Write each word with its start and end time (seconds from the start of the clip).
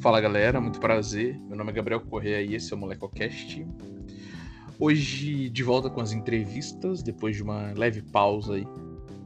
Fala 0.00 0.18
galera, 0.18 0.58
muito 0.62 0.80
prazer. 0.80 1.38
Meu 1.46 1.54
nome 1.58 1.72
é 1.72 1.74
Gabriel 1.74 2.00
Correia 2.00 2.40
e 2.40 2.54
esse 2.54 2.72
é 2.72 2.76
o 2.76 2.78
MolecoCast. 2.78 3.66
Hoje 4.78 5.50
de 5.50 5.62
volta 5.62 5.90
com 5.90 6.00
as 6.00 6.12
entrevistas, 6.12 7.02
depois 7.02 7.36
de 7.36 7.42
uma 7.42 7.74
leve 7.74 8.00
pausa 8.00 8.54
aí. 8.54 8.66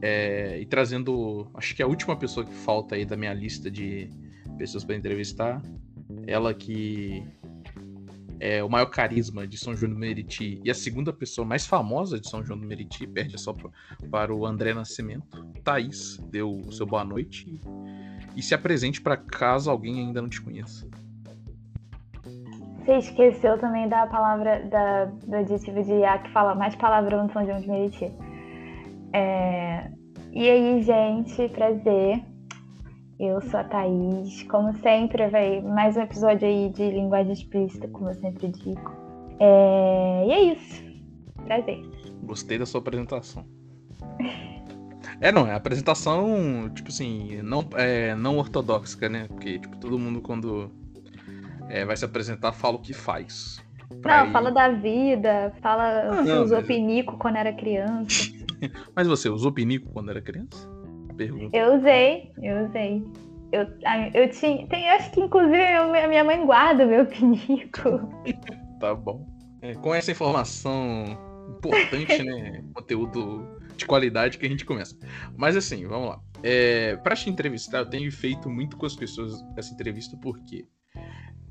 É, 0.01 0.59
e 0.59 0.65
trazendo, 0.65 1.47
acho 1.53 1.73
que 1.73 1.81
a 1.81 1.87
última 1.87 2.17
pessoa 2.17 2.45
que 2.45 2.53
falta 2.53 2.95
aí 2.95 3.05
da 3.05 3.15
minha 3.15 3.33
lista 3.33 3.71
de 3.71 4.09
pessoas 4.57 4.83
para 4.83 4.97
entrevistar. 4.97 5.61
Ela 6.27 6.53
que 6.53 7.23
é 8.41 8.61
o 8.61 8.69
maior 8.69 8.87
carisma 8.87 9.47
de 9.47 9.57
São 9.57 9.77
João 9.77 9.93
do 9.93 9.97
Meriti 9.97 10.59
e 10.61 10.69
a 10.69 10.73
segunda 10.73 11.13
pessoa 11.13 11.47
mais 11.47 11.65
famosa 11.65 12.19
de 12.19 12.29
São 12.29 12.43
João 12.43 12.59
do 12.59 12.67
Meriti, 12.67 13.07
perde 13.07 13.39
só 13.39 13.55
para 14.11 14.35
o 14.35 14.45
André 14.45 14.73
Nascimento. 14.73 15.41
Thaís, 15.63 16.17
deu 16.29 16.53
o 16.53 16.71
seu 16.73 16.85
boa 16.85 17.05
noite 17.05 17.47
e 17.49 18.04
se 18.41 18.53
apresente 18.53 19.01
para 19.01 19.17
caso 19.17 19.69
alguém 19.69 19.99
ainda 19.99 20.21
não 20.21 20.29
te 20.29 20.41
conheça. 20.41 20.87
Você 22.85 22.97
esqueceu 22.97 23.57
também 23.57 23.89
da 23.89 24.05
palavra, 24.05 24.63
da, 24.65 25.05
do 25.05 25.35
adjetivo 25.35 25.81
de 25.83 26.03
A 26.03 26.19
que 26.19 26.29
fala 26.31 26.53
mais 26.53 26.75
palavrão 26.75 27.25
de 27.25 27.33
São 27.33 27.43
João 27.43 27.59
de 27.59 27.67
Meriti. 27.67 28.11
É... 29.11 29.89
E 30.31 30.49
aí, 30.49 30.83
gente, 30.83 31.49
prazer. 31.49 32.21
Eu 33.19 33.41
sou 33.41 33.59
a 33.59 33.63
Thaís. 33.63 34.43
Como 34.43 34.71
sempre, 34.81 35.27
vai 35.29 35.61
mais 35.61 35.97
um 35.97 36.01
episódio 36.01 36.47
aí 36.47 36.69
de 36.69 36.91
linguagem 36.91 37.33
explícita, 37.33 37.87
como 37.87 38.09
eu 38.09 38.13
sempre 38.15 38.49
digo. 38.49 38.91
É... 39.39 40.25
E 40.27 40.31
é 40.31 40.41
isso. 40.53 40.83
Prazer. 41.45 41.81
Gostei 42.23 42.59
da 42.59 42.65
sua 42.67 42.81
apresentação. 42.81 43.45
É, 45.21 45.31
não, 45.31 45.47
é 45.47 45.51
a 45.51 45.55
apresentação, 45.55 46.69
tipo 46.73 46.89
assim, 46.89 47.41
não, 47.41 47.67
é, 47.75 48.15
não 48.15 48.37
ortodoxa, 48.37 49.07
né? 49.09 49.27
Porque, 49.27 49.59
tipo, 49.59 49.77
todo 49.77 49.97
mundo 49.97 50.21
quando 50.21 50.71
é, 51.69 51.85
vai 51.85 51.95
se 51.95 52.05
apresentar 52.05 52.51
fala 52.51 52.75
o 52.75 52.79
que 52.79 52.93
faz. 52.93 53.63
Não, 54.03 54.27
ir... 54.27 54.31
fala 54.31 54.51
da 54.51 54.69
vida, 54.69 55.53
fala 55.61 56.09
ah, 56.09 56.23
se 56.23 56.31
usou 56.31 56.57
mas... 56.57 56.67
pinico 56.67 57.17
quando 57.17 57.37
era 57.37 57.53
criança. 57.53 58.31
mas 58.95 59.07
você 59.07 59.29
usou 59.29 59.51
pinico 59.51 59.91
quando 59.91 60.09
era 60.09 60.21
criança? 60.21 60.69
Pergunta. 61.15 61.55
Eu 61.55 61.77
usei, 61.77 62.31
eu 62.41 62.65
usei. 62.65 63.03
Eu, 63.51 63.67
eu 64.13 64.29
tinha. 64.31 64.67
Tem, 64.67 64.89
acho 64.89 65.11
que 65.11 65.21
inclusive 65.21 65.63
a 65.63 66.07
minha 66.07 66.23
mãe 66.23 66.45
guarda 66.45 66.85
o 66.85 66.87
meu 66.87 67.05
pinico. 67.07 68.09
tá 68.79 68.93
bom. 68.93 69.25
É, 69.61 69.73
com 69.75 69.95
essa 69.95 70.11
informação 70.11 71.17
importante, 71.57 72.21
né? 72.23 72.63
Conteúdo 72.73 73.54
de 73.75 73.85
qualidade 73.85 74.37
que 74.37 74.45
a 74.45 74.49
gente 74.49 74.65
começa. 74.65 74.97
Mas 75.35 75.55
assim, 75.55 75.85
vamos 75.85 76.09
lá. 76.09 76.21
É, 76.43 76.95
para 76.97 77.15
te 77.15 77.29
entrevistar, 77.29 77.79
eu 77.79 77.85
tenho 77.85 78.11
feito 78.11 78.49
muito 78.49 78.77
com 78.77 78.85
as 78.85 78.95
pessoas 78.95 79.43
essa 79.57 79.73
entrevista, 79.73 80.15
por 80.17 80.39
quê? 80.43 80.65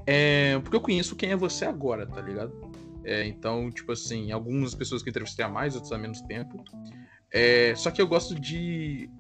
É, 0.07 0.59
porque 0.61 0.77
eu 0.77 0.81
conheço 0.81 1.17
quem 1.17 1.31
é 1.31 1.37
você 1.37 1.65
agora, 1.65 2.07
tá 2.07 2.21
ligado? 2.21 2.53
É, 3.05 3.27
então, 3.27 3.71
tipo 3.71 3.93
assim, 3.93 4.33
algumas 4.33 4.75
pessoas 4.75 5.03
que 5.03 5.09
eu 5.09 5.11
entrevistei 5.11 5.45
há 5.45 5.49
mais, 5.49 5.75
outras 5.75 5.93
há 5.93 5.99
menos 5.99 6.21
tempo. 6.23 6.63
É, 7.31 7.75
só 7.75 7.91
que 7.91 8.01
eu 8.01 8.07
gosto 8.07 8.35
de 8.35 9.11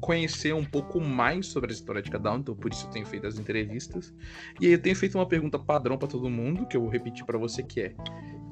conhecer 0.00 0.52
um 0.52 0.64
pouco 0.64 1.00
mais 1.00 1.46
sobre 1.46 1.70
a 1.70 1.74
história 1.74 2.02
de 2.02 2.10
cada 2.10 2.32
um, 2.32 2.38
então 2.38 2.56
por 2.56 2.72
isso 2.72 2.86
eu 2.86 2.90
tenho 2.90 3.06
feito 3.06 3.26
as 3.26 3.38
entrevistas. 3.38 4.12
E 4.60 4.66
aí 4.66 4.72
eu 4.72 4.78
tenho 4.80 4.96
feito 4.96 5.16
uma 5.16 5.26
pergunta 5.26 5.58
padrão 5.58 5.96
para 5.96 6.08
todo 6.08 6.28
mundo, 6.28 6.66
que 6.66 6.76
eu 6.76 6.80
vou 6.80 6.90
repetir 6.90 7.24
para 7.24 7.38
você, 7.38 7.62
que 7.62 7.80
é: 7.80 7.94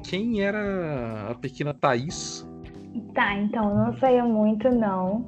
quem 0.05 0.43
era 0.43 1.31
a 1.31 1.35
pequena 1.35 1.75
Thaís 1.75 2.47
Tá, 3.15 3.35
então 3.35 3.75
não 3.75 3.97
saiu 3.99 4.27
muito, 4.27 4.71
não. 4.71 5.25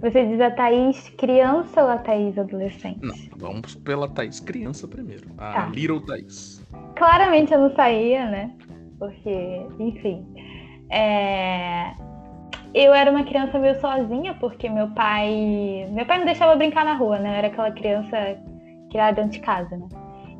Você 0.00 0.26
diz 0.26 0.40
a 0.40 0.50
Thaís 0.50 1.08
criança 1.18 1.82
ou 1.82 1.90
a 1.90 1.98
Thaís 1.98 2.38
adolescente? 2.38 3.00
Não, 3.02 3.16
vamos 3.36 3.74
pela 3.74 4.08
Thaís 4.08 4.38
criança 4.38 4.86
primeiro. 4.86 5.28
A 5.36 5.52
tá. 5.52 5.66
Little 5.66 6.00
Thaís. 6.00 6.64
Claramente 6.94 7.52
eu 7.52 7.60
não 7.60 7.74
saía, 7.74 8.30
né? 8.30 8.52
Porque, 8.98 9.66
enfim. 9.78 10.24
É... 10.90 11.92
Eu 12.74 12.94
era 12.94 13.10
uma 13.10 13.24
criança 13.24 13.58
meio 13.58 13.80
sozinha, 13.80 14.34
porque 14.34 14.68
meu 14.68 14.88
pai. 14.90 15.88
Meu 15.90 16.06
pai 16.06 16.18
não 16.18 16.26
deixava 16.26 16.54
brincar 16.54 16.84
na 16.84 16.94
rua, 16.94 17.18
né? 17.18 17.30
Eu 17.30 17.34
era 17.34 17.46
aquela 17.48 17.72
criança 17.72 18.38
criada 18.90 19.22
dentro 19.22 19.32
de 19.32 19.40
casa, 19.40 19.76
né? 19.76 19.88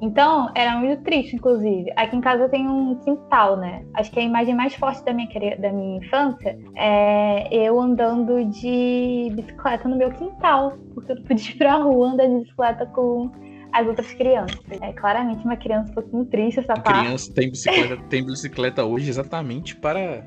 Então, 0.01 0.51
era 0.55 0.79
muito 0.79 1.03
triste, 1.03 1.37
inclusive. 1.37 1.93
Aqui 1.97 2.17
em 2.17 2.21
casa 2.21 2.49
tem 2.49 2.69
um 2.69 2.95
quintal, 2.97 3.57
né? 3.57 3.85
Acho 3.95 4.11
que 4.11 4.21
a 4.21 4.23
imagem 4.23 4.55
mais 4.55 4.75
forte 4.75 5.05
da 5.05 5.13
minha, 5.13 5.29
da 5.59 5.73
minha 5.73 5.99
infância 5.99 6.59
é 6.77 7.49
eu 7.53 7.81
andando 7.81 8.45
de 8.45 9.33
bicicleta 9.35 9.89
no 9.89 9.97
meu 9.97 10.11
quintal, 10.13 10.79
porque 10.95 11.13
eu 11.13 11.17
não 11.17 11.23
podia 11.25 11.51
ir 11.51 11.57
pra 11.57 11.77
rua 11.77 12.11
andar 12.11 12.27
de 12.27 12.41
bicicleta 12.41 12.87
com 12.87 13.31
as 13.73 13.87
outras 13.87 14.13
crianças. 14.13 14.59
É 14.81 14.93
claramente 14.93 15.45
uma 15.45 15.57
criança 15.57 15.91
um 15.91 15.95
pouquinho 15.95 16.25
triste 16.27 16.61
essa 16.61 16.73
a 16.75 16.81
parte. 16.81 17.05
criança 17.05 17.33
tem 17.35 17.51
bicicleta, 17.51 17.97
tem 18.09 18.25
bicicleta 18.25 18.85
hoje 18.85 19.09
exatamente 19.09 19.77
para 19.77 20.23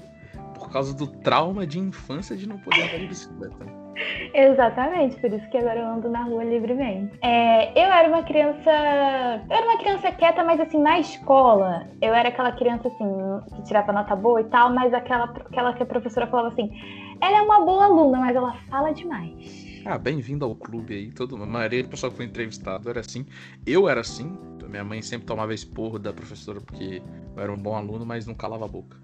causa 0.72 0.96
do 0.96 1.08
trauma 1.08 1.66
de 1.66 1.80
infância 1.80 2.36
de 2.36 2.48
não 2.48 2.58
poder 2.58 2.82
andar 2.82 3.00
de 3.00 3.08
bicicleta. 3.08 3.82
Exatamente, 4.34 5.20
por 5.20 5.32
isso 5.32 5.48
que 5.50 5.58
agora 5.58 5.80
eu 5.80 5.88
ando 5.88 6.10
na 6.10 6.24
rua 6.24 6.44
livremente. 6.44 7.18
É, 7.22 7.72
eu 7.72 7.92
era 7.92 8.08
uma 8.08 8.24
criança. 8.24 8.72
Eu 9.50 9.56
era 9.56 9.66
uma 9.66 9.78
criança 9.78 10.12
quieta, 10.14 10.44
mas 10.44 10.60
assim, 10.60 10.82
na 10.82 11.00
escola, 11.00 11.88
eu 12.02 12.14
era 12.14 12.30
aquela 12.30 12.52
criança 12.54 12.88
assim, 12.88 13.56
que 13.56 13.64
tirava 13.64 13.92
nota 13.92 14.16
boa 14.16 14.42
e 14.42 14.46
tal, 14.46 14.74
mas 14.74 14.94
aquela, 14.94 15.26
aquela 15.26 15.74
que 15.74 15.84
a 15.84 15.86
professora 15.86 16.28
falava 16.28 16.50
assim: 16.50 16.72
ela 17.22 17.38
é 17.38 17.42
uma 17.42 17.66
boa 17.66 17.86
aluna, 17.86 18.20
mas 18.20 18.36
ela 18.36 18.54
fala 18.70 18.92
demais. 18.94 19.72
Ah, 19.86 19.98
bem-vindo 19.98 20.46
ao 20.46 20.56
clube 20.56 20.94
aí. 20.94 21.12
Todo, 21.12 21.36
a 21.36 21.46
maioria 21.46 21.84
do 21.84 21.90
pessoal 21.90 22.12
que 22.12 22.18
foi 22.18 22.26
entrevistado 22.26 22.90
era 22.90 23.00
assim. 23.00 23.26
Eu 23.66 23.90
era 23.90 24.02
assim. 24.02 24.38
Minha 24.70 24.86
mãe 24.86 25.02
sempre 25.02 25.28
tomava 25.28 25.54
esporro 25.54 26.00
da 26.00 26.14
professora 26.14 26.62
porque 26.62 27.04
eu 27.36 27.44
era 27.44 27.52
um 27.52 27.58
bom 27.58 27.76
aluno, 27.76 28.06
mas 28.06 28.26
não 28.26 28.34
calava 28.34 28.64
a 28.64 28.68
boca. 28.70 28.96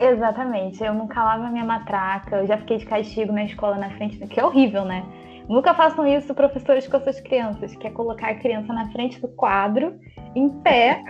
Exatamente, 0.00 0.82
eu 0.82 0.94
não 0.94 1.08
calava 1.08 1.50
minha 1.50 1.64
matraca, 1.64 2.36
eu 2.36 2.46
já 2.46 2.56
fiquei 2.58 2.78
de 2.78 2.86
castigo 2.86 3.32
na 3.32 3.44
escola 3.44 3.76
na 3.76 3.90
frente, 3.90 4.18
que 4.26 4.38
é 4.38 4.44
horrível, 4.44 4.84
né? 4.84 5.04
Nunca 5.48 5.74
façam 5.74 6.06
isso, 6.06 6.34
professores, 6.34 6.86
com 6.86 6.98
as 6.98 7.02
suas 7.02 7.20
crianças, 7.20 7.74
que 7.74 7.86
é 7.86 7.90
colocar 7.90 8.28
a 8.28 8.34
criança 8.34 8.72
na 8.72 8.90
frente 8.92 9.18
do 9.18 9.28
quadro, 9.28 9.98
em 10.34 10.48
pé, 10.60 11.02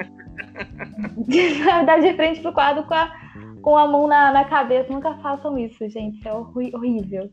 dar 1.84 1.98
de 2.00 2.14
frente 2.14 2.40
pro 2.40 2.52
quadro 2.52 2.84
com 2.84 2.94
a, 2.94 3.10
com 3.60 3.76
a 3.76 3.88
mão 3.88 4.06
na, 4.06 4.30
na 4.30 4.44
cabeça. 4.44 4.92
Nunca 4.92 5.14
façam 5.14 5.58
isso, 5.58 5.88
gente, 5.88 6.26
é 6.26 6.32
horrível. 6.32 7.28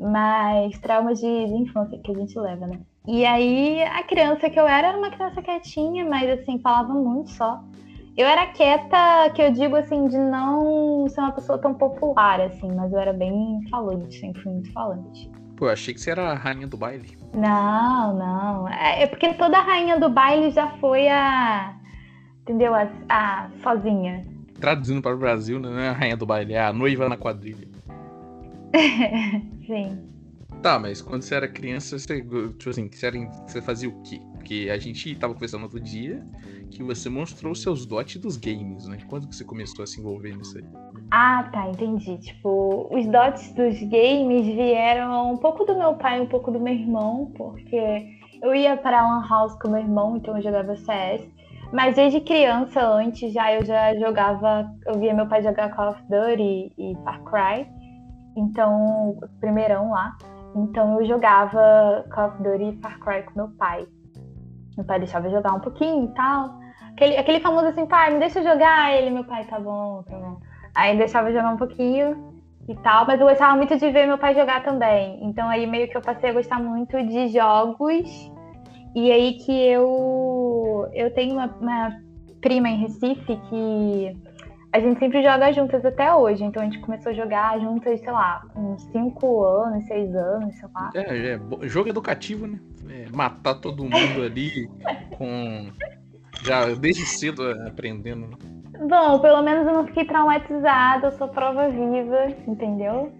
Mas 0.00 0.78
traumas 0.80 1.20
de, 1.20 1.46
de 1.46 1.54
infância 1.54 1.98
que 1.98 2.10
a 2.10 2.14
gente 2.14 2.36
leva, 2.38 2.66
né? 2.66 2.80
E 3.06 3.24
aí, 3.24 3.82
a 3.84 4.02
criança 4.02 4.50
que 4.50 4.58
eu 4.58 4.66
era 4.66 4.88
era 4.88 4.98
uma 4.98 5.10
criança 5.10 5.40
quietinha, 5.40 6.04
mas 6.04 6.28
assim, 6.28 6.58
falava 6.58 6.92
muito 6.92 7.30
só. 7.30 7.62
Eu 8.16 8.26
era 8.26 8.46
quieta, 8.46 9.30
que 9.34 9.42
eu 9.42 9.52
digo 9.52 9.76
assim, 9.76 10.08
de 10.08 10.16
não 10.16 11.06
ser 11.06 11.20
uma 11.20 11.32
pessoa 11.32 11.58
tão 11.58 11.74
popular, 11.74 12.40
assim, 12.40 12.72
mas 12.74 12.90
eu 12.90 12.98
era 12.98 13.12
bem 13.12 13.60
falante, 13.70 14.18
sempre 14.18 14.42
fui 14.42 14.52
muito 14.52 14.72
falante. 14.72 15.30
Pô, 15.54 15.66
eu 15.66 15.70
achei 15.70 15.92
que 15.92 16.00
você 16.00 16.12
era 16.12 16.32
a 16.32 16.34
rainha 16.34 16.66
do 16.66 16.78
baile. 16.78 17.16
Não, 17.34 18.16
não. 18.16 18.68
É, 18.70 19.02
é 19.02 19.06
porque 19.06 19.34
toda 19.34 19.60
rainha 19.60 20.00
do 20.00 20.08
baile 20.08 20.50
já 20.50 20.68
foi 20.78 21.08
a. 21.08 21.74
Entendeu? 22.40 22.74
A, 22.74 22.88
a 23.10 23.50
sozinha. 23.62 24.24
Traduzindo 24.58 25.02
para 25.02 25.14
o 25.14 25.18
Brasil, 25.18 25.60
né, 25.60 25.68
não 25.68 25.78
é 25.78 25.88
a 25.90 25.92
rainha 25.92 26.16
do 26.16 26.24
baile, 26.24 26.54
é 26.54 26.62
a 26.62 26.72
noiva 26.72 27.10
na 27.10 27.18
quadrilha. 27.18 27.68
Sim. 29.66 30.08
Tá, 30.62 30.78
mas 30.78 31.02
quando 31.02 31.20
você 31.20 31.34
era 31.34 31.48
criança, 31.48 31.98
você, 31.98 32.22
tipo 32.22 32.70
assim, 32.70 32.88
você, 32.90 33.06
era, 33.06 33.18
você 33.46 33.60
fazia 33.60 33.90
o 33.90 34.02
quê? 34.02 34.22
Porque 34.46 34.70
a 34.70 34.78
gente 34.78 35.12
tava 35.16 35.34
conversando 35.34 35.64
outro 35.64 35.80
dia 35.80 36.24
que 36.70 36.80
você 36.80 37.10
mostrou 37.10 37.52
seus 37.52 37.84
dotes 37.84 38.20
dos 38.20 38.36
games, 38.36 38.86
né? 38.86 38.96
Quando 39.08 39.26
que 39.26 39.34
você 39.34 39.44
começou 39.44 39.82
a 39.82 39.88
se 39.88 39.98
envolver 39.98 40.36
nisso 40.36 40.56
aí? 40.56 40.64
Ah, 41.10 41.50
tá, 41.52 41.68
entendi. 41.68 42.16
Tipo, 42.18 42.88
os 42.96 43.04
dotes 43.08 43.52
dos 43.54 43.76
games 43.80 44.46
vieram 44.46 45.32
um 45.32 45.36
pouco 45.36 45.64
do 45.64 45.76
meu 45.76 45.94
pai, 45.94 46.20
um 46.20 46.28
pouco 46.28 46.52
do 46.52 46.60
meu 46.60 46.72
irmão, 46.72 47.32
porque 47.36 48.06
eu 48.40 48.54
ia 48.54 48.76
para 48.76 49.00
a 49.00 49.08
Lan 49.08 49.28
House 49.28 49.58
com 49.60 49.68
meu 49.68 49.80
irmão, 49.80 50.16
então 50.16 50.36
eu 50.36 50.42
jogava 50.44 50.76
CS. 50.76 51.28
Mas 51.72 51.96
desde 51.96 52.20
criança, 52.20 52.86
antes 52.86 53.32
já 53.32 53.52
eu 53.52 53.64
já 53.64 53.96
jogava, 53.96 54.70
eu 54.86 54.96
via 55.00 55.12
meu 55.12 55.26
pai 55.26 55.42
jogar 55.42 55.74
Call 55.74 55.90
of 55.90 56.00
Duty 56.02 56.72
e 56.78 56.96
Far 57.02 57.20
Cry. 57.24 57.66
Então, 58.36 59.18
primeirão 59.40 59.90
lá. 59.90 60.16
Então 60.54 61.00
eu 61.00 61.06
jogava 61.08 62.04
Call 62.14 62.28
of 62.28 62.42
Duty 62.44 62.76
e 62.76 62.80
Far 62.80 63.00
Cry 63.00 63.24
com 63.24 63.40
meu 63.40 63.48
pai. 63.58 63.88
Meu 64.76 64.84
pai 64.84 64.98
deixava 64.98 65.30
jogar 65.30 65.52
um 65.52 65.60
pouquinho 65.60 66.04
e 66.04 66.14
tal. 66.14 66.58
Aquele, 66.92 67.16
aquele 67.16 67.40
famoso 67.40 67.66
assim, 67.66 67.86
pai, 67.86 68.12
me 68.12 68.18
deixa 68.18 68.42
jogar. 68.42 68.94
Ele, 68.94 69.10
meu 69.10 69.24
pai, 69.24 69.44
tá 69.44 69.58
bom, 69.58 70.02
tá 70.02 70.16
bom. 70.16 70.40
Aí 70.74 70.96
deixava 70.96 71.32
jogar 71.32 71.50
um 71.50 71.56
pouquinho 71.56 72.34
e 72.68 72.74
tal, 72.76 73.06
mas 73.06 73.20
eu 73.20 73.26
gostava 73.26 73.56
muito 73.56 73.78
de 73.78 73.90
ver 73.90 74.06
meu 74.06 74.18
pai 74.18 74.34
jogar 74.34 74.62
também. 74.62 75.18
Então 75.22 75.48
aí 75.48 75.66
meio 75.66 75.88
que 75.88 75.96
eu 75.96 76.02
passei 76.02 76.30
a 76.30 76.32
gostar 76.32 76.60
muito 76.60 77.02
de 77.04 77.28
jogos. 77.28 78.30
E 78.94 79.10
aí 79.12 79.34
que 79.34 79.52
eu 79.52 80.88
eu 80.92 81.12
tenho 81.14 81.34
uma, 81.34 81.46
uma 81.60 82.00
prima 82.40 82.68
em 82.68 82.78
Recife 82.78 83.36
que 83.48 84.16
a 84.76 84.80
gente 84.80 84.98
sempre 84.98 85.22
joga 85.22 85.50
juntas 85.52 85.84
até 85.84 86.12
hoje. 86.12 86.44
Então 86.44 86.62
a 86.62 86.66
gente 86.66 86.78
começou 86.80 87.10
a 87.10 87.14
jogar 87.14 87.58
juntas, 87.58 87.98
sei 87.98 88.12
lá, 88.12 88.44
uns 88.54 88.82
5 88.92 89.44
anos, 89.44 89.86
6 89.86 90.14
anos, 90.14 90.54
sei 90.54 90.68
lá. 90.74 90.90
É, 90.94 91.34
é, 91.34 91.68
jogo 91.68 91.88
educativo, 91.88 92.46
né? 92.46 92.60
É, 92.90 93.06
matar 93.10 93.54
todo 93.54 93.84
mundo 93.84 94.22
ali 94.22 94.68
com. 95.16 95.70
Já 96.42 96.66
desde 96.74 97.06
cedo 97.06 97.42
aprendendo. 97.66 98.28
Né? 98.28 98.36
Bom, 98.86 99.18
pelo 99.20 99.42
menos 99.42 99.66
eu 99.66 99.72
não 99.72 99.86
fiquei 99.86 100.04
traumatizada, 100.04 101.06
eu 101.06 101.12
sou 101.12 101.28
prova 101.28 101.70
viva, 101.70 102.28
entendeu? 102.46 103.10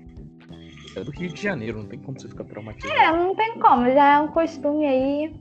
É 0.94 1.00
do 1.00 1.10
Rio 1.10 1.32
de 1.32 1.42
Janeiro, 1.42 1.78
não 1.78 1.86
tem 1.86 1.98
como 1.98 2.20
você 2.20 2.28
ficar 2.28 2.44
traumatizado. 2.44 2.94
É, 2.94 3.12
não 3.12 3.34
tem 3.34 3.58
como, 3.58 3.90
já 3.90 4.14
é 4.14 4.18
um 4.18 4.28
costume 4.28 4.86
aí. 4.86 5.34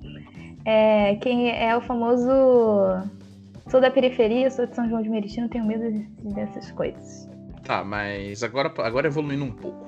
É, 0.63 1.15
quem 1.17 1.51
é 1.51 1.75
o 1.75 1.81
famoso. 1.81 2.31
Sou 3.67 3.81
da 3.81 3.89
periferia, 3.89 4.49
sou 4.51 4.67
de 4.67 4.75
São 4.75 4.87
João 4.87 5.01
de 5.01 5.09
Meriti, 5.09 5.41
não 5.41 5.49
tenho 5.49 5.65
medo 5.65 6.05
dessas 6.33 6.71
coisas. 6.71 7.29
Tá, 7.63 7.83
mas 7.83 8.43
agora, 8.43 8.71
agora 8.77 9.07
evoluindo 9.07 9.43
um 9.43 9.51
pouco. 9.51 9.87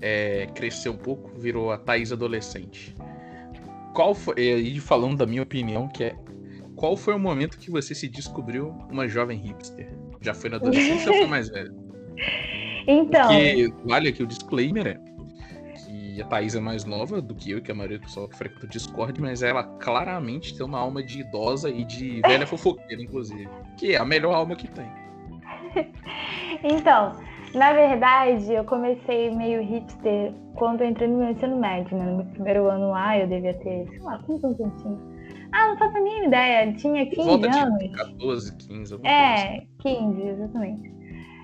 É, 0.00 0.46
cresceu 0.54 0.92
um 0.92 0.96
pouco, 0.96 1.30
virou 1.38 1.70
a 1.70 1.78
Thaís 1.78 2.12
adolescente. 2.12 2.96
Qual 3.94 4.14
foi. 4.14 4.34
E 4.40 4.80
falando 4.80 5.18
da 5.18 5.26
minha 5.26 5.42
opinião, 5.42 5.86
que 5.88 6.04
é 6.04 6.16
qual 6.74 6.96
foi 6.96 7.14
o 7.14 7.18
momento 7.18 7.58
que 7.58 7.70
você 7.70 7.94
se 7.94 8.08
descobriu 8.08 8.74
uma 8.90 9.06
jovem 9.06 9.38
hipster? 9.38 9.88
Já 10.20 10.34
foi 10.34 10.50
na 10.50 10.56
adolescência 10.56 11.12
ou 11.12 11.18
foi 11.18 11.26
mais 11.26 11.48
velha? 11.48 11.72
Então. 12.84 13.28
Porque 13.28 13.72
vale 13.84 14.08
aqui 14.08 14.24
o 14.24 14.26
disclaimer 14.26 14.88
é 14.88 15.00
que 16.12 16.22
a 16.22 16.26
Thaís 16.26 16.54
é 16.54 16.60
mais 16.60 16.84
nova 16.84 17.20
do 17.22 17.34
que 17.34 17.50
eu, 17.50 17.62
que 17.62 17.72
a 17.72 17.74
maioria 17.74 17.98
do 17.98 18.02
pessoal 18.02 18.28
que 18.28 18.36
frequenta 18.36 18.66
o 18.66 18.68
Discord, 18.68 19.20
mas 19.20 19.42
ela 19.42 19.64
claramente 19.64 20.56
tem 20.56 20.64
uma 20.64 20.78
alma 20.78 21.02
de 21.02 21.20
idosa 21.20 21.70
e 21.70 21.84
de 21.84 22.20
velha 22.22 22.46
fofoqueira, 22.46 23.02
inclusive. 23.02 23.48
Que 23.78 23.94
é 23.94 23.98
a 23.98 24.04
melhor 24.04 24.34
alma 24.34 24.54
que 24.54 24.68
tem. 24.68 24.90
então, 26.62 27.16
na 27.54 27.72
verdade, 27.72 28.52
eu 28.52 28.64
comecei 28.64 29.34
meio 29.34 29.62
hipster 29.62 30.34
quando 30.54 30.82
eu 30.82 30.88
entrei 30.88 31.08
no 31.08 31.18
meu 31.18 31.30
ensino 31.30 31.56
médio, 31.58 31.96
né? 31.96 32.04
No 32.04 32.16
meu 32.18 32.26
primeiro 32.26 32.68
ano 32.68 32.90
lá, 32.90 33.18
eu 33.18 33.26
devia 33.26 33.54
ter, 33.54 33.88
sei 33.88 34.00
lá, 34.00 34.18
quantos 34.18 34.44
anos 34.44 34.60
eu 34.60 34.70
tinha? 34.82 34.98
Ah, 35.52 35.68
não 35.68 35.76
faço 35.76 35.96
a 35.96 36.00
mínima 36.00 36.26
ideia. 36.26 36.72
Tinha 36.74 37.06
15 37.06 37.22
Volta 37.28 37.62
anos. 37.62 37.78
De 37.78 37.88
14, 37.90 38.56
15, 38.56 38.94
É, 39.04 39.66
15, 39.80 40.22
assim. 40.22 40.28
exatamente. 40.28 41.01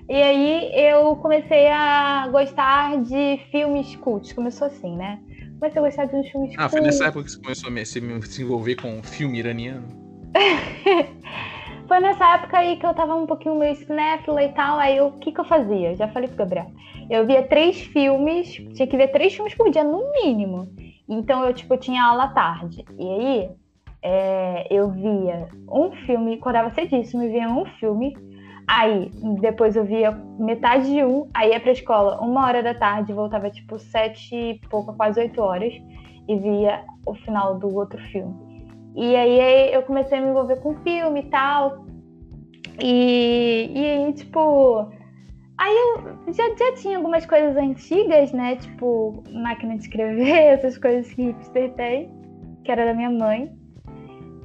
E 0.09 0.15
aí 0.15 0.71
eu 0.73 1.15
comecei 1.17 1.67
a 1.67 2.27
gostar 2.29 2.99
de 3.03 3.39
filmes 3.51 3.95
cultos. 3.97 4.33
Começou 4.33 4.65
assim, 4.65 4.97
né? 4.97 5.19
Comecei 5.59 5.79
a 5.79 5.85
gostar 5.85 6.05
de 6.05 6.15
uns 6.15 6.27
filmes 6.29 6.55
ah, 6.57 6.61
cultos. 6.61 6.65
Ah, 6.65 6.69
foi 6.69 6.81
nessa 6.81 7.05
época 7.05 7.23
que 7.25 7.31
você 7.31 7.39
começou 7.39 7.71
a 7.71 7.85
se, 7.85 8.31
se 8.33 8.41
envolver 8.41 8.75
com 8.75 9.03
filme 9.03 9.37
iraniano? 9.37 9.87
foi 11.87 11.99
nessa 11.99 12.33
época 12.33 12.57
aí 12.57 12.77
que 12.77 12.85
eu 12.87 12.93
tava 12.95 13.13
um 13.13 13.27
pouquinho 13.27 13.53
meio 13.53 13.75
cinéfila 13.75 14.41
e 14.41 14.49
tal. 14.53 14.79
Aí 14.79 14.99
o 14.99 15.11
que 15.11 15.31
que 15.31 15.39
eu 15.39 15.45
fazia? 15.45 15.95
Já 15.95 16.07
falei 16.07 16.27
pro 16.27 16.37
Gabriel. 16.37 16.71
Eu 17.07 17.27
via 17.27 17.43
três 17.43 17.79
filmes, 17.79 18.51
tinha 18.73 18.87
que 18.87 18.97
ver 18.97 19.09
três 19.09 19.35
filmes 19.35 19.53
por 19.53 19.69
dia, 19.69 19.83
no 19.83 20.11
mínimo. 20.23 20.73
Então 21.07 21.45
eu, 21.45 21.53
tipo, 21.53 21.77
tinha 21.77 22.03
aula 22.03 22.23
à 22.23 22.29
tarde. 22.29 22.83
E 22.97 23.07
aí 23.07 23.49
é, 24.01 24.67
eu 24.71 24.89
via 24.89 25.49
um 25.71 25.91
filme, 26.07 26.33
acordava 26.33 26.73
cedíssimo 26.73 27.21
e 27.21 27.29
via 27.29 27.47
um 27.47 27.65
filme. 27.79 28.15
Aí, 28.71 29.11
depois 29.41 29.75
eu 29.75 29.83
via 29.83 30.11
metade 30.37 30.91
de 30.91 31.03
um, 31.03 31.27
aí 31.33 31.49
ia 31.49 31.59
pra 31.59 31.71
escola 31.71 32.21
uma 32.21 32.45
hora 32.45 32.61
da 32.61 32.75
tarde, 32.75 33.11
voltava 33.11 33.49
tipo 33.49 33.79
sete 33.79 34.35
e 34.35 34.59
pouco, 34.69 34.93
quase 34.93 35.19
oito 35.19 35.41
horas, 35.41 35.73
e 36.27 36.35
via 36.35 36.83
o 37.03 37.15
final 37.15 37.57
do 37.57 37.75
outro 37.75 37.99
filme. 38.11 38.35
E 38.95 39.15
aí 39.15 39.73
eu 39.73 39.81
comecei 39.81 40.19
a 40.19 40.21
me 40.21 40.29
envolver 40.29 40.57
com 40.57 40.75
filme 40.83 41.21
e 41.21 41.29
tal. 41.31 41.83
E, 42.79 43.71
e 43.73 43.85
aí, 43.85 44.13
tipo. 44.13 44.87
Aí 45.57 45.75
eu 45.75 46.31
já, 46.31 46.43
já 46.55 46.75
tinha 46.75 46.97
algumas 46.97 47.25
coisas 47.25 47.57
antigas, 47.57 48.31
né? 48.31 48.55
Tipo, 48.57 49.23
máquina 49.31 49.77
de 49.77 49.81
escrever, 49.81 50.29
essas 50.53 50.77
coisas 50.77 51.11
que 51.11 51.23
hipster 51.23 51.73
tem, 51.73 52.11
que 52.63 52.71
era 52.71 52.85
da 52.85 52.93
minha 52.93 53.09
mãe. 53.09 53.51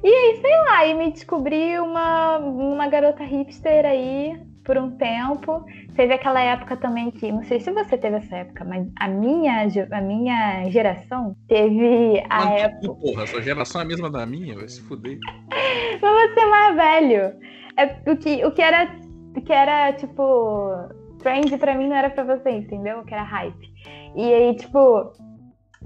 E 0.03 0.07
aí, 0.07 0.39
sei 0.41 0.57
lá, 0.63 0.85
e 0.85 0.93
me 0.93 1.11
descobri 1.11 1.79
uma, 1.79 2.37
uma 2.37 2.87
garota 2.87 3.23
hipster 3.23 3.85
aí 3.85 4.39
por 4.63 4.77
um 4.77 4.91
tempo. 4.97 5.63
Teve 5.95 6.13
aquela 6.13 6.41
época 6.41 6.75
também 6.75 7.11
que, 7.11 7.31
não 7.31 7.43
sei 7.43 7.59
se 7.59 7.71
você 7.71 7.97
teve 7.97 8.17
essa 8.17 8.35
época, 8.35 8.65
mas 8.65 8.87
a 8.99 9.07
minha, 9.07 9.67
a 9.91 10.01
minha 10.01 10.69
geração 10.69 11.35
teve 11.47 12.21
a 12.29 12.51
época. 12.51 12.93
Porra, 12.95 13.27
sua 13.27 13.41
geração 13.41 13.81
é 13.81 13.83
a 13.83 13.87
mesma 13.87 14.09
da 14.09 14.25
minha, 14.25 14.55
vai 14.55 14.67
se 14.67 14.81
fuder. 14.81 15.17
mas 16.01 16.33
você 16.33 16.39
é 16.39 16.45
mais 16.45 16.75
velho. 16.75 17.33
É, 17.77 18.11
o, 18.11 18.17
que, 18.17 18.45
o, 18.45 18.51
que 18.51 18.61
era, 18.61 18.95
o 19.35 19.41
que 19.41 19.53
era, 19.53 19.93
tipo, 19.93 20.71
trend 21.19 21.57
pra 21.57 21.75
mim 21.75 21.87
não 21.87 21.95
era 21.95 22.09
pra 22.09 22.23
você, 22.23 22.49
entendeu? 22.49 22.99
O 22.99 23.05
que 23.05 23.13
era 23.13 23.23
hype. 23.23 23.73
E 24.15 24.33
aí, 24.33 24.55
tipo, 24.55 25.13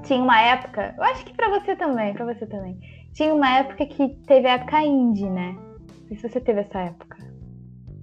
tinha 0.04 0.22
uma 0.22 0.42
época, 0.42 0.94
eu 0.98 1.04
acho 1.04 1.26
que 1.26 1.34
pra 1.34 1.50
você 1.50 1.76
também, 1.76 2.14
pra 2.14 2.26
você 2.26 2.46
também 2.46 2.80
tinha 3.14 3.34
uma 3.34 3.58
época 3.58 3.86
que 3.86 4.10
teve 4.28 4.48
a 4.48 4.54
época 4.54 4.82
indie, 4.82 5.30
né? 5.30 5.56
Não 5.56 6.08
sei 6.08 6.18
se 6.18 6.30
você 6.30 6.40
teve 6.40 6.62
essa 6.62 6.80
época. 6.80 7.18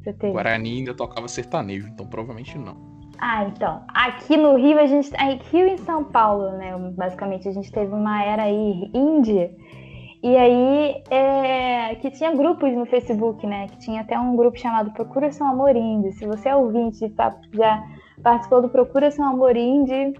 Você 0.02 0.12
teve? 0.12 0.32
Guarani 0.32 0.78
ainda 0.78 0.94
tocava 0.94 1.26
sertanejo, 1.28 1.88
então 1.88 2.06
provavelmente 2.06 2.56
não. 2.58 2.76
Ah, 3.18 3.44
então. 3.44 3.82
Aqui 3.88 4.36
no 4.36 4.56
Rio, 4.56 4.78
a 4.78 4.86
gente. 4.86 5.14
Aqui 5.16 5.58
em 5.58 5.78
São 5.78 6.04
Paulo, 6.04 6.52
né? 6.52 6.76
Basicamente, 6.92 7.48
a 7.48 7.52
gente 7.52 7.72
teve 7.72 7.92
uma 7.92 8.22
era 8.22 8.44
aí 8.44 8.90
indie. 8.94 9.50
E 10.22 10.36
aí, 10.36 11.02
é, 11.10 11.94
que 11.96 12.10
tinha 12.10 12.34
grupos 12.34 12.72
no 12.72 12.86
Facebook, 12.86 13.46
né? 13.46 13.68
Que 13.68 13.78
tinha 13.78 14.00
até 14.00 14.18
um 14.18 14.34
grupo 14.36 14.58
chamado 14.58 14.90
Procura 14.92 15.30
Seu 15.30 15.46
Amor 15.46 15.76
Indie. 15.76 16.12
Se 16.12 16.26
você 16.26 16.48
é 16.48 16.56
ouvinte 16.56 17.08
tá, 17.10 17.36
já 17.52 17.82
participou 18.22 18.62
do 18.62 18.68
Procura 18.68 19.10
Seu 19.10 19.24
Amor 19.24 19.56
Indie, 19.56 20.14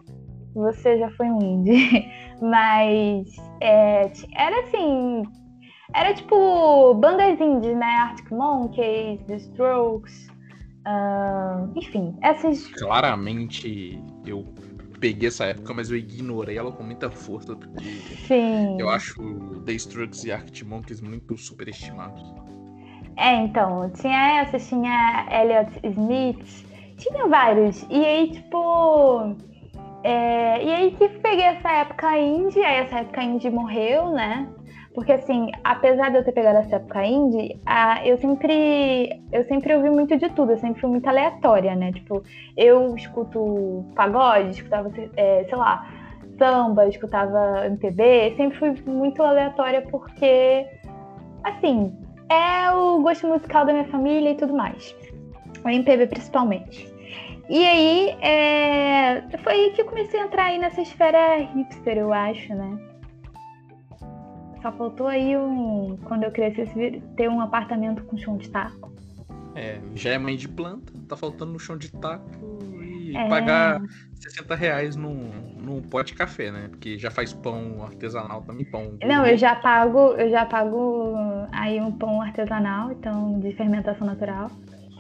você 0.55 0.99
já 0.99 1.11
foi 1.11 1.27
um 1.27 1.41
indie. 1.43 2.09
Mas 2.41 3.37
é, 3.61 4.11
era 4.35 4.61
assim. 4.61 5.23
Era 5.95 6.15
tipo 6.15 6.95
bandas 6.95 7.41
indies, 7.41 7.77
né? 7.77 7.87
Arctic 7.87 8.31
Monkeys, 8.31 9.23
The 9.27 9.37
Strokes. 9.37 10.29
Uh, 10.87 11.73
enfim, 11.77 12.17
essas. 12.23 12.67
Claramente 12.69 14.03
eu 14.25 14.45
peguei 15.01 15.29
essa 15.29 15.45
época, 15.45 15.75
mas 15.75 15.91
eu 15.91 15.97
ignorei 15.97 16.59
ela 16.59 16.73
com 16.73 16.83
muita 16.83 17.11
força, 17.11 17.55
porque 17.55 17.85
Sim. 18.27 18.81
eu 18.81 18.89
acho 18.89 19.61
The 19.65 19.73
Strokes 19.73 20.25
e 20.25 20.33
Arctic 20.33 20.67
Monkeys 20.67 21.01
muito 21.01 21.37
superestimados. 21.37 22.23
É, 23.17 23.35
então, 23.37 23.91
tinha 23.91 24.43
essas, 24.43 24.69
tinha 24.69 25.27
Elliot 25.31 25.81
Smith, 25.85 26.67
tinha 26.99 27.27
vários. 27.27 27.87
E 27.89 28.05
aí, 28.05 28.31
tipo 28.33 29.35
é, 30.03 30.65
e 30.65 30.71
aí 30.71 30.91
que 30.93 31.09
peguei 31.09 31.45
essa 31.45 31.71
época 31.73 32.19
indie, 32.19 32.63
aí 32.63 32.85
essa 32.85 33.01
época 33.01 33.23
indie 33.23 33.51
morreu, 33.51 34.11
né? 34.11 34.49
Porque 34.95 35.13
assim, 35.13 35.51
apesar 35.63 36.11
de 36.11 36.17
eu 36.17 36.25
ter 36.25 36.33
pegado 36.33 36.59
essa 36.59 36.77
época 36.77 37.05
indie, 37.05 37.61
a, 37.67 38.07
eu 38.07 38.17
sempre 38.17 39.23
eu 39.31 39.45
sempre 39.45 39.75
ouvi 39.75 39.91
muito 39.91 40.17
de 40.17 40.31
tudo, 40.31 40.53
eu 40.53 40.59
sempre 40.59 40.81
fui 40.81 40.89
muito 40.89 41.07
aleatória, 41.07 41.75
né? 41.75 41.93
Tipo, 41.93 42.23
eu 42.57 42.97
escuto 42.97 43.85
pagode, 43.95 44.51
escutava, 44.53 44.91
é, 45.17 45.45
sei 45.45 45.59
lá, 45.59 45.87
samba, 46.39 46.89
escutava 46.89 47.67
MPB, 47.67 48.35
sempre 48.37 48.59
fui 48.59 48.75
muito 48.87 49.23
aleatória 49.23 49.83
porque, 49.83 50.67
assim, 51.45 51.95
é 52.31 52.71
o 52.73 53.01
gosto 53.03 53.27
musical 53.27 53.67
da 53.67 53.73
minha 53.73 53.89
família 53.89 54.31
e 54.31 54.37
tudo 54.37 54.55
mais. 54.55 54.95
O 55.65 55.69
MPB 55.69 56.07
principalmente. 56.07 56.96
E 57.49 57.65
aí, 57.65 58.11
é... 58.21 59.23
foi 59.43 59.53
aí 59.53 59.71
que 59.73 59.83
eu 59.83 59.87
comecei 59.87 60.21
a 60.21 60.25
entrar 60.25 60.45
aí 60.47 60.59
nessa 60.59 60.81
esfera 60.81 61.37
hipster, 61.55 61.97
eu 61.97 62.13
acho, 62.13 62.55
né? 62.55 62.79
Só 64.63 64.73
faltou 64.73 65.07
aí 65.07 65.37
um. 65.37 65.97
Quando 66.05 66.25
eu 66.25 66.33
crescesse, 66.33 67.01
ter 67.17 67.29
um 67.29 67.41
apartamento 67.41 68.03
com 68.05 68.17
chão 68.17 68.37
de 68.37 68.51
taco. 68.51 68.93
É, 69.55 69.79
já 69.95 70.11
é 70.11 70.19
mãe 70.19 70.37
de 70.37 70.49
planta, 70.49 70.93
tá 71.09 71.17
faltando 71.17 71.53
no 71.53 71.59
chão 71.59 71.79
de 71.79 71.91
taco 71.91 72.59
e 72.73 73.17
é... 73.17 73.29
pagar 73.29 73.81
60 74.21 74.55
reais 74.55 74.97
num, 74.97 75.31
num 75.57 75.81
pote 75.81 76.13
de 76.13 76.19
café, 76.19 76.51
né? 76.51 76.69
Porque 76.69 76.99
já 76.99 77.11
faz 77.11 77.33
pão 77.33 77.83
artesanal 77.85 78.43
também, 78.43 78.65
pão. 78.65 78.99
Não, 79.03 79.25
eu 79.25 79.39
já 79.39 79.55
pago, 79.55 80.15
eu 80.15 80.29
já 80.29 80.45
pago 80.45 81.17
aí 81.53 81.81
um 81.81 81.93
pão 81.93 82.21
artesanal, 82.21 82.91
então, 82.91 83.39
de 83.39 83.53
fermentação 83.55 84.07
natural. 84.07 84.51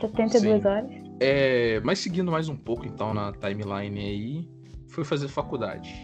72 0.00 0.62
Sim. 0.62 0.68
horas. 0.68 1.05
É, 1.20 1.80
mas 1.80 1.98
seguindo 1.98 2.30
mais 2.30 2.48
um 2.48 2.56
pouco 2.56 2.86
então 2.86 3.14
na 3.14 3.32
timeline 3.32 3.98
aí, 3.98 4.48
fui 4.88 5.04
fazer 5.04 5.28
faculdade. 5.28 5.94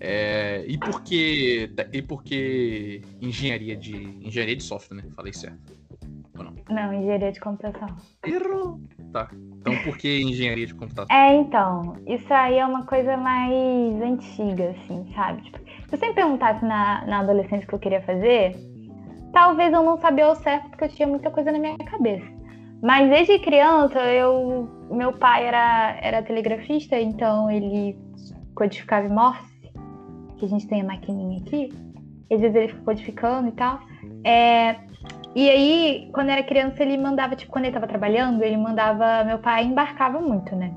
É, 0.00 0.64
e 0.66 0.76
por 0.76 1.02
que 1.02 1.70
e 1.92 2.02
por 2.02 2.22
que 2.22 3.00
engenharia 3.20 3.76
de 3.76 3.94
engenharia 4.22 4.56
de 4.56 4.62
software, 4.62 4.96
né? 4.96 5.04
Falei 5.14 5.32
certo. 5.32 5.74
Ou 6.36 6.44
não? 6.44 6.54
Não, 6.68 6.92
engenharia 6.92 7.32
de 7.32 7.40
computação. 7.40 7.88
Errou. 8.24 8.80
Tá. 9.12 9.30
Então 9.60 9.74
por 9.84 9.96
que 9.96 10.20
engenharia 10.20 10.66
de 10.66 10.74
computação? 10.74 11.16
É, 11.16 11.34
então, 11.34 11.96
isso 12.06 12.32
aí 12.32 12.58
é 12.58 12.66
uma 12.66 12.84
coisa 12.84 13.16
mais 13.16 14.02
antiga, 14.02 14.70
assim, 14.70 15.10
sabe? 15.14 15.42
Tipo, 15.42 15.58
se 15.58 15.96
você 15.96 16.08
me 16.08 16.14
perguntasse 16.14 16.64
na, 16.64 17.06
na 17.06 17.20
adolescência 17.20 17.64
o 17.64 17.68
que 17.68 17.74
eu 17.74 17.78
queria 17.78 18.02
fazer, 18.02 18.54
talvez 19.32 19.72
eu 19.72 19.82
não 19.82 19.96
sabia 19.98 20.26
ao 20.26 20.36
certo 20.36 20.68
porque 20.68 20.84
eu 20.84 20.88
tinha 20.88 21.08
muita 21.08 21.30
coisa 21.30 21.50
na 21.50 21.58
minha 21.58 21.78
cabeça. 21.78 22.35
Mas 22.82 23.08
desde 23.08 23.38
criança, 23.38 24.00
eu, 24.12 24.68
meu 24.90 25.12
pai 25.12 25.46
era, 25.46 25.98
era 26.00 26.22
telegrafista, 26.22 26.98
então 26.98 27.50
ele 27.50 27.98
codificava 28.54 29.06
em 29.06 29.10
Morse, 29.10 29.72
que 30.38 30.44
a 30.44 30.48
gente 30.48 30.66
tem 30.66 30.82
a 30.82 30.84
maquininha 30.84 31.40
aqui. 31.40 31.68
Às 32.30 32.40
vezes 32.40 32.56
ele 32.56 32.68
fica 32.68 32.82
codificando 32.82 33.48
e 33.48 33.52
tal. 33.52 33.80
É, 34.24 34.76
e 35.36 35.50
aí, 35.50 36.08
quando 36.14 36.30
era 36.30 36.42
criança, 36.42 36.82
ele 36.82 36.96
mandava, 36.96 37.36
tipo, 37.36 37.52
quando 37.52 37.66
ele 37.66 37.74
tava 37.74 37.86
trabalhando, 37.86 38.42
ele 38.42 38.56
mandava. 38.56 39.22
Meu 39.22 39.38
pai 39.38 39.64
embarcava 39.64 40.18
muito, 40.18 40.56
né? 40.56 40.74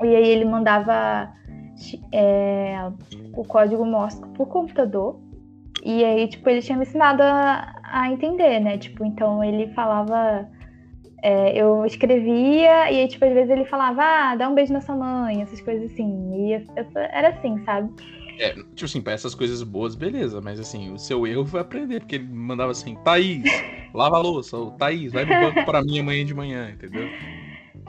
E 0.00 0.14
aí 0.14 0.28
ele 0.28 0.44
mandava 0.44 1.28
é, 2.12 2.76
o 3.34 3.44
código 3.44 3.84
Morse 3.84 4.20
por 4.36 4.46
computador. 4.46 5.20
E 5.84 6.04
aí, 6.04 6.28
tipo, 6.28 6.48
ele 6.48 6.62
tinha 6.62 6.78
me 6.78 6.84
ensinado 6.84 7.20
a, 7.22 7.74
a 7.82 8.12
entender, 8.12 8.60
né? 8.60 8.78
Tipo, 8.78 9.04
então 9.04 9.42
ele 9.42 9.72
falava. 9.74 10.48
É, 11.22 11.56
eu 11.56 11.84
escrevia 11.84 12.90
e 12.90 13.00
aí, 13.00 13.08
tipo, 13.08 13.24
às 13.24 13.32
vezes 13.32 13.50
ele 13.50 13.64
falava, 13.64 14.02
ah, 14.02 14.36
dá 14.36 14.48
um 14.48 14.54
beijo 14.54 14.72
na 14.72 14.80
sua 14.80 14.96
mãe, 14.96 15.42
essas 15.42 15.60
coisas 15.60 15.90
assim. 15.92 16.32
E 16.34 16.52
eu, 16.54 16.62
eu, 16.76 16.86
era 16.94 17.28
assim, 17.28 17.62
sabe? 17.64 17.90
É, 18.38 18.54
tipo 18.54 18.86
assim, 18.86 19.02
pra 19.02 19.12
essas 19.12 19.34
coisas 19.34 19.62
boas, 19.62 19.94
beleza, 19.94 20.40
mas 20.40 20.58
assim, 20.58 20.90
o 20.92 20.98
seu 20.98 21.26
erro 21.26 21.44
foi 21.44 21.60
aprender, 21.60 22.00
porque 22.00 22.14
ele 22.14 22.24
mandava 22.24 22.72
assim, 22.72 22.96
Thaís, 23.04 23.44
lava 23.92 24.16
a 24.16 24.20
louça, 24.20 24.56
ou 24.56 24.70
Thaís, 24.70 25.12
vai 25.12 25.26
no 25.26 25.38
banco 25.38 25.62
para 25.66 25.82
mim 25.82 25.98
amanhã 25.98 26.24
de 26.24 26.34
manhã, 26.34 26.70
entendeu? 26.70 27.06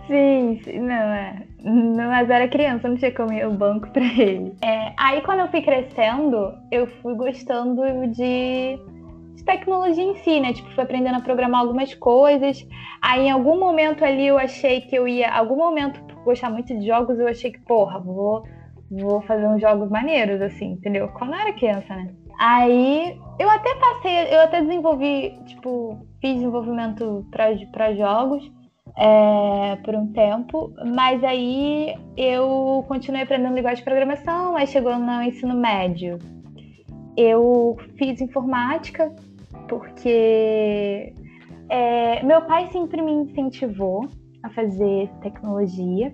Sim, 0.07 0.59
sim, 0.63 0.79
não, 0.79 0.93
é. 0.93 1.43
Não, 1.63 2.09
mas 2.09 2.29
era 2.29 2.49
criança, 2.49 2.89
não 2.89 2.97
tinha 2.97 3.13
como 3.13 3.31
ir 3.31 3.43
ao 3.43 3.53
banco 3.53 3.89
pra 3.91 4.03
ele. 4.03 4.53
É, 4.61 4.93
aí 4.97 5.21
quando 5.21 5.39
eu 5.39 5.47
fui 5.47 5.61
crescendo, 5.61 6.53
eu 6.69 6.85
fui 7.01 7.15
gostando 7.15 7.81
de, 8.07 8.77
de 9.35 9.43
tecnologia 9.43 10.03
em 10.03 10.15
si, 10.15 10.39
né? 10.39 10.53
Tipo, 10.53 10.69
fui 10.71 10.83
aprendendo 10.83 11.15
a 11.17 11.21
programar 11.21 11.61
algumas 11.61 11.93
coisas. 11.93 12.65
Aí 13.01 13.27
em 13.27 13.31
algum 13.31 13.59
momento 13.59 14.03
ali 14.03 14.27
eu 14.27 14.37
achei 14.37 14.81
que 14.81 14.95
eu 14.95 15.07
ia. 15.07 15.31
Algum 15.31 15.55
momento, 15.55 16.01
por 16.03 16.23
gostar 16.23 16.49
muito 16.49 16.77
de 16.77 16.85
jogos, 16.85 17.19
eu 17.19 17.27
achei 17.27 17.51
que, 17.51 17.59
porra, 17.59 17.99
vou, 17.99 18.43
vou 18.89 19.21
fazer 19.21 19.47
uns 19.47 19.61
jogos 19.61 19.89
maneiros, 19.89 20.41
assim, 20.41 20.73
entendeu? 20.73 21.07
Quando 21.09 21.33
eu 21.33 21.39
era 21.39 21.53
criança, 21.53 21.95
né? 21.95 22.13
Aí 22.39 23.19
eu 23.39 23.49
até 23.49 23.75
passei, 23.75 24.33
eu 24.33 24.41
até 24.41 24.61
desenvolvi, 24.61 25.39
tipo, 25.45 26.05
fiz 26.19 26.35
desenvolvimento 26.35 27.25
para 27.29 27.93
jogos 27.93 28.51
é, 28.97 29.75
por 29.83 29.95
um 29.95 30.11
tempo, 30.11 30.73
mas 30.95 31.23
aí 31.23 31.95
eu 32.17 32.83
continuei 32.87 33.23
aprendendo 33.23 33.55
linguagem 33.55 33.77
de 33.77 33.83
programação, 33.83 34.55
aí 34.55 34.67
chegou 34.67 34.97
no 34.97 35.21
ensino 35.21 35.55
médio. 35.55 36.19
Eu 37.15 37.77
fiz 37.97 38.21
informática 38.21 39.13
porque 39.67 41.13
é, 41.69 42.23
meu 42.23 42.41
pai 42.41 42.67
sempre 42.67 43.01
me 43.01 43.11
incentivou 43.11 44.07
a 44.43 44.49
fazer 44.49 45.09
tecnologia 45.21 46.13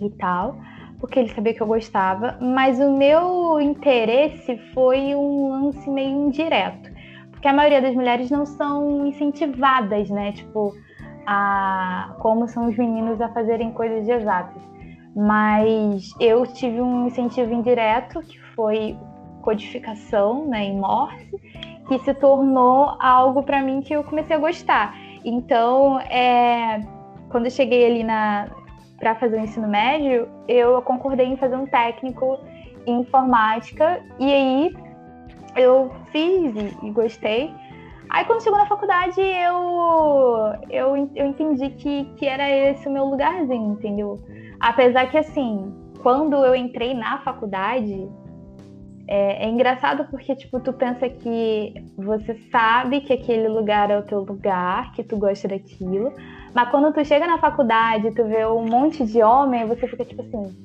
e 0.00 0.10
tal, 0.10 0.56
porque 0.98 1.18
ele 1.18 1.28
sabia 1.28 1.52
que 1.52 1.62
eu 1.62 1.66
gostava, 1.66 2.38
mas 2.40 2.80
o 2.80 2.96
meu 2.96 3.60
interesse 3.60 4.56
foi 4.72 5.14
um 5.14 5.48
lance 5.50 5.90
meio 5.90 6.26
indireto, 6.26 6.90
porque 7.30 7.46
a 7.46 7.52
maioria 7.52 7.82
das 7.82 7.94
mulheres 7.94 8.30
não 8.30 8.46
são 8.46 9.06
incentivadas, 9.06 10.08
né? 10.08 10.32
Tipo, 10.32 10.72
a 11.26 12.14
como 12.20 12.48
são 12.48 12.68
os 12.68 12.76
meninos 12.76 13.20
a 13.20 13.28
fazerem 13.28 13.72
coisas 13.72 14.08
exatas. 14.08 14.62
Mas 15.14 16.14
eu 16.18 16.46
tive 16.46 16.80
um 16.80 17.06
incentivo 17.06 17.52
indireto, 17.52 18.20
que 18.22 18.40
foi 18.54 18.96
codificação 19.42 20.46
né, 20.46 20.64
em 20.64 20.78
Morse, 20.78 21.30
que 21.88 21.98
se 21.98 22.14
tornou 22.14 22.96
algo 22.98 23.42
para 23.42 23.60
mim 23.60 23.82
que 23.82 23.92
eu 23.92 24.02
comecei 24.04 24.36
a 24.36 24.38
gostar. 24.38 24.94
Então, 25.24 26.00
é, 26.00 26.80
quando 27.28 27.46
eu 27.46 27.50
cheguei 27.50 27.84
ali 27.84 28.06
para 28.98 29.14
fazer 29.16 29.36
o 29.36 29.40
ensino 29.40 29.68
médio, 29.68 30.28
eu 30.48 30.80
concordei 30.82 31.26
em 31.26 31.36
fazer 31.36 31.56
um 31.56 31.66
técnico 31.66 32.38
em 32.86 33.00
informática 33.00 34.02
e 34.18 34.32
aí 34.32 34.76
eu 35.56 35.90
fiz 36.10 36.54
e, 36.56 36.86
e 36.86 36.90
gostei. 36.90 37.54
Aí 38.08 38.24
quando 38.26 38.42
chegou 38.42 38.58
na 38.58 38.66
faculdade, 38.66 39.20
eu, 39.20 40.52
eu, 40.68 41.10
eu 41.14 41.26
entendi 41.26 41.70
que, 41.70 42.04
que 42.16 42.26
era 42.26 42.48
esse 42.48 42.86
o 42.86 42.90
meu 42.90 43.06
lugarzinho, 43.06 43.72
entendeu? 43.72 44.20
Apesar 44.60 45.10
que, 45.10 45.16
assim, 45.16 45.74
quando 46.02 46.36
eu 46.44 46.54
entrei 46.54 46.92
na 46.92 47.18
faculdade, 47.20 48.08
é, 49.14 49.44
é, 49.44 49.48
engraçado 49.48 50.06
porque, 50.10 50.34
tipo, 50.34 50.58
tu 50.60 50.72
pensa 50.72 51.06
que 51.08 51.74
você 51.98 52.34
sabe 52.50 53.02
que 53.02 53.12
aquele 53.12 53.46
lugar 53.46 53.90
é 53.90 53.98
o 53.98 54.02
teu 54.02 54.20
lugar, 54.20 54.92
que 54.92 55.04
tu 55.04 55.18
gosta 55.18 55.48
daquilo, 55.48 56.14
mas 56.54 56.70
quando 56.70 56.92
tu 56.94 57.04
chega 57.04 57.26
na 57.26 57.36
faculdade, 57.36 58.14
tu 58.14 58.24
vê 58.24 58.46
um 58.46 58.64
monte 58.64 59.04
de 59.04 59.22
homem, 59.22 59.66
você 59.66 59.86
fica, 59.86 60.04
tipo 60.04 60.22
assim... 60.22 60.56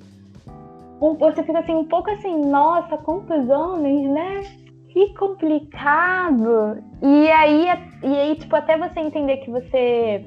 Um, 1.02 1.14
você 1.16 1.44
fica 1.44 1.60
assim, 1.60 1.76
um 1.76 1.86
pouco 1.86 2.10
assim, 2.10 2.50
nossa, 2.50 2.98
quantos 2.98 3.50
homens, 3.50 4.10
né? 4.10 4.42
que 4.88 5.14
complicado. 5.14 6.82
E 7.02 7.30
aí, 7.30 7.68
e 8.02 8.16
aí, 8.16 8.36
tipo, 8.36 8.56
até 8.56 8.78
você 8.78 9.00
entender 9.02 9.38
que 9.38 9.52
você 9.52 10.26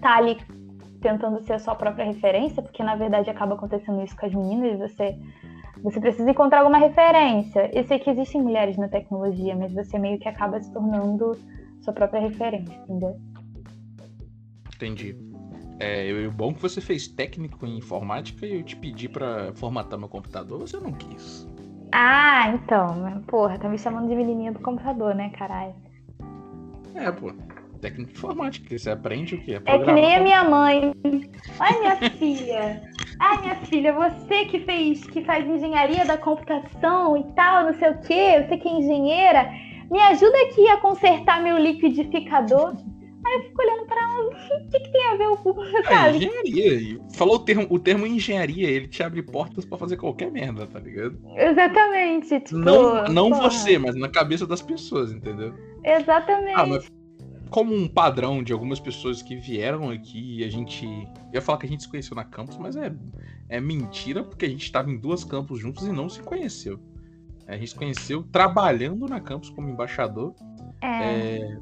tá 0.00 0.16
ali 0.16 0.36
tentando 1.00 1.40
ser 1.42 1.52
a 1.52 1.58
sua 1.58 1.74
própria 1.74 2.04
referência, 2.06 2.62
porque 2.62 2.82
na 2.82 2.96
verdade 2.96 3.30
acaba 3.30 3.54
acontecendo 3.54 4.02
isso 4.02 4.16
com 4.16 4.26
as 4.26 4.34
meninas, 4.34 4.78
você 4.78 5.16
você 5.82 6.00
precisa 6.00 6.30
encontrar 6.30 6.60
alguma 6.60 6.78
referência. 6.78 7.70
Eu 7.72 7.84
sei 7.84 7.98
que 7.98 8.10
existem 8.10 8.42
mulheres 8.42 8.76
na 8.76 8.88
tecnologia, 8.88 9.56
mas 9.56 9.72
você 9.72 9.98
meio 9.98 10.18
que 10.18 10.28
acaba 10.28 10.60
se 10.60 10.72
tornando 10.72 11.36
sua 11.80 11.92
própria 11.92 12.20
referência, 12.20 12.74
entendeu? 12.82 13.16
Entendi. 14.74 15.16
É, 15.80 16.10
o 16.26 16.32
bom 16.32 16.52
que 16.52 16.60
você 16.60 16.80
fez 16.80 17.06
técnico 17.06 17.64
em 17.64 17.78
informática 17.78 18.44
e 18.44 18.56
eu 18.56 18.62
te 18.62 18.76
pedi 18.76 19.08
para 19.08 19.52
formatar 19.54 19.98
meu 19.98 20.08
computador, 20.08 20.58
você 20.58 20.78
não 20.78 20.92
quis. 20.92 21.46
Ah, 21.92 22.50
então. 22.50 23.22
Porra, 23.26 23.58
tá 23.58 23.68
me 23.68 23.78
chamando 23.78 24.08
de 24.08 24.14
menininha 24.14 24.52
do 24.52 24.58
computador, 24.58 25.14
né, 25.14 25.30
caralho? 25.30 25.74
É, 26.94 27.10
pô. 27.12 27.32
Técnica 27.78 28.12
informática, 28.12 28.78
você 28.78 28.90
aprende 28.90 29.34
o 29.34 29.40
quê? 29.42 29.60
É 29.64 29.78
que 29.78 29.92
nem 29.92 30.16
a 30.16 30.20
minha 30.20 30.44
mãe. 30.44 30.92
Ai, 31.58 31.78
minha 31.80 31.96
filha. 32.10 32.82
Ai, 33.20 33.40
minha 33.40 33.56
filha, 33.56 33.92
você 33.92 34.44
que 34.46 34.60
fez, 34.60 35.04
que 35.06 35.24
faz 35.24 35.46
engenharia 35.46 36.04
da 36.04 36.16
computação 36.16 37.16
e 37.16 37.24
tal, 37.34 37.64
não 37.64 37.74
sei 37.78 37.90
o 37.90 38.00
quê, 38.00 38.44
você 38.46 38.56
que 38.56 38.68
é 38.68 38.72
engenheira, 38.72 39.50
me 39.90 40.00
ajuda 40.00 40.36
aqui 40.42 40.68
a 40.68 40.76
consertar 40.78 41.42
meu 41.42 41.58
liquidificador. 41.58 42.74
Aí 43.26 43.34
eu 43.34 43.42
fico 43.42 43.62
olhando 43.62 43.86
pra 43.86 44.02
ela, 44.02 44.26
o 44.26 44.70
que, 44.70 44.80
que 44.80 44.92
tem 44.92 45.06
a 45.06 45.16
ver 45.16 45.36
com 45.36 45.64
é, 45.64 45.82
sabe? 45.84 46.16
engenharia. 46.16 47.00
Falou 47.14 47.34
o 47.36 47.38
termo, 47.40 47.66
o 47.68 47.78
termo 47.78 48.06
engenharia, 48.06 48.68
ele 48.68 48.88
te 48.88 49.02
abre 49.02 49.22
portas 49.22 49.64
pra 49.64 49.76
fazer 49.76 49.96
qualquer 49.96 50.30
merda, 50.30 50.66
tá 50.66 50.78
ligado? 50.78 51.18
Exatamente. 51.36 52.40
Tipo, 52.40 52.56
não 52.56 53.04
não 53.04 53.30
você, 53.30 53.78
mas 53.78 53.94
na 53.96 54.08
cabeça 54.08 54.46
das 54.46 54.62
pessoas, 54.62 55.12
entendeu? 55.12 55.52
Exatamente. 55.84 56.54
Ah, 56.54 56.66
mas 56.66 56.90
como 57.50 57.74
um 57.74 57.88
padrão 57.88 58.42
de 58.42 58.52
algumas 58.52 58.80
pessoas 58.80 59.22
que 59.22 59.36
vieram 59.36 59.90
aqui 59.90 60.38
e 60.38 60.44
a 60.44 60.50
gente. 60.50 60.84
Eu 60.86 61.34
ia 61.34 61.42
falar 61.42 61.58
que 61.58 61.66
a 61.66 61.68
gente 61.68 61.82
se 61.82 61.88
conheceu 61.88 62.14
na 62.14 62.24
campus, 62.24 62.56
mas 62.56 62.76
é, 62.76 62.92
é 63.48 63.60
mentira, 63.60 64.22
porque 64.22 64.46
a 64.46 64.48
gente 64.48 64.64
estava 64.64 64.90
em 64.90 64.98
duas 64.98 65.24
campos 65.24 65.60
juntos 65.60 65.86
e 65.86 65.92
não 65.92 66.08
se 66.08 66.22
conheceu. 66.22 66.78
A 67.46 67.56
gente 67.56 67.70
se 67.70 67.76
conheceu 67.76 68.22
trabalhando 68.22 69.06
na 69.06 69.20
campus 69.20 69.50
como 69.50 69.68
embaixador. 69.68 70.34
É. 70.82 71.38
é 71.38 71.58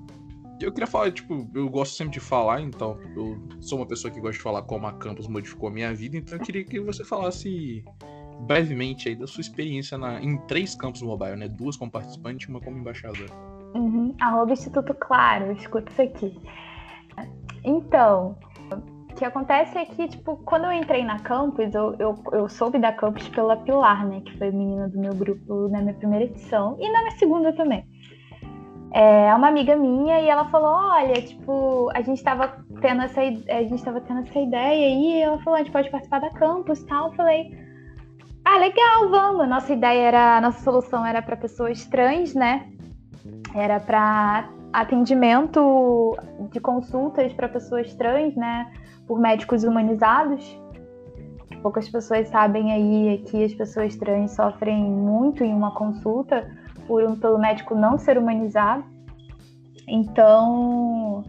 eu 0.60 0.72
queria 0.72 0.86
falar, 0.86 1.12
tipo, 1.12 1.48
eu 1.54 1.68
gosto 1.68 1.94
sempre 1.96 2.14
de 2.14 2.20
falar, 2.20 2.62
então 2.62 2.98
eu 3.14 3.38
sou 3.60 3.78
uma 3.78 3.86
pessoa 3.86 4.10
que 4.10 4.18
gosta 4.18 4.38
de 4.38 4.42
falar 4.42 4.62
como 4.62 4.86
a 4.86 4.92
campus 4.92 5.28
modificou 5.28 5.68
a 5.68 5.72
minha 5.72 5.94
vida, 5.94 6.16
então 6.16 6.38
eu 6.38 6.42
queria 6.42 6.64
que 6.64 6.80
você 6.80 7.04
falasse 7.04 7.84
brevemente 8.40 9.08
aí 9.08 9.14
da 9.14 9.26
sua 9.26 9.40
experiência 9.40 9.98
na, 9.98 10.20
em 10.20 10.38
três 10.46 10.74
campos 10.74 11.02
mobile, 11.02 11.36
né? 11.36 11.48
Duas 11.48 11.76
como 11.76 11.90
participante 11.90 12.46
e 12.46 12.48
uma 12.48 12.60
como 12.60 12.78
embaixador. 12.78 13.28
Uhum. 13.76 14.14
Arroba 14.20 14.52
Instituto 14.52 14.94
Claro, 14.94 15.52
escuta 15.52 15.90
isso 15.90 16.02
aqui. 16.02 16.40
Então, 17.64 18.36
o 19.10 19.14
que 19.14 19.24
acontece 19.24 19.76
é 19.78 19.84
que, 19.84 20.08
tipo, 20.08 20.36
quando 20.44 20.64
eu 20.64 20.72
entrei 20.72 21.04
na 21.04 21.18
campus, 21.18 21.74
eu, 21.74 21.94
eu, 21.98 22.14
eu 22.32 22.48
soube 22.48 22.78
da 22.78 22.92
campus 22.92 23.28
pela 23.28 23.56
Pilar, 23.56 24.06
né? 24.06 24.20
Que 24.20 24.36
foi 24.38 24.50
menina 24.50 24.88
do 24.88 24.98
meu 24.98 25.14
grupo 25.14 25.68
na 25.68 25.80
minha 25.80 25.94
primeira 25.94 26.24
edição 26.24 26.76
e 26.80 26.90
na 26.90 27.00
minha 27.00 27.18
segunda 27.18 27.52
também 27.52 27.86
é 28.96 29.34
uma 29.34 29.48
amiga 29.48 29.76
minha 29.76 30.20
e 30.20 30.28
ela 30.28 30.46
falou, 30.46 30.70
olha, 30.70 31.20
tipo, 31.20 31.90
a 31.94 32.00
gente 32.00 32.22
tava 32.24 32.64
tendo 32.80 33.02
essa, 33.02 33.20
a 33.20 33.62
gente 33.62 33.84
tava 33.84 34.00
tendo 34.00 34.20
essa 34.20 34.38
ideia 34.38 34.88
e 34.88 35.20
ela 35.20 35.38
falou, 35.42 35.56
a 35.56 35.62
gente 35.62 35.70
pode 35.70 35.90
participar 35.90 36.20
da 36.20 36.30
campus 36.30 36.80
e 36.80 36.86
tal. 36.86 37.08
Eu 37.08 37.12
falei, 37.12 37.50
ah, 38.42 38.56
legal, 38.56 39.10
vamos. 39.10 39.48
Nossa 39.48 39.72
ideia 39.72 40.00
era, 40.00 40.40
nossa 40.40 40.62
solução 40.62 41.04
era 41.04 41.20
para 41.20 41.36
pessoas 41.36 41.84
trans, 41.86 42.34
né? 42.34 42.70
Era 43.54 43.80
para 43.80 44.48
atendimento 44.72 46.16
de 46.52 46.60
consultas 46.60 47.32
para 47.32 47.48
pessoas 47.48 47.94
trans, 47.94 48.34
né? 48.34 48.70
Por 49.06 49.18
médicos 49.18 49.64
humanizados. 49.64 50.58
Poucas 51.62 51.88
pessoas 51.88 52.28
sabem 52.28 52.72
aí 52.72 53.24
que 53.26 53.42
as 53.42 53.54
pessoas 53.54 53.96
trans 53.96 54.32
sofrem 54.32 54.84
muito 54.84 55.42
em 55.42 55.54
uma 55.54 55.72
consulta 55.72 56.48
por 56.86 57.02
um, 57.02 57.16
pelo 57.16 57.38
médico 57.38 57.74
não 57.74 57.98
ser 57.98 58.18
humanizado. 58.18 58.84
Então, 59.88 61.24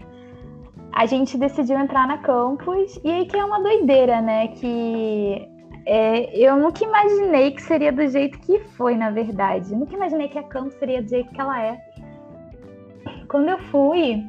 a 0.91 1.05
gente 1.05 1.37
decidiu 1.37 1.77
entrar 1.79 2.07
na 2.07 2.17
campus 2.17 2.99
e 3.03 3.09
aí 3.09 3.25
que 3.25 3.37
é 3.37 3.45
uma 3.45 3.61
doideira, 3.61 4.21
né? 4.21 4.49
Que 4.49 5.47
é, 5.89 6.37
eu 6.37 6.57
nunca 6.57 6.83
imaginei 6.83 7.51
que 7.51 7.61
seria 7.61 7.93
do 7.93 8.05
jeito 8.09 8.37
que 8.39 8.59
foi, 8.75 8.97
na 8.97 9.09
verdade. 9.09 9.73
Nunca 9.73 9.95
imaginei 9.95 10.27
que 10.27 10.37
a 10.37 10.43
Campos 10.43 10.73
seria 10.73 11.01
do 11.01 11.07
jeito 11.07 11.31
que 11.31 11.39
ela 11.39 11.63
é. 11.63 11.79
Quando 13.27 13.49
eu 13.49 13.59
fui, 13.59 14.25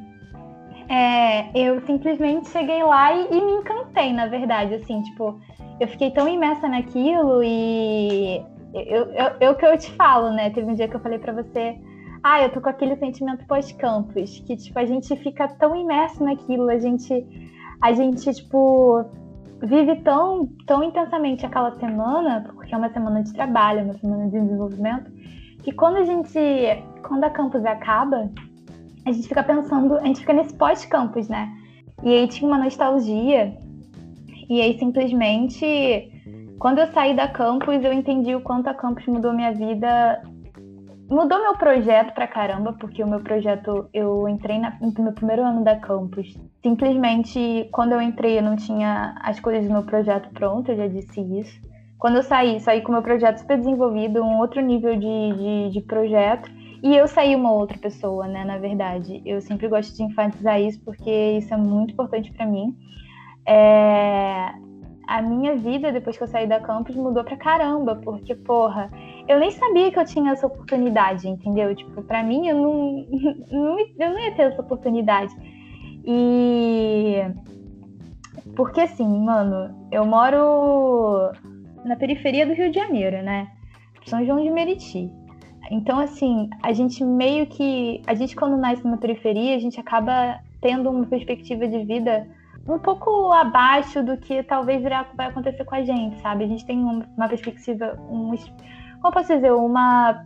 é, 0.89 1.51
eu 1.57 1.79
simplesmente 1.81 2.49
cheguei 2.49 2.83
lá 2.83 3.13
e, 3.13 3.27
e, 3.31 3.41
me 3.45 3.51
encantei, 3.53 4.11
na 4.11 4.27
verdade. 4.27 4.75
Assim, 4.75 5.01
tipo, 5.03 5.39
eu 5.79 5.87
fiquei 5.87 6.11
tão 6.11 6.27
imersa 6.27 6.67
naquilo 6.67 7.43
e 7.43 8.43
eu, 8.73 9.05
eu, 9.11 9.31
eu 9.39 9.55
que 9.55 9.65
eu 9.65 9.77
te 9.77 9.91
falo, 9.91 10.31
né? 10.31 10.49
Teve 10.49 10.69
um 10.69 10.73
dia 10.73 10.87
que 10.87 10.95
eu 10.95 10.99
falei 10.99 11.19
para 11.19 11.33
você, 11.33 11.77
ah, 12.23 12.41
eu 12.41 12.51
tô 12.51 12.59
com 12.59 12.69
aquele 12.69 12.95
sentimento 12.97 13.45
pós-campus, 13.45 14.39
que 14.39 14.57
tipo 14.57 14.77
a 14.77 14.85
gente 14.85 15.15
fica 15.17 15.47
tão 15.47 15.75
imerso 15.75 16.23
naquilo, 16.23 16.69
a 16.69 16.77
gente, 16.77 17.25
a 17.81 17.93
gente 17.93 18.33
tipo 18.33 19.05
vive 19.61 19.97
tão, 19.97 20.47
tão 20.65 20.83
intensamente 20.83 21.45
aquela 21.45 21.77
semana, 21.79 22.49
porque 22.53 22.73
é 22.73 22.77
uma 22.77 22.89
semana 22.89 23.23
de 23.23 23.33
trabalho, 23.33 23.83
uma 23.83 23.93
semana 23.93 24.25
de 24.25 24.39
desenvolvimento, 24.39 25.11
que 25.63 25.71
quando 25.71 25.97
a 25.97 26.05
gente, 26.05 26.39
quando 27.05 27.23
a 27.25 27.29
campus 27.29 27.65
acaba, 27.65 28.29
a 29.09 29.13
gente 29.13 29.27
fica 29.27 29.43
pensando, 29.43 29.95
a 29.97 30.05
gente 30.05 30.21
fica 30.21 30.33
nesse 30.33 30.53
pós-campus, 30.53 31.27
né? 31.27 31.51
E 32.03 32.13
aí 32.13 32.27
tinha 32.27 32.47
uma 32.47 32.57
nostalgia, 32.57 33.57
e 34.49 34.61
aí 34.61 34.77
simplesmente, 34.79 36.11
quando 36.57 36.79
eu 36.79 36.87
saí 36.87 37.15
da 37.15 37.27
campus, 37.27 37.83
eu 37.83 37.93
entendi 37.93 38.35
o 38.35 38.41
quanto 38.41 38.67
a 38.67 38.73
campus 38.73 39.05
mudou 39.07 39.33
minha 39.33 39.53
vida 39.53 40.21
mudou 41.09 41.41
meu 41.41 41.55
projeto 41.57 42.13
pra 42.13 42.27
caramba, 42.27 42.73
porque 42.73 43.03
o 43.03 43.07
meu 43.07 43.19
projeto, 43.19 43.89
eu 43.93 44.29
entrei 44.29 44.59
na, 44.59 44.77
no 44.79 45.03
meu 45.03 45.13
primeiro 45.13 45.43
ano 45.43 45.63
da 45.63 45.75
campus. 45.75 46.37
Simplesmente, 46.61 47.67
quando 47.71 47.93
eu 47.93 48.01
entrei, 48.01 48.37
eu 48.37 48.43
não 48.43 48.55
tinha 48.55 49.15
as 49.21 49.39
coisas 49.39 49.65
do 49.65 49.73
meu 49.73 49.83
projeto 49.83 50.29
pronto, 50.29 50.71
eu 50.71 50.77
já 50.77 50.87
disse 50.87 51.19
isso. 51.19 51.59
Quando 51.97 52.17
eu 52.17 52.23
saí, 52.23 52.59
saí 52.59 52.81
com 52.81 52.89
o 52.89 52.93
meu 52.93 53.01
projeto 53.01 53.39
super 53.39 53.57
desenvolvido, 53.57 54.23
um 54.23 54.37
outro 54.37 54.61
nível 54.61 54.95
de, 54.95 55.33
de, 55.33 55.69
de 55.71 55.81
projeto. 55.81 56.49
E 56.81 56.95
eu 56.95 57.07
saí 57.07 57.35
uma 57.35 57.51
outra 57.51 57.77
pessoa, 57.77 58.27
né? 58.27 58.45
Na 58.45 58.57
verdade, 58.57 59.21
eu 59.25 59.41
sempre 59.41 59.67
gosto 59.67 59.95
de 59.95 60.03
enfatizar 60.03 60.61
isso 60.61 60.79
porque 60.83 61.09
isso 61.37 61.53
é 61.53 61.57
muito 61.57 61.91
importante 61.93 62.31
para 62.31 62.45
mim. 62.45 62.75
É... 63.45 64.53
A 65.07 65.23
minha 65.23 65.55
vida, 65.55 65.91
depois 65.91 66.15
que 66.15 66.23
eu 66.23 66.27
saí 66.27 66.45
da 66.45 66.59
campus, 66.59 66.95
mudou 66.95 67.23
pra 67.23 67.35
caramba, 67.35 67.95
porque, 67.95 68.35
porra, 68.35 68.91
eu 69.27 69.39
nem 69.39 69.49
sabia 69.49 69.91
que 69.91 69.97
eu 69.97 70.05
tinha 70.05 70.33
essa 70.33 70.45
oportunidade, 70.45 71.27
entendeu? 71.27 71.75
Tipo, 71.75 72.03
pra 72.03 72.23
mim, 72.23 72.47
eu 72.47 72.55
não, 72.55 73.05
não, 73.51 73.79
eu 73.79 74.09
não 74.11 74.19
ia 74.19 74.35
ter 74.35 74.43
essa 74.43 74.61
oportunidade. 74.61 75.33
E. 76.05 77.21
Porque 78.55 78.81
assim, 78.81 79.07
mano, 79.19 79.87
eu 79.91 80.05
moro 80.05 81.31
na 81.83 81.95
periferia 81.95 82.45
do 82.45 82.53
Rio 82.53 82.71
de 82.71 82.79
Janeiro, 82.79 83.23
né? 83.23 83.47
São 84.05 84.23
João 84.25 84.41
de 84.41 84.49
Meriti. 84.49 85.11
Então, 85.69 85.99
assim, 85.99 86.49
a 86.63 86.73
gente 86.73 87.03
meio 87.03 87.45
que. 87.45 88.01
A 88.07 88.15
gente, 88.15 88.35
quando 88.35 88.57
nasce 88.57 88.83
numa 88.83 88.97
periferia, 88.97 89.55
a 89.55 89.59
gente 89.59 89.79
acaba 89.79 90.39
tendo 90.61 90.89
uma 90.89 91.05
perspectiva 91.05 91.67
de 91.67 91.85
vida 91.85 92.27
um 92.67 92.79
pouco 92.79 93.31
abaixo 93.31 94.03
do 94.03 94.17
que 94.17 94.43
talvez 94.43 94.81
vai 94.83 95.27
acontecer 95.27 95.63
com 95.65 95.75
a 95.75 95.83
gente, 95.83 96.19
sabe? 96.21 96.43
A 96.43 96.47
gente 96.47 96.65
tem 96.65 96.79
uma 96.79 97.27
perspectiva, 97.27 97.97
um, 98.09 98.31
como 99.01 99.13
posso 99.13 99.33
dizer, 99.33 99.51
uma, 99.51 100.25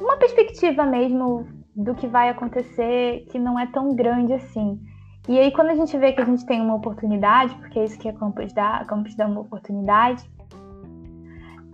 uma 0.00 0.16
perspectiva 0.16 0.84
mesmo 0.84 1.46
do 1.74 1.94
que 1.94 2.06
vai 2.06 2.28
acontecer 2.28 3.26
que 3.30 3.38
não 3.38 3.58
é 3.58 3.66
tão 3.66 3.94
grande 3.94 4.32
assim. 4.32 4.80
E 5.28 5.38
aí, 5.38 5.52
quando 5.52 5.70
a 5.70 5.74
gente 5.74 5.96
vê 5.96 6.12
que 6.12 6.20
a 6.20 6.24
gente 6.24 6.44
tem 6.44 6.60
uma 6.60 6.74
oportunidade, 6.74 7.54
porque 7.54 7.78
é 7.78 7.84
isso 7.84 7.98
que 7.98 8.08
a 8.08 8.12
Campus 8.12 8.52
dá, 8.52 8.76
a 8.76 8.84
Campus 8.84 9.14
dá 9.14 9.26
uma 9.26 9.40
oportunidade, 9.40 10.28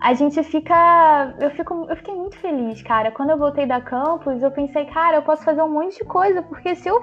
a 0.00 0.14
gente 0.14 0.42
fica. 0.44 1.34
Eu, 1.40 1.50
fico, 1.50 1.86
eu 1.88 1.96
fiquei 1.96 2.14
muito 2.14 2.36
feliz, 2.38 2.80
cara. 2.82 3.10
Quando 3.10 3.30
eu 3.30 3.38
voltei 3.38 3.66
da 3.66 3.80
campus, 3.80 4.42
eu 4.42 4.50
pensei, 4.50 4.84
cara, 4.86 5.16
eu 5.16 5.22
posso 5.22 5.44
fazer 5.44 5.62
um 5.62 5.72
monte 5.72 5.98
de 5.98 6.04
coisa, 6.04 6.42
porque 6.42 6.74
se 6.76 6.88
eu, 6.88 7.02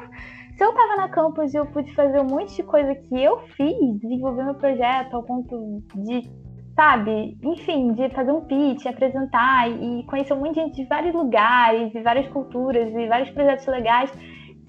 se 0.55 0.63
eu 0.63 0.73
tava 0.73 0.95
na 0.95 1.09
campus 1.09 1.53
e 1.53 1.57
eu 1.57 1.65
pude 1.65 1.93
fazer 1.93 2.21
um 2.21 2.27
monte 2.27 2.55
de 2.55 2.63
coisa 2.63 2.95
que 2.95 3.21
eu 3.21 3.39
fiz, 3.57 3.99
desenvolver 3.99 4.45
meu 4.45 4.55
projeto 4.55 5.13
ao 5.13 5.23
ponto 5.23 5.83
de, 5.95 6.29
sabe, 6.73 7.37
enfim, 7.43 7.91
de 7.93 8.09
fazer 8.11 8.31
um 8.31 8.41
pitch, 8.41 8.85
apresentar 8.85 9.69
e 9.69 10.03
conhecer 10.05 10.33
um 10.33 10.39
monte 10.39 10.53
de 10.53 10.61
gente 10.61 10.75
de 10.77 10.85
vários 10.85 11.13
lugares, 11.13 11.91
de 11.91 12.01
várias 12.01 12.27
culturas 12.29 12.93
e 12.93 13.07
vários 13.07 13.29
projetos 13.31 13.67
legais. 13.67 14.09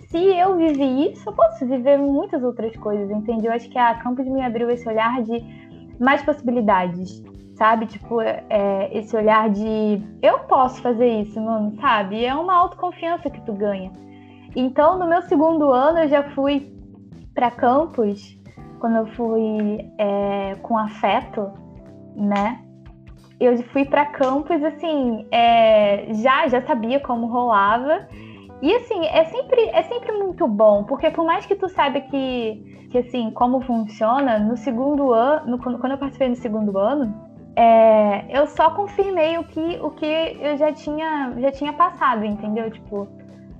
Se 0.08 0.18
eu 0.18 0.56
vivi 0.56 1.12
isso, 1.12 1.28
eu 1.28 1.32
posso 1.32 1.64
viver 1.64 1.96
muitas 1.96 2.42
outras 2.42 2.74
coisas, 2.76 3.08
entende? 3.08 3.46
Eu 3.46 3.52
acho 3.52 3.68
que 3.68 3.78
a 3.78 3.94
campus 3.94 4.26
me 4.26 4.42
abriu 4.42 4.68
esse 4.70 4.88
olhar 4.88 5.22
de 5.22 5.44
mais 5.98 6.22
possibilidades 6.22 7.22
sabe? 7.56 7.86
Tipo, 7.86 8.20
é, 8.20 8.90
esse 8.92 9.16
olhar 9.16 9.50
de 9.50 10.02
eu 10.22 10.40
posso 10.40 10.80
fazer 10.80 11.08
isso, 11.22 11.40
mano, 11.40 11.74
sabe? 11.80 12.24
É 12.24 12.34
uma 12.34 12.54
autoconfiança 12.54 13.28
que 13.30 13.40
tu 13.40 13.52
ganha. 13.52 13.90
Então, 14.54 14.98
no 14.98 15.06
meu 15.06 15.22
segundo 15.22 15.70
ano, 15.70 16.00
eu 16.00 16.08
já 16.08 16.22
fui 16.30 16.72
para 17.34 17.50
campus, 17.50 18.38
quando 18.78 18.96
eu 18.96 19.06
fui 19.08 19.90
é, 19.98 20.54
com 20.62 20.78
afeto, 20.78 21.50
né? 22.14 22.62
Eu 23.38 23.56
fui 23.64 23.84
para 23.84 24.06
campus, 24.06 24.62
assim, 24.62 25.26
é, 25.30 26.12
já, 26.14 26.48
já 26.48 26.62
sabia 26.62 27.00
como 27.00 27.26
rolava. 27.26 28.06
E 28.62 28.74
assim, 28.74 29.04
é 29.04 29.24
sempre, 29.24 29.60
é 29.68 29.82
sempre 29.82 30.12
muito 30.12 30.48
bom, 30.48 30.84
porque 30.84 31.10
por 31.10 31.26
mais 31.26 31.44
que 31.44 31.54
tu 31.54 31.68
saiba 31.68 32.00
que, 32.00 32.88
que 32.90 32.98
assim, 32.98 33.30
como 33.32 33.60
funciona, 33.60 34.38
no 34.38 34.56
segundo 34.56 35.12
ano, 35.12 35.58
quando 35.58 35.90
eu 35.90 35.98
participei 35.98 36.30
no 36.30 36.36
segundo 36.36 36.78
ano, 36.78 37.25
é, 37.56 38.38
eu 38.38 38.46
só 38.46 38.70
confirmei 38.70 39.38
o 39.38 39.44
que, 39.44 39.78
o 39.80 39.90
que 39.90 40.04
eu 40.04 40.58
já 40.58 40.72
tinha, 40.72 41.34
já 41.38 41.50
tinha 41.50 41.72
passado, 41.72 42.22
entendeu? 42.22 42.70
Tipo, 42.70 43.08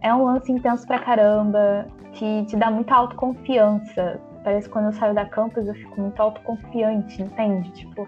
é 0.02 0.14
um 0.14 0.24
lance 0.24 0.52
intenso 0.52 0.86
pra 0.86 0.98
caramba, 0.98 1.86
que 2.12 2.44
te 2.44 2.56
dá 2.56 2.70
muita 2.70 2.94
autoconfiança. 2.94 4.20
Parece 4.44 4.68
que 4.68 4.72
quando 4.72 4.86
eu 4.86 4.92
saio 4.92 5.14
da 5.14 5.24
campus 5.24 5.66
eu 5.66 5.74
fico 5.74 5.98
muito 5.98 6.20
autoconfiante, 6.20 7.22
entende? 7.22 7.70
Tipo, 7.72 8.06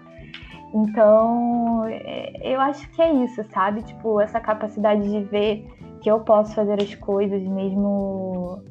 então 0.75 1.85
é, 1.87 2.33
eu 2.53 2.61
acho 2.61 2.87
que 2.91 3.01
é 3.01 3.11
isso, 3.11 3.43
sabe? 3.51 3.81
Tipo, 3.81 4.21
essa 4.21 4.39
capacidade 4.39 5.09
de 5.09 5.23
ver 5.23 5.67
que 6.01 6.09
eu 6.09 6.19
posso 6.19 6.53
fazer 6.53 6.79
as 6.79 6.93
coisas 6.95 7.41
mesmo 7.43 8.61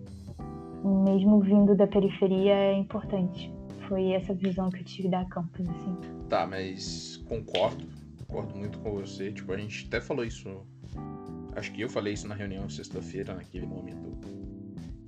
mesmo 1.04 1.40
vindo 1.40 1.74
da 1.74 1.87
periferia 1.88 2.54
é 2.54 2.74
importante. 2.74 3.52
Foi 3.88 4.11
essa 4.11 4.35
visão 4.35 4.70
que 4.70 4.81
eu 4.81 4.85
tive 4.85 5.09
da 5.09 5.24
campus, 5.24 5.66
assim. 5.66 5.96
Tá, 6.29 6.46
mas 6.46 7.16
concordo, 7.27 7.87
concordo 8.27 8.55
muito 8.55 8.79
com 8.81 8.92
você. 8.92 9.33
Tipo, 9.33 9.53
a 9.53 9.57
gente 9.57 9.87
até 9.87 10.01
falou 10.01 10.24
isso. 10.24 10.48
Acho 11.57 11.72
que 11.72 11.81
eu 11.81 11.88
falei 11.88 12.12
isso 12.12 12.29
na 12.29 12.35
reunião 12.35 12.68
sexta-feira, 12.68 13.35
naquele 13.35 13.66
momento. 13.66 14.18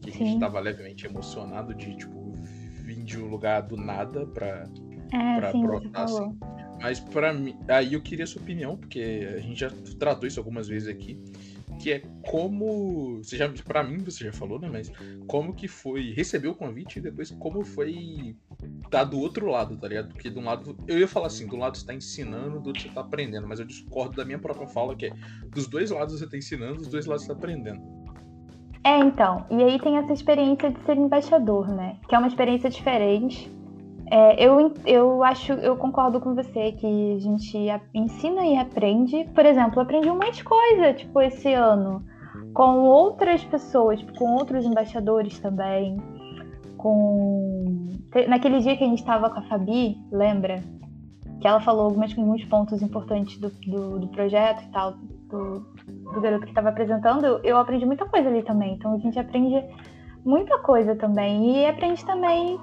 Que 0.00 0.10
a 0.10 0.12
gente 0.12 0.40
tava 0.40 0.58
levemente 0.58 1.06
emocionado 1.06 1.74
de, 1.74 1.94
tipo, 1.94 2.32
vir 2.82 3.04
de 3.04 3.18
um 3.18 3.28
lugar 3.28 3.60
do 3.60 3.76
nada 3.76 4.26
pra, 4.26 4.66
é, 5.12 5.36
pra 5.36 5.52
sim, 5.52 5.62
brotar, 5.62 6.04
assim. 6.04 6.38
Mas 6.80 6.98
para 6.98 7.34
mim, 7.34 7.54
aí 7.68 7.92
eu 7.92 8.00
queria 8.00 8.26
sua 8.26 8.40
opinião, 8.40 8.78
porque 8.78 9.28
a 9.36 9.40
gente 9.40 9.60
já 9.60 9.70
tratou 9.98 10.26
isso 10.26 10.40
algumas 10.40 10.66
vezes 10.66 10.88
aqui 10.88 11.20
que 11.80 11.92
é 11.92 12.02
como. 12.26 13.16
Você 13.22 13.36
já, 13.36 13.48
pra 13.64 13.82
mim, 13.82 13.98
você 13.98 14.24
já 14.24 14.32
falou, 14.32 14.60
né? 14.60 14.68
Mas 14.70 14.92
como 15.26 15.54
que 15.54 15.66
foi 15.66 16.12
receber 16.12 16.48
o 16.48 16.54
convite 16.54 16.98
e 16.98 17.02
depois 17.02 17.30
como 17.30 17.64
foi 17.64 18.36
tá 18.90 19.02
do 19.02 19.18
outro 19.18 19.46
lado, 19.46 19.76
tá 19.78 19.88
ligado? 19.88 20.08
Porque 20.12 20.28
de 20.28 20.38
um 20.38 20.44
lado, 20.44 20.76
eu 20.86 20.98
ia 20.98 21.08
falar 21.08 21.28
assim, 21.28 21.46
do 21.46 21.56
lado 21.56 21.76
você 21.76 21.86
tá 21.86 21.94
ensinando, 21.94 22.60
do 22.60 22.68
outro 22.68 22.82
você 22.82 22.88
tá 22.90 23.00
aprendendo, 23.00 23.48
mas 23.48 23.58
eu 23.58 23.66
discordo 23.66 24.16
da 24.16 24.24
minha 24.24 24.38
própria 24.38 24.66
fala, 24.66 24.94
que 24.94 25.06
é 25.06 25.12
dos 25.48 25.66
dois 25.66 25.90
lados 25.90 26.18
você 26.18 26.28
tá 26.28 26.36
ensinando, 26.36 26.76
dos 26.76 26.88
dois 26.88 27.06
lados 27.06 27.24
você 27.24 27.28
tá 27.28 27.34
aprendendo. 27.34 27.80
É, 28.84 28.98
então, 28.98 29.44
e 29.50 29.62
aí 29.62 29.78
tem 29.78 29.98
essa 29.98 30.12
experiência 30.12 30.70
de 30.70 30.84
ser 30.84 30.96
embaixador, 30.96 31.68
né? 31.68 31.98
Que 32.08 32.14
é 32.14 32.18
uma 32.18 32.28
experiência 32.28 32.70
diferente. 32.70 33.50
É, 34.10 34.44
eu, 34.44 34.74
eu 34.84 35.22
acho, 35.22 35.52
eu 35.52 35.76
concordo 35.76 36.20
com 36.20 36.34
você 36.34 36.72
que 36.72 37.14
a 37.14 37.20
gente 37.20 37.56
ensina 37.94 38.44
e 38.44 38.56
aprende. 38.56 39.24
Por 39.32 39.46
exemplo, 39.46 39.80
aprendi 39.80 40.10
um 40.10 40.16
monte 40.16 40.38
de 40.38 40.44
coisa, 40.44 40.92
tipo, 40.92 41.20
esse 41.20 41.54
ano, 41.54 42.04
com 42.52 42.80
outras 42.80 43.44
pessoas, 43.44 44.00
tipo, 44.00 44.12
com 44.18 44.34
outros 44.34 44.66
embaixadores 44.66 45.38
também. 45.38 45.96
Com. 46.76 47.86
Naquele 48.26 48.58
dia 48.58 48.76
que 48.76 48.82
a 48.82 48.88
gente 48.88 48.98
estava 48.98 49.30
com 49.30 49.38
a 49.38 49.42
Fabi, 49.42 49.96
lembra? 50.10 50.60
Que 51.40 51.46
ela 51.46 51.60
falou 51.60 51.84
alguns, 51.84 52.18
alguns 52.18 52.44
pontos 52.46 52.82
importantes 52.82 53.38
do, 53.38 53.48
do, 53.48 54.00
do 54.00 54.08
projeto 54.08 54.64
e 54.64 54.72
tal, 54.72 54.94
do, 55.28 55.60
do 56.12 56.20
garoto 56.20 56.42
que 56.42 56.50
estava 56.50 56.70
apresentando. 56.70 57.40
Eu 57.44 57.56
aprendi 57.58 57.86
muita 57.86 58.06
coisa 58.06 58.28
ali 58.28 58.42
também. 58.42 58.74
Então 58.74 58.92
a 58.92 58.98
gente 58.98 59.18
aprende 59.20 59.64
muita 60.24 60.58
coisa 60.58 60.96
também. 60.96 61.58
E 61.58 61.66
aprende 61.66 62.04
também 62.04 62.58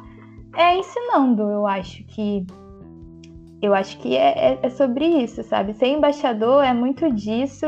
é 0.57 0.77
ensinando, 0.77 1.43
eu 1.43 1.67
acho 1.67 2.03
que. 2.05 2.45
Eu 3.61 3.73
acho 3.73 3.97
que 3.99 4.15
é, 4.15 4.53
é, 4.53 4.59
é 4.61 4.69
sobre 4.69 5.05
isso, 5.05 5.43
sabe? 5.43 5.73
Ser 5.73 5.87
embaixador 5.87 6.63
é 6.63 6.73
muito 6.73 7.11
disso 7.11 7.65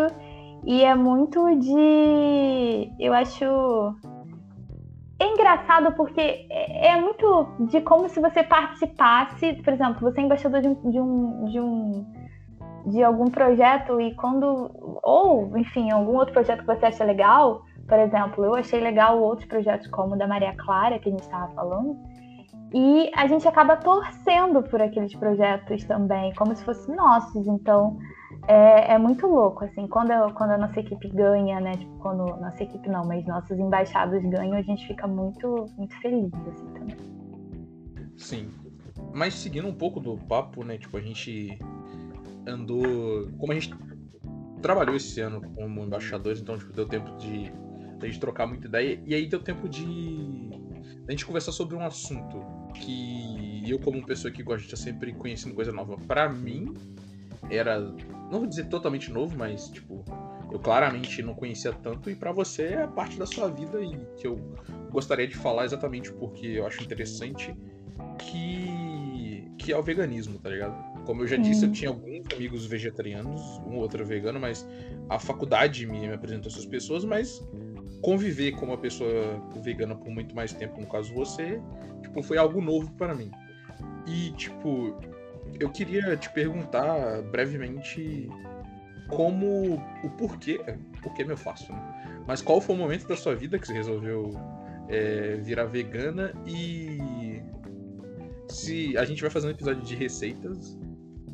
e 0.65 0.83
é 0.83 0.93
muito 0.95 1.43
de. 1.55 2.91
Eu 2.99 3.13
acho. 3.13 3.45
é 5.19 5.25
engraçado 5.25 5.91
porque 5.95 6.21
é, 6.49 6.89
é 6.89 7.01
muito 7.01 7.47
de 7.71 7.81
como 7.81 8.09
se 8.09 8.19
você 8.19 8.43
participasse, 8.43 9.53
por 9.63 9.73
exemplo, 9.73 10.01
você 10.01 10.21
é 10.21 10.23
embaixador 10.23 10.61
de 10.61 10.67
um, 10.67 10.89
de 10.89 10.99
um, 10.99 11.45
de, 11.45 11.59
um, 11.59 12.05
de 12.87 13.03
algum 13.03 13.25
projeto 13.25 14.01
e 14.01 14.13
quando. 14.15 14.71
Ou, 15.03 15.57
enfim, 15.57 15.91
algum 15.91 16.15
outro 16.15 16.33
projeto 16.33 16.61
que 16.61 16.67
você 16.67 16.87
acha 16.87 17.03
legal. 17.03 17.63
Por 17.87 17.97
exemplo, 17.97 18.45
eu 18.45 18.53
achei 18.53 18.79
legal 18.79 19.19
outros 19.19 19.47
projetos 19.47 19.87
como 19.87 20.13
o 20.13 20.17
da 20.17 20.27
Maria 20.27 20.55
Clara, 20.55 20.99
que 20.99 21.09
a 21.09 21.11
gente 21.11 21.23
estava 21.23 21.47
falando. 21.53 21.97
E 22.73 23.11
a 23.15 23.27
gente 23.27 23.47
acaba 23.47 23.75
torcendo 23.77 24.61
por 24.61 24.81
aqueles 24.81 25.15
projetos 25.15 25.83
também, 25.85 26.33
como 26.35 26.55
se 26.55 26.63
fossem 26.63 26.95
nossos. 26.95 27.47
Então, 27.47 27.97
é, 28.47 28.93
é, 28.93 28.97
muito 28.97 29.25
louco, 29.25 29.65
assim, 29.65 29.87
quando, 29.87 30.11
quando 30.33 30.51
a 30.51 30.57
nossa 30.57 30.79
equipe 30.79 31.09
ganha, 31.09 31.59
né? 31.59 31.71
Tipo, 31.71 31.97
quando 31.97 32.25
nossa 32.39 32.61
equipe 32.61 32.87
não, 32.87 33.05
mas 33.05 33.25
nossos 33.25 33.57
embaixados 33.57 34.21
ganham, 34.23 34.53
a 34.53 34.61
gente 34.61 34.85
fica 34.85 35.07
muito, 35.07 35.65
muito 35.77 35.99
feliz, 35.99 36.31
assim, 36.47 36.67
também. 36.73 36.97
Sim. 38.17 38.51
Mas 39.13 39.33
seguindo 39.33 39.67
um 39.67 39.73
pouco 39.73 39.99
do 39.99 40.15
papo, 40.17 40.63
né? 40.63 40.77
Tipo, 40.77 40.97
a 40.97 41.01
gente 41.01 41.57
andou. 42.45 42.83
Como 43.39 43.51
a 43.51 43.55
gente 43.55 43.73
trabalhou 44.61 44.95
esse 44.95 45.19
ano 45.21 45.41
como 45.55 45.83
embaixadores, 45.83 46.39
então, 46.39 46.55
tipo, 46.57 46.71
deu 46.71 46.87
tempo 46.87 47.15
de 47.17 47.51
a 48.01 48.05
gente 48.05 48.19
trocar 48.19 48.45
muita 48.45 48.67
ideia. 48.67 49.01
E 49.05 49.15
aí 49.15 49.25
deu 49.25 49.39
tempo 49.39 49.67
de 49.67 50.51
a 51.07 51.11
gente 51.11 51.25
conversar 51.25 51.51
sobre 51.51 51.75
um 51.75 51.81
assunto 51.81 52.58
que 52.73 53.63
eu, 53.67 53.79
como 53.79 54.05
pessoa 54.05 54.31
que 54.31 54.43
gosta 54.43 54.61
de 54.61 54.73
estar 54.73 54.77
sempre 54.77 55.13
conhecendo 55.13 55.55
coisa 55.55 55.71
nova, 55.71 55.97
para 55.97 56.29
mim 56.29 56.73
era 57.49 57.79
não 57.79 58.39
vou 58.39 58.47
dizer 58.47 58.65
totalmente 58.65 59.11
novo, 59.11 59.37
mas 59.37 59.69
tipo, 59.69 60.03
eu 60.51 60.59
claramente 60.59 61.21
não 61.21 61.33
conhecia 61.33 61.73
tanto 61.73 62.09
e 62.09 62.15
para 62.15 62.31
você 62.31 62.63
é 62.63 62.87
parte 62.87 63.17
da 63.17 63.25
sua 63.25 63.49
vida 63.49 63.81
e 63.81 63.97
que 64.17 64.27
eu 64.27 64.35
gostaria 64.91 65.27
de 65.27 65.35
falar 65.35 65.65
exatamente 65.65 66.11
porque 66.13 66.47
eu 66.47 66.65
acho 66.65 66.83
interessante 66.83 67.55
que 68.17 68.79
que 69.57 69.73
é 69.73 69.77
o 69.77 69.83
veganismo, 69.83 70.39
tá 70.39 70.49
ligado? 70.49 70.73
Como 71.05 71.21
eu 71.21 71.27
já 71.27 71.35
disse, 71.35 71.65
eu 71.65 71.71
tinha 71.71 71.89
alguns 71.89 72.25
amigos 72.33 72.65
vegetarianos, 72.65 73.41
um 73.67 73.75
ou 73.75 73.81
outro 73.81 74.05
vegano, 74.05 74.39
mas 74.39 74.65
a 75.09 75.19
faculdade 75.19 75.85
me, 75.85 75.99
me 75.99 76.13
apresentou 76.13 76.49
essas 76.49 76.65
pessoas, 76.65 77.03
mas 77.03 77.45
conviver 78.01 78.53
com 78.53 78.67
uma 78.67 78.77
pessoa 78.77 79.11
vegana 79.61 79.95
por 79.95 80.09
muito 80.09 80.33
mais 80.33 80.53
tempo, 80.53 80.79
no 80.79 80.87
caso 80.87 81.13
você, 81.13 81.61
tipo, 82.09 82.23
foi 82.23 82.37
algo 82.37 82.61
novo 82.61 82.91
para 82.93 83.15
mim. 83.15 83.31
E, 84.05 84.31
tipo, 84.31 84.97
eu 85.59 85.69
queria 85.69 86.15
te 86.17 86.29
perguntar 86.31 87.21
brevemente 87.23 88.29
como 89.07 89.75
o 90.03 90.09
porquê, 90.17 90.59
porquê 91.01 91.23
meu 91.23 91.37
faço, 91.37 91.71
né? 91.71 92.23
Mas 92.27 92.41
qual 92.41 92.61
foi 92.61 92.75
o 92.75 92.77
momento 92.77 93.07
da 93.07 93.15
sua 93.15 93.35
vida 93.35 93.57
que 93.57 93.65
você 93.65 93.73
resolveu 93.73 94.31
é, 94.87 95.37
virar 95.37 95.65
vegana 95.65 96.33
e 96.45 97.41
se 98.49 98.97
a 98.97 99.05
gente 99.05 99.21
vai 99.21 99.29
fazer 99.29 99.47
um 99.47 99.51
episódio 99.51 99.81
de 99.83 99.95
receitas 99.95 100.77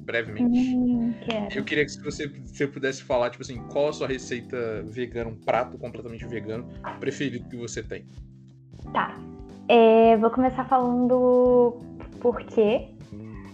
brevemente. 0.06 0.76
Hum, 0.76 1.14
eu 1.54 1.64
queria 1.64 1.86
que 1.86 2.00
você, 2.00 2.28
você 2.28 2.68
pudesse 2.68 3.04
falar, 3.04 3.32
tipo 3.32 3.42
assim, 3.42 3.58
qual 3.70 3.90
a 3.90 3.94
sua 3.94 4.08
receita 4.08 4.84
vegana, 4.84 5.32
um 5.32 5.36
prato 5.36 5.78
completamente 5.78 6.26
vegano 6.28 6.68
preferido 7.00 7.50
que 7.50 7.58
você 7.58 7.82
tem. 7.82 8.06
Tá. 8.94 9.18
É, 9.68 10.16
vou 10.18 10.30
começar 10.30 10.66
falando 10.66 11.82
por 12.22 12.38
quê. 12.38 12.90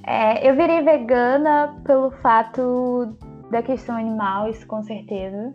É, 0.05 0.49
eu 0.49 0.55
virei 0.55 0.81
vegana 0.81 1.79
pelo 1.85 2.11
fato 2.11 3.15
da 3.49 3.61
questão 3.61 3.95
animal, 3.95 4.49
isso 4.49 4.65
com 4.67 4.81
certeza. 4.81 5.53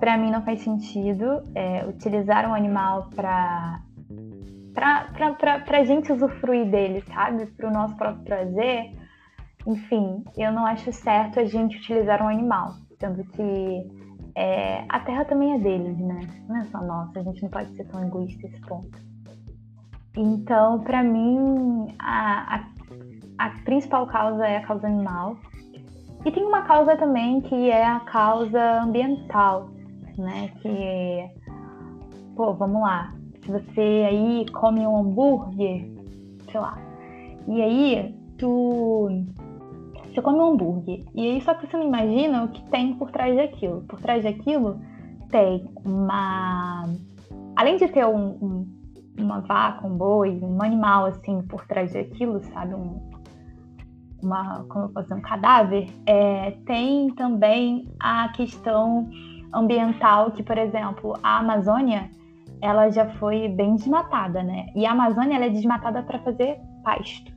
Para 0.00 0.16
mim 0.16 0.30
não 0.30 0.42
faz 0.42 0.60
sentido 0.60 1.42
é, 1.54 1.84
utilizar 1.86 2.48
um 2.48 2.54
animal 2.54 3.10
para 3.14 3.82
pra, 4.72 5.58
pra, 5.60 5.84
gente 5.84 6.12
usufruir 6.12 6.70
dele, 6.70 7.02
sabe? 7.12 7.46
Para 7.46 7.68
o 7.68 7.72
nosso 7.72 7.96
próprio 7.96 8.24
prazer. 8.24 8.92
Enfim, 9.66 10.24
eu 10.36 10.52
não 10.52 10.64
acho 10.64 10.92
certo 10.92 11.40
a 11.40 11.44
gente 11.44 11.76
utilizar 11.78 12.22
um 12.22 12.28
animal, 12.28 12.74
sendo 12.98 13.24
que 13.24 13.86
é, 14.36 14.84
a 14.88 15.00
terra 15.00 15.24
também 15.24 15.54
é 15.54 15.58
deles, 15.58 15.98
né? 15.98 16.20
Não 16.48 16.56
é 16.58 16.64
só 16.66 16.80
nossa, 16.80 17.18
a 17.18 17.22
gente 17.24 17.42
não 17.42 17.50
pode 17.50 17.74
ser 17.74 17.84
tão 17.88 18.02
egoísta 18.04 18.46
esse 18.46 18.60
ponto. 18.60 19.07
Então, 20.16 20.80
para 20.80 21.02
mim, 21.02 21.94
a, 21.98 22.56
a 22.56 22.64
a 23.38 23.50
principal 23.64 24.06
causa 24.08 24.46
é 24.46 24.56
a 24.56 24.66
causa 24.66 24.88
animal. 24.88 25.36
E 26.24 26.32
tem 26.32 26.44
uma 26.44 26.62
causa 26.62 26.96
também 26.96 27.40
que 27.40 27.70
é 27.70 27.86
a 27.86 28.00
causa 28.00 28.82
ambiental, 28.82 29.70
né? 30.18 30.48
Que, 30.60 31.30
pô, 32.34 32.52
vamos 32.54 32.82
lá. 32.82 33.14
Se 33.44 33.52
você 33.52 34.06
aí 34.08 34.44
come 34.52 34.80
um 34.80 34.96
hambúrguer, 34.98 35.88
sei 36.50 36.60
lá, 36.60 36.76
e 37.46 37.62
aí 37.62 38.14
tu. 38.36 39.08
Você 40.12 40.20
come 40.20 40.38
um 40.38 40.52
hambúrguer, 40.52 41.04
e 41.14 41.30
aí 41.30 41.40
só 41.42 41.54
que 41.54 41.66
você 41.66 41.76
não 41.76 41.86
imagina 41.86 42.44
o 42.44 42.48
que 42.48 42.62
tem 42.70 42.94
por 42.94 43.12
trás 43.12 43.36
daquilo. 43.36 43.82
Por 43.82 44.00
trás 44.00 44.24
daquilo 44.24 44.80
tem 45.30 45.70
uma. 45.84 46.84
Além 47.54 47.76
de 47.76 47.86
ter 47.88 48.04
um, 48.04 48.30
um 48.42 48.77
uma 49.22 49.40
vaca, 49.40 49.86
um 49.86 49.96
boi, 49.96 50.38
um 50.42 50.62
animal 50.62 51.06
assim 51.06 51.42
por 51.42 51.66
trás 51.66 51.92
daquilo, 51.92 52.40
sabe? 52.52 52.74
Um, 52.74 53.00
uma, 54.22 54.64
como 54.68 54.88
dizer, 55.00 55.14
um 55.14 55.20
cadáver, 55.20 55.88
é, 56.06 56.52
tem 56.66 57.10
também 57.14 57.88
a 58.00 58.28
questão 58.30 59.08
ambiental 59.52 60.32
que, 60.32 60.42
por 60.42 60.58
exemplo, 60.58 61.14
a 61.22 61.38
Amazônia 61.38 62.10
ela 62.60 62.90
já 62.90 63.06
foi 63.14 63.48
bem 63.48 63.76
desmatada, 63.76 64.42
né? 64.42 64.66
E 64.74 64.84
a 64.84 64.90
Amazônia 64.92 65.36
ela 65.36 65.44
é 65.46 65.50
desmatada 65.50 66.02
para 66.02 66.18
fazer 66.20 66.58
pasto. 66.82 67.30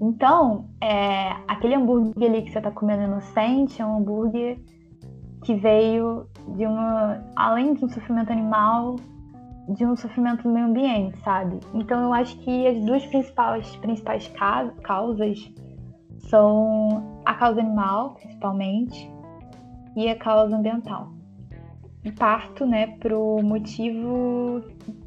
Então, 0.00 0.68
é, 0.80 1.30
aquele 1.46 1.74
hambúrguer 1.74 2.28
ali 2.28 2.42
que 2.42 2.50
você 2.50 2.58
está 2.58 2.70
comendo 2.70 3.04
inocente 3.04 3.80
é 3.80 3.86
um 3.86 3.98
hambúrguer 3.98 4.58
que 5.44 5.54
veio 5.54 6.26
de 6.56 6.66
uma, 6.66 7.22
além 7.36 7.74
de 7.74 7.84
um 7.84 7.88
sofrimento 7.88 8.32
animal, 8.32 8.96
de 9.68 9.84
um 9.84 9.94
sofrimento 9.96 10.48
no 10.48 10.54
meio 10.54 10.66
ambiente, 10.66 11.18
sabe? 11.18 11.60
Então, 11.74 12.02
eu 12.02 12.12
acho 12.12 12.36
que 12.38 12.66
as 12.66 12.78
duas 12.80 13.04
principais, 13.06 13.76
principais 13.76 14.32
causas 14.82 15.52
são 16.28 17.20
a 17.24 17.34
causa 17.34 17.60
animal, 17.60 18.14
principalmente, 18.14 19.10
e 19.96 20.08
a 20.08 20.16
causa 20.16 20.56
ambiental. 20.56 21.12
E 22.04 22.12
parto, 22.12 22.64
né, 22.64 22.86
pro 22.98 23.42
motivo 23.42 24.62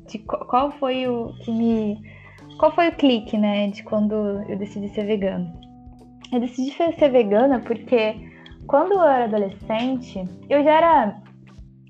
de 0.08 0.20
qual 0.20 0.72
foi 0.72 1.08
o 1.08 1.34
que 1.40 1.52
me 1.52 2.02
qual 2.58 2.72
foi 2.76 2.90
o 2.90 2.96
clique, 2.96 3.38
né, 3.38 3.70
de 3.70 3.82
quando 3.82 4.14
eu 4.48 4.58
decidi 4.58 4.90
ser 4.90 5.06
vegana. 5.06 5.52
Eu 6.32 6.40
decidi 6.40 6.72
ser 6.72 7.10
vegana 7.10 7.60
porque 7.60 8.16
quando 8.68 8.92
eu 8.92 9.02
era 9.02 9.24
adolescente, 9.26 10.24
eu 10.50 10.64
já 10.64 10.72
era 10.72 11.22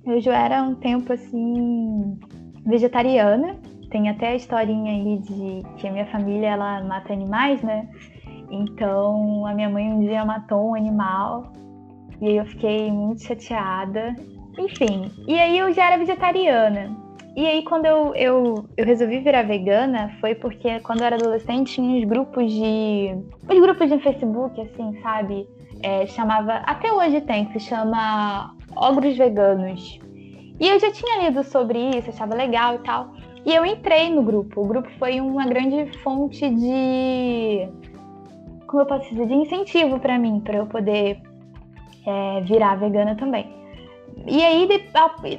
eu 0.05 0.21
já 0.21 0.37
era 0.37 0.63
um 0.63 0.75
tempo 0.75 1.11
assim 1.11 2.17
vegetariana. 2.65 3.55
Tem 3.89 4.09
até 4.09 4.29
a 4.29 4.35
historinha 4.35 4.91
aí 4.91 5.17
de 5.19 5.63
que 5.77 5.87
a 5.87 5.91
minha 5.91 6.05
família 6.07 6.47
ela 6.47 6.81
mata 6.83 7.11
animais, 7.11 7.61
né? 7.61 7.87
Então, 8.49 9.45
a 9.45 9.53
minha 9.53 9.69
mãe 9.69 9.91
um 9.91 9.99
dia 9.99 10.23
matou 10.25 10.71
um 10.71 10.75
animal 10.75 11.51
e 12.21 12.27
aí 12.27 12.37
eu 12.37 12.45
fiquei 12.45 12.91
muito 12.91 13.23
chateada. 13.23 14.15
Enfim, 14.57 15.09
e 15.27 15.39
aí 15.39 15.57
eu 15.57 15.73
já 15.73 15.87
era 15.87 15.97
vegetariana. 15.97 16.95
E 17.35 17.45
aí, 17.47 17.63
quando 17.63 17.85
eu, 17.85 18.13
eu, 18.13 18.65
eu 18.75 18.85
resolvi 18.85 19.19
virar 19.19 19.43
vegana, 19.43 20.11
foi 20.19 20.35
porque 20.35 20.81
quando 20.81 20.99
eu 20.99 21.05
era 21.05 21.15
adolescente 21.15 21.75
tinha 21.75 21.97
uns 21.97 22.03
grupos 22.03 22.51
de. 22.51 23.15
uns 23.49 23.61
grupos 23.61 23.89
de 23.89 23.99
Facebook, 23.99 24.59
assim, 24.59 25.01
sabe? 25.01 25.47
É, 25.81 26.05
chamava. 26.05 26.55
Até 26.65 26.91
hoje 26.91 27.21
tem, 27.21 27.49
se 27.53 27.59
chama 27.59 28.53
Ogros 28.75 29.17
Veganos. 29.17 29.99
E 30.61 30.67
eu 30.69 30.79
já 30.79 30.91
tinha 30.91 31.23
lido 31.23 31.43
sobre 31.43 31.79
isso, 31.97 32.11
achava 32.11 32.35
legal 32.35 32.75
e 32.75 32.79
tal. 32.79 33.13
E 33.43 33.53
eu 33.53 33.65
entrei 33.65 34.09
no 34.11 34.21
grupo. 34.21 34.61
O 34.61 34.67
grupo 34.67 34.89
foi 34.99 35.19
uma 35.19 35.45
grande 35.47 35.91
fonte 35.97 36.47
de 36.47 37.67
como 38.71 38.83
eu 38.83 38.85
posso 38.85 39.09
dizer, 39.09 39.27
de 39.27 39.33
incentivo 39.33 39.99
para 39.99 40.17
mim, 40.17 40.39
para 40.39 40.57
eu 40.59 40.65
poder 40.65 41.19
é, 42.07 42.41
virar 42.41 42.75
vegana 42.75 43.15
também. 43.15 43.45
E 44.25 44.41
aí, 44.43 44.67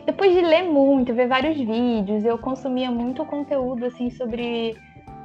depois 0.04 0.35
de 0.35 0.40
ler 0.42 0.64
muito, 0.64 1.14
ver 1.14 1.28
vários 1.28 1.56
vídeos, 1.56 2.24
eu 2.24 2.37
consumia 2.37 2.90
muito 2.90 3.24
conteúdo 3.24 3.87
assim 3.87 4.11
sobre, 4.11 4.76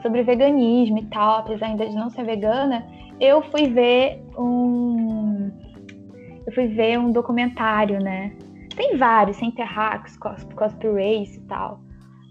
sobre 0.01 0.23
veganismo 0.23 0.99
e 0.99 1.05
tal, 1.07 1.39
apesar 1.39 1.65
ainda 1.65 1.85
de 1.85 1.95
não 1.95 2.09
ser 2.09 2.23
vegana, 2.23 2.85
eu 3.19 3.41
fui 3.41 3.67
ver 3.67 4.23
um. 4.37 5.51
Eu 6.45 6.53
fui 6.53 6.67
ver 6.67 6.97
um 6.97 7.11
documentário, 7.11 7.99
né? 7.99 8.31
Tem 8.77 8.95
vários, 8.95 9.37
Center 9.37 9.65
Hacks, 9.65 10.15
Cosp, 10.17 10.53
Cosp 10.53 10.87
Race 10.87 11.37
e 11.37 11.41
tal. 11.47 11.81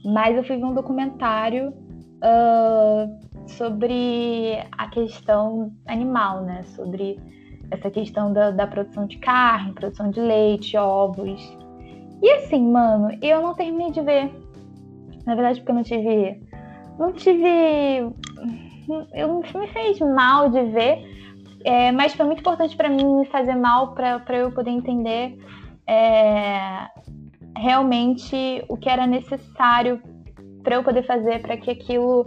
Mas 0.05 0.37
eu 0.37 0.45
fui 0.45 0.57
ver 0.57 0.65
um 0.65 0.75
documentário 0.75 1.71
uh, 2.23 3.49
sobre 3.49 4.57
a 4.79 4.89
questão 4.89 5.73
animal, 5.87 6.43
né? 6.43 6.63
Sobre 6.63 7.19
essa 7.73 7.91
questão 7.91 8.33
da, 8.33 8.53
da 8.53 8.65
produção 8.65 9.09
de 9.09 9.19
carne, 9.19 9.73
produção 9.73 10.09
de 10.09 10.21
leite, 10.21 10.77
ovos. 10.77 11.59
E 12.23 12.31
assim, 12.31 12.71
mano, 12.71 13.19
eu 13.21 13.43
não 13.43 13.53
terminei 13.53 13.91
de 13.91 14.01
ver. 14.01 14.33
Na 15.27 15.35
verdade, 15.35 15.59
porque 15.59 15.73
eu 15.73 15.75
não 15.75 15.83
tive. 15.83 16.41
Não 16.97 17.13
tive. 17.13 18.13
Eu 19.13 19.43
me 19.43 19.67
fez 19.73 19.99
mal 19.99 20.49
de 20.49 20.63
ver, 20.67 21.05
é, 21.65 21.91
mas 21.91 22.15
foi 22.15 22.25
muito 22.25 22.39
importante 22.39 22.77
para 22.77 22.89
mim 22.89 23.05
me 23.19 23.27
fazer 23.27 23.57
mal 23.57 23.95
para 23.95 24.37
eu 24.37 24.53
poder 24.53 24.71
entender 24.71 25.37
é, 25.89 26.89
realmente 27.57 28.65
o 28.69 28.77
que 28.77 28.89
era 28.89 29.07
necessário 29.07 30.03
para 30.63 30.77
eu 30.77 30.85
poder 30.85 31.05
fazer 31.05 31.41
para 31.41 31.57
que 31.57 31.71
aquilo 31.71 32.27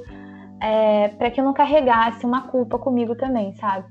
é, 0.62 1.10
para 1.10 1.30
que 1.32 1.40
eu 1.40 1.46
não 1.46 1.54
carregasse 1.54 2.26
uma 2.26 2.48
culpa 2.48 2.78
comigo 2.78 3.16
também, 3.16 3.54
sabe? 3.56 3.88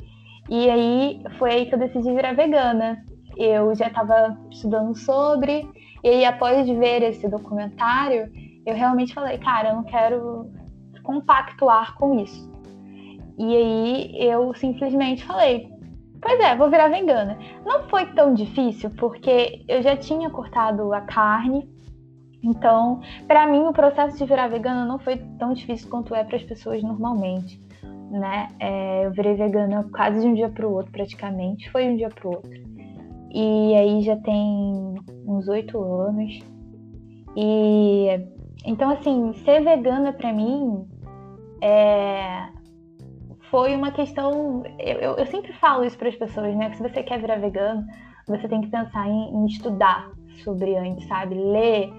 E 0.48 0.68
aí 0.70 1.22
foi 1.38 1.50
aí 1.50 1.66
que 1.66 1.74
eu 1.74 1.78
decidi 1.78 2.12
virar 2.14 2.34
vegana. 2.34 3.04
Eu 3.36 3.74
já 3.74 3.86
estava 3.86 4.36
estudando 4.50 4.96
sobre, 4.96 5.68
e 6.02 6.08
aí 6.08 6.24
após 6.24 6.66
ver 6.66 7.02
esse 7.02 7.28
documentário, 7.28 8.30
eu 8.66 8.74
realmente 8.74 9.14
falei, 9.14 9.38
cara, 9.38 9.70
eu 9.70 9.76
não 9.76 9.84
quero 9.84 10.50
compactuar 11.02 11.96
com 11.96 12.18
isso. 12.18 12.50
E 13.38 13.56
aí 13.56 14.16
eu 14.18 14.52
simplesmente 14.54 15.24
falei, 15.24 15.70
pois 16.20 16.40
é, 16.40 16.56
vou 16.56 16.70
virar 16.70 16.88
vegana. 16.88 17.38
Não 17.64 17.88
foi 17.88 18.06
tão 18.06 18.34
difícil, 18.34 18.90
porque 18.90 19.64
eu 19.68 19.82
já 19.82 19.96
tinha 19.96 20.30
cortado 20.30 20.92
a 20.92 21.00
carne, 21.00 21.68
então, 22.42 23.00
para 23.26 23.46
mim, 23.46 23.60
o 23.66 23.72
processo 23.72 24.16
de 24.16 24.24
virar 24.24 24.48
vegana 24.48 24.84
não 24.84 24.98
foi 24.98 25.16
tão 25.38 25.52
difícil 25.52 25.90
quanto 25.90 26.14
é 26.14 26.22
para 26.22 26.36
as 26.36 26.42
pessoas 26.42 26.82
normalmente, 26.82 27.60
né? 28.10 28.48
É, 28.60 29.06
eu 29.06 29.10
virei 29.10 29.34
vegana 29.34 29.88
quase 29.92 30.20
de 30.20 30.26
um 30.26 30.34
dia 30.34 30.48
para 30.48 30.66
o 30.66 30.72
outro, 30.72 30.92
praticamente, 30.92 31.70
foi 31.70 31.88
um 31.88 31.96
dia 31.96 32.08
para 32.08 32.28
o 32.28 32.34
outro. 32.34 32.50
E 33.30 33.74
aí 33.74 34.02
já 34.02 34.16
tem 34.16 34.94
uns 35.26 35.48
oito 35.48 35.82
anos. 35.82 36.38
E 37.36 38.06
então, 38.64 38.90
assim, 38.90 39.32
ser 39.44 39.62
vegana 39.62 40.12
para 40.12 40.32
mim 40.32 40.86
é, 41.60 42.48
foi 43.50 43.74
uma 43.74 43.90
questão. 43.90 44.62
Eu, 44.78 45.16
eu 45.16 45.26
sempre 45.26 45.52
falo 45.54 45.84
isso 45.84 45.96
para 45.98 46.08
as 46.08 46.16
pessoas, 46.16 46.54
né? 46.54 46.70
Que 46.70 46.76
se 46.76 46.82
você 46.82 47.02
quer 47.02 47.20
virar 47.20 47.36
vegano, 47.36 47.86
você 48.26 48.48
tem 48.48 48.60
que 48.60 48.68
pensar 48.68 49.08
em, 49.08 49.34
em 49.34 49.46
estudar 49.46 50.10
sobre 50.42 50.76
antes, 50.76 51.06
sabe? 51.06 51.34
Ler 51.34 51.90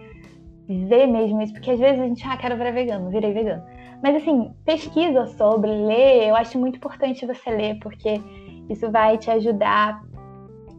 ver 0.69 1.07
mesmo 1.07 1.41
isso, 1.41 1.53
porque 1.53 1.71
às 1.71 1.79
vezes 1.79 1.99
a 1.99 2.05
gente, 2.05 2.23
ah, 2.27 2.38
quero 2.38 2.55
virar 2.55 2.71
vegano, 2.71 3.09
virei 3.09 3.33
vegano. 3.33 3.63
Mas 4.03 4.15
assim, 4.15 4.53
pesquisa 4.63 5.25
sobre, 5.25 5.69
ler, 5.71 6.27
eu 6.27 6.35
acho 6.35 6.59
muito 6.59 6.77
importante 6.77 7.25
você 7.25 7.49
ler, 7.49 7.79
porque 7.79 8.21
isso 8.69 8.89
vai 8.91 9.17
te 9.17 9.31
ajudar 9.31 10.01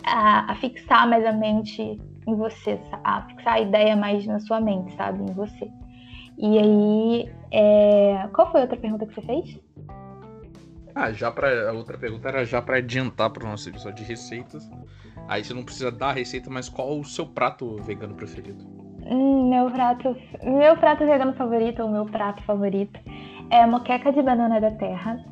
a, 0.06 0.52
a 0.52 0.54
fixar 0.54 1.09
mais 1.09 1.26
a 1.26 1.33
mente 1.33 2.00
em 2.26 2.35
você, 2.37 2.78
a 3.02 3.22
fixar 3.22 3.54
a 3.54 3.61
ideia 3.61 3.96
mais 3.96 4.24
na 4.26 4.38
sua 4.38 4.61
mente, 4.61 4.94
sabe, 4.94 5.24
em 5.24 5.35
você. 5.35 5.68
E 6.38 6.59
aí, 6.59 7.30
é... 7.50 8.28
qual 8.33 8.50
foi 8.50 8.61
a 8.61 8.62
outra 8.62 8.78
pergunta 8.78 9.04
que 9.04 9.14
você 9.14 9.22
fez? 9.22 9.61
Ah, 10.94 11.12
já 11.12 11.31
para 11.31 11.70
a 11.70 11.72
outra 11.72 11.96
pergunta 11.96 12.29
era 12.29 12.44
já 12.44 12.61
para 12.61 12.79
adiantar 12.79 13.31
para 13.31 13.44
o 13.44 13.48
nosso 13.48 13.68
episódio 13.68 14.05
de 14.05 14.11
receitas. 14.11 14.68
Aí 15.29 15.44
você 15.44 15.55
não 15.55 15.62
precisa 15.62 15.90
dar 15.90 16.09
a 16.09 16.12
receita, 16.12 16.50
mas 16.50 16.68
qual 16.68 16.98
o 16.98 17.05
seu 17.05 17.26
prato 17.26 17.76
vegano 17.83 18.14
preferido? 18.14 18.64
Hum, 19.05 19.50
meu 19.50 19.70
prato, 19.70 20.16
meu 20.42 20.76
prato 20.76 21.07
vegano 21.07 21.33
favorito, 21.35 21.83
ou 21.83 21.90
meu 21.90 22.07
prato 22.07 22.42
favorito, 22.44 22.98
é 23.50 23.66
moqueca 23.66 24.12
de 24.12 24.22
banana 24.22 24.61
da 24.61 24.70
terra. 24.72 25.24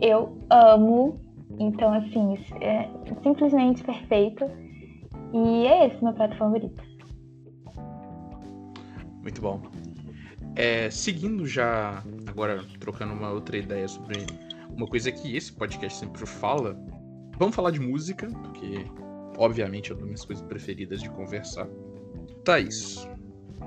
Eu 0.00 0.36
amo, 0.50 1.20
então 1.58 1.92
assim, 1.94 2.38
é 2.60 2.88
simplesmente 3.22 3.82
perfeito. 3.84 4.44
E 5.32 5.66
é 5.66 5.86
esse 5.86 6.02
meu 6.02 6.12
prato 6.12 6.36
favorito. 6.36 6.82
Muito 9.22 9.40
bom. 9.40 9.60
É, 10.54 10.88
seguindo 10.90 11.46
já, 11.46 12.02
agora 12.26 12.64
trocando 12.78 13.12
uma 13.12 13.30
outra 13.30 13.56
ideia 13.56 13.86
sobre 13.88 14.24
uma 14.76 14.86
coisa 14.86 15.10
que 15.10 15.36
esse 15.36 15.52
podcast 15.52 15.98
sempre 15.98 16.26
fala, 16.26 16.78
vamos 17.38 17.54
falar 17.54 17.70
de 17.70 17.80
música, 17.80 18.28
porque 18.28 18.86
obviamente 19.38 19.90
é 19.90 19.94
uma 19.94 20.00
das 20.00 20.06
minhas 20.06 20.24
coisas 20.24 20.44
preferidas 20.46 21.00
de 21.00 21.10
conversar. 21.10 21.66
Thaís, 22.44 23.08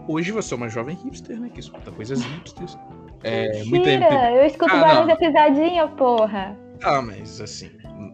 Hoje 0.08 0.32
você 0.32 0.56
é 0.56 0.58
uma 0.58 0.70
jovem 0.70 0.96
hipster, 0.96 1.40
né? 1.40 1.50
Que 1.54 1.60
escuta 1.60 1.92
coisas 1.92 2.20
hipsters. 2.20 2.76
É, 3.24 3.64
Mentira, 3.66 4.00
muita 4.00 4.32
eu 4.32 4.46
escuto 4.46 4.74
ah, 4.74 4.82
barulho 4.82 5.08
da 5.08 5.16
pisadinha, 5.16 5.88
porra. 5.90 6.58
Ah, 6.82 7.00
mas 7.00 7.40
assim, 7.40 7.70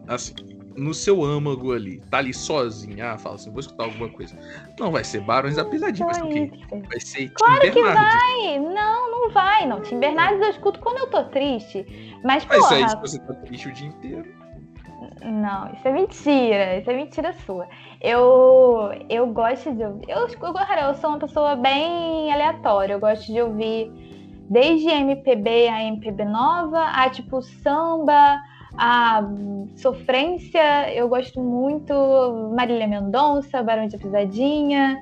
assim, 0.06 0.34
no 0.76 0.92
seu 0.94 1.24
âmago 1.24 1.72
ali, 1.72 2.00
tá 2.10 2.18
ali 2.18 2.32
sozinha, 2.32 3.12
ah, 3.12 3.18
fala 3.18 3.36
assim, 3.36 3.50
vou 3.50 3.60
escutar 3.60 3.84
alguma 3.84 4.08
coisa. 4.08 4.36
Não 4.78 4.90
vai 4.90 5.04
ser 5.04 5.20
Barões 5.20 5.56
da 5.56 5.64
Pisadinha, 5.64 6.06
vai 6.06 6.28
quê? 6.28 6.50
Vai 6.88 7.00
ser 7.00 7.30
Claro 7.30 7.60
Tim 7.60 7.70
que 7.72 7.82
vai! 7.82 8.58
Não, 8.58 9.10
não 9.10 9.30
vai, 9.30 9.66
não. 9.66 9.80
Tim 9.80 9.98
Bernardes 9.98 10.40
eu 10.40 10.50
escuto 10.50 10.80
quando 10.80 10.98
eu 10.98 11.06
tô 11.08 11.24
triste. 11.24 11.86
Mas, 12.22 12.44
mas 12.44 12.58
porra... 12.58 12.60
Mas 12.60 12.72
aí, 12.72 12.88
se 12.88 12.96
você 12.96 13.18
tá 13.20 13.34
triste 13.34 13.68
o 13.68 13.72
dia 13.72 13.88
inteiro... 13.88 14.34
Não, 15.22 15.72
isso 15.72 15.88
é 15.88 15.92
mentira. 15.92 16.78
Isso 16.78 16.90
é 16.90 16.96
mentira 16.96 17.32
sua. 17.44 17.66
Eu, 18.00 18.90
eu 19.08 19.26
gosto 19.28 19.74
de 19.74 19.84
ouvir. 19.84 20.08
Eu, 20.08 20.28
eu, 20.28 20.88
eu 20.88 20.94
sou 20.94 21.10
uma 21.10 21.18
pessoa 21.18 21.56
bem 21.56 22.32
aleatória. 22.32 22.94
Eu 22.94 23.00
gosto 23.00 23.26
de 23.32 23.40
ouvir 23.40 23.90
desde 24.48 24.88
MPB 24.88 25.68
a 25.68 25.82
MPB 25.84 26.24
nova, 26.24 26.84
a 26.84 27.10
tipo 27.10 27.42
samba, 27.42 28.38
a 28.78 29.22
sofrência. 29.76 30.92
Eu 30.94 31.08
gosto 31.08 31.40
muito 31.40 31.92
Marília 32.54 32.86
Mendonça, 32.86 33.62
Barão 33.62 33.86
de 33.86 33.98
Pisadinha. 33.98 34.96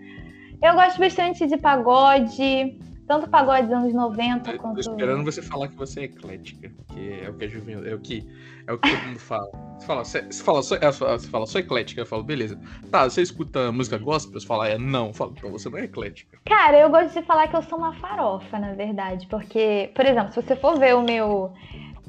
Eu 0.63 0.75
gosto 0.75 0.99
bastante 0.99 1.47
de 1.47 1.57
pagode. 1.57 2.79
Tanto 3.07 3.29
pagode 3.29 3.67
dos 3.67 3.77
anos 3.77 3.93
90 3.93 4.51
eu 4.51 4.59
quanto. 4.59 4.75
Tô 4.75 4.81
esperando 4.81 5.25
você 5.25 5.43
falar 5.43 5.69
que 5.69 5.77
você 5.77 6.01
é 6.01 6.05
eclética, 6.05 6.73
que 6.93 7.21
é 7.23 7.29
o 7.29 7.35
que 7.35 7.45
a 7.45 7.49
juventude. 7.49 7.89
É 7.89 7.95
o 7.95 8.01
que, 8.01 8.27
é 8.67 8.73
o 8.73 8.79
que 8.79 8.91
todo 8.91 9.07
mundo 9.07 9.19
fala. 9.19 9.51
Você 9.79 9.87
fala, 9.87 10.05
você, 10.05 10.23
você 10.23 10.43
fala, 10.43 10.63
só, 10.63 10.79
você 10.79 11.29
fala, 11.29 11.47
sou 11.47 11.61
eclética, 11.61 12.01
eu 12.01 12.07
falo, 12.07 12.23
beleza. 12.23 12.59
Tá, 12.91 13.05
você 13.05 13.21
escuta 13.21 13.71
música 13.71 13.99
gospel? 13.99 14.41
Você 14.41 14.47
fala, 14.47 14.69
é, 14.69 14.79
não. 14.79 15.09
Eu 15.09 15.15
falo, 15.15 15.35
então 15.37 15.51
você 15.51 15.69
não 15.69 15.77
é 15.77 15.85
eclética. 15.85 16.39
Cara, 16.47 16.79
eu 16.79 16.89
gosto 16.89 17.13
de 17.13 17.27
falar 17.27 17.47
que 17.49 17.57
eu 17.57 17.63
sou 17.63 17.77
uma 17.77 17.93
farofa, 17.97 18.59
na 18.59 18.73
verdade. 18.73 19.27
Porque, 19.27 19.91
por 19.95 20.07
exemplo, 20.07 20.33
se 20.33 20.41
você 20.41 20.57
for 20.57 20.79
ver 20.79 20.95
o 20.95 21.03
meu. 21.03 21.53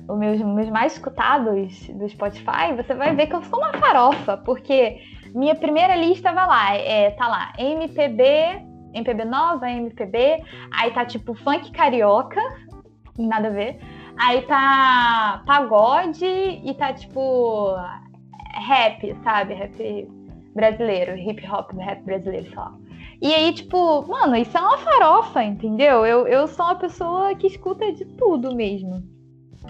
Os 0.07 0.17
meus, 0.17 0.41
meus 0.41 0.69
mais 0.69 0.93
escutados 0.93 1.87
do 1.89 2.07
Spotify, 2.09 2.73
você 2.75 2.93
vai 2.93 3.15
ver 3.15 3.27
que 3.27 3.35
eu 3.35 3.43
sou 3.43 3.59
uma 3.59 3.73
farofa, 3.73 4.37
porque 4.37 4.99
minha 5.33 5.55
primeira 5.55 5.95
lista 5.95 6.31
vai 6.31 6.47
lá, 6.47 6.75
é, 6.75 7.11
tá 7.11 7.27
lá, 7.27 7.53
MPB 7.57 8.75
MPB 8.95 9.25
nova, 9.25 9.69
MPB, 9.69 10.41
aí 10.71 10.91
tá 10.91 11.05
tipo 11.05 11.35
funk 11.35 11.71
carioca, 11.71 12.39
nada 13.17 13.49
a 13.49 13.51
ver. 13.51 13.77
Aí 14.17 14.41
tá 14.43 15.43
pagode 15.45 16.25
e 16.25 16.73
tá 16.75 16.93
tipo 16.93 17.75
rap, 18.53 19.15
sabe? 19.23 19.53
Rap 19.53 20.07
brasileiro, 20.55 21.17
hip 21.17 21.45
hop, 21.51 21.73
rap 21.77 22.01
brasileiro, 22.03 22.49
lá. 22.55 22.73
E 23.21 23.33
aí, 23.33 23.53
tipo, 23.53 24.07
mano, 24.07 24.35
isso 24.37 24.57
é 24.57 24.61
uma 24.61 24.77
farofa, 24.77 25.43
entendeu? 25.43 26.05
Eu, 26.05 26.27
eu 26.27 26.47
sou 26.47 26.65
uma 26.65 26.75
pessoa 26.75 27.35
que 27.35 27.47
escuta 27.47 27.91
de 27.91 28.05
tudo 28.05 28.55
mesmo. 28.55 29.03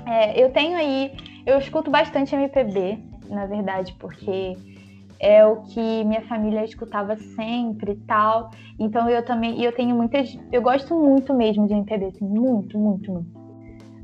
É, 0.06 0.42
eu 0.42 0.52
tenho 0.52 0.78
aí, 0.78 1.12
eu 1.46 1.58
escuto 1.58 1.90
bastante 1.90 2.36
MPB, 2.36 3.00
na 3.30 3.46
verdade, 3.46 3.94
porque 4.00 4.58
é 5.20 5.46
o 5.46 5.58
que 5.62 6.04
minha 6.04 6.22
família 6.24 6.64
escutava 6.64 7.16
sempre 7.16 7.94
e 7.94 7.96
tal. 7.96 8.52
Então 8.80 9.10
eu 9.10 9.24
também, 9.24 9.62
eu 9.64 9.72
tenho 9.72 9.96
muitas, 9.96 10.38
eu 10.52 10.62
gosto 10.62 10.96
muito 10.96 11.34
mesmo 11.34 11.68
de 11.68 11.74
MPB, 11.74 12.06
assim, 12.06 12.26
muito, 12.26 12.78
muito, 12.78 13.12
muito. 13.12 13.46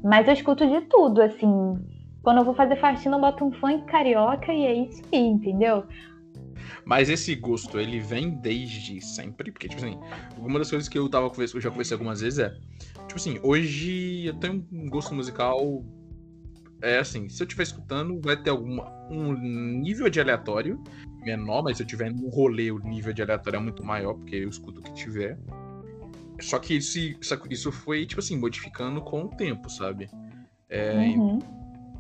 Mas 0.04 0.28
eu 0.28 0.34
escuto 0.34 0.68
de 0.68 0.82
tudo, 0.82 1.22
assim. 1.22 1.78
Quando 2.24 2.38
eu 2.38 2.46
vou 2.46 2.54
fazer 2.54 2.76
faxina, 2.76 3.18
eu 3.18 3.22
boto 3.22 3.44
um 3.44 3.52
funk 3.52 3.84
carioca 3.86 4.54
e 4.54 4.66
é 4.66 4.74
isso 4.74 5.02
aí, 5.12 5.20
entendeu? 5.20 5.84
Mas 6.86 7.10
esse 7.10 7.36
gosto, 7.36 7.80
ele 7.80 8.00
vem 8.00 8.32
desde 8.32 9.02
sempre, 9.02 9.52
porque, 9.52 9.68
tipo 9.68 9.84
assim, 9.84 9.98
uma 10.38 10.60
das 10.60 10.70
coisas 10.70 10.88
que 10.88 10.98
eu 10.98 11.10
tava 11.10 11.32
eu 11.38 11.62
já 11.62 11.70
conversei 11.70 11.96
algumas 11.96 12.22
vezes 12.22 12.40
é, 12.40 12.50
tipo 13.08 13.16
assim, 13.16 13.40
hoje 13.44 14.26
eu 14.26 14.34
tenho 14.36 14.66
um 14.72 14.90
gosto 14.90 15.14
musical 15.14 15.84
é 16.82 16.98
assim, 16.98 17.30
se 17.30 17.42
eu 17.42 17.46
estiver 17.46 17.64
escutando, 17.64 18.20
vai 18.22 18.36
ter 18.36 18.50
algum 18.50 18.80
um 19.10 19.34
nível 19.34 20.10
de 20.10 20.20
aleatório 20.20 20.84
menor, 21.24 21.64
mas 21.64 21.78
se 21.78 21.84
eu 21.84 21.88
tiver 21.88 22.12
num 22.12 22.30
rolê, 22.30 22.72
o 22.72 22.80
nível 22.80 23.14
de 23.14 23.22
aleatório 23.22 23.58
é 23.58 23.60
muito 23.60 23.84
maior, 23.86 24.16
porque 24.16 24.38
eu 24.38 24.50
escuto 24.50 24.80
o 24.80 24.84
que 24.84 24.94
tiver. 24.94 25.38
Só 26.40 26.58
que 26.58 26.76
isso, 26.76 26.98
isso 27.50 27.72
foi, 27.72 28.06
tipo 28.06 28.20
assim, 28.20 28.36
modificando 28.36 29.00
com 29.02 29.26
o 29.26 29.30
tempo, 29.30 29.70
sabe? 29.70 30.10
É, 30.68 31.14
uhum. 31.16 31.40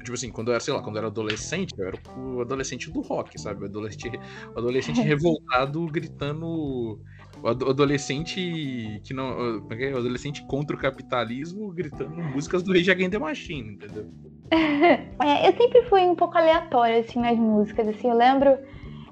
Tipo 0.01 0.13
assim, 0.13 0.31
quando 0.31 0.49
eu 0.49 0.53
era, 0.53 0.59
sei 0.59 0.73
lá, 0.73 0.81
quando 0.81 0.95
eu 0.95 0.99
era 0.99 1.07
adolescente, 1.07 1.73
eu 1.77 1.87
era 1.87 1.97
o 2.17 2.41
adolescente 2.41 2.91
do 2.91 3.01
rock, 3.01 3.39
sabe? 3.39 3.63
O 3.63 3.65
adolescente, 3.65 4.19
o 4.55 4.59
adolescente 4.59 5.01
revoltado 5.01 5.85
gritando. 5.87 6.99
O 7.41 7.47
adolescente 7.47 9.01
que 9.03 9.13
não. 9.13 9.65
É 9.71 9.89
é? 9.89 9.93
O 9.93 9.97
adolescente 9.97 10.45
contra 10.47 10.75
o 10.75 10.79
capitalismo 10.79 11.71
gritando 11.71 12.15
músicas 12.15 12.61
do 12.61 12.73
Rage 12.73 12.91
Against 12.91 13.11
the 13.11 13.19
Machine, 13.19 13.73
entendeu? 13.73 14.07
É, 15.23 15.47
eu 15.47 15.53
sempre 15.55 15.83
fui 15.83 16.01
um 16.01 16.15
pouco 16.15 16.37
aleatória, 16.37 16.99
assim, 16.99 17.19
nas 17.19 17.37
músicas, 17.37 17.87
assim, 17.87 18.09
eu 18.09 18.17
lembro, 18.17 18.57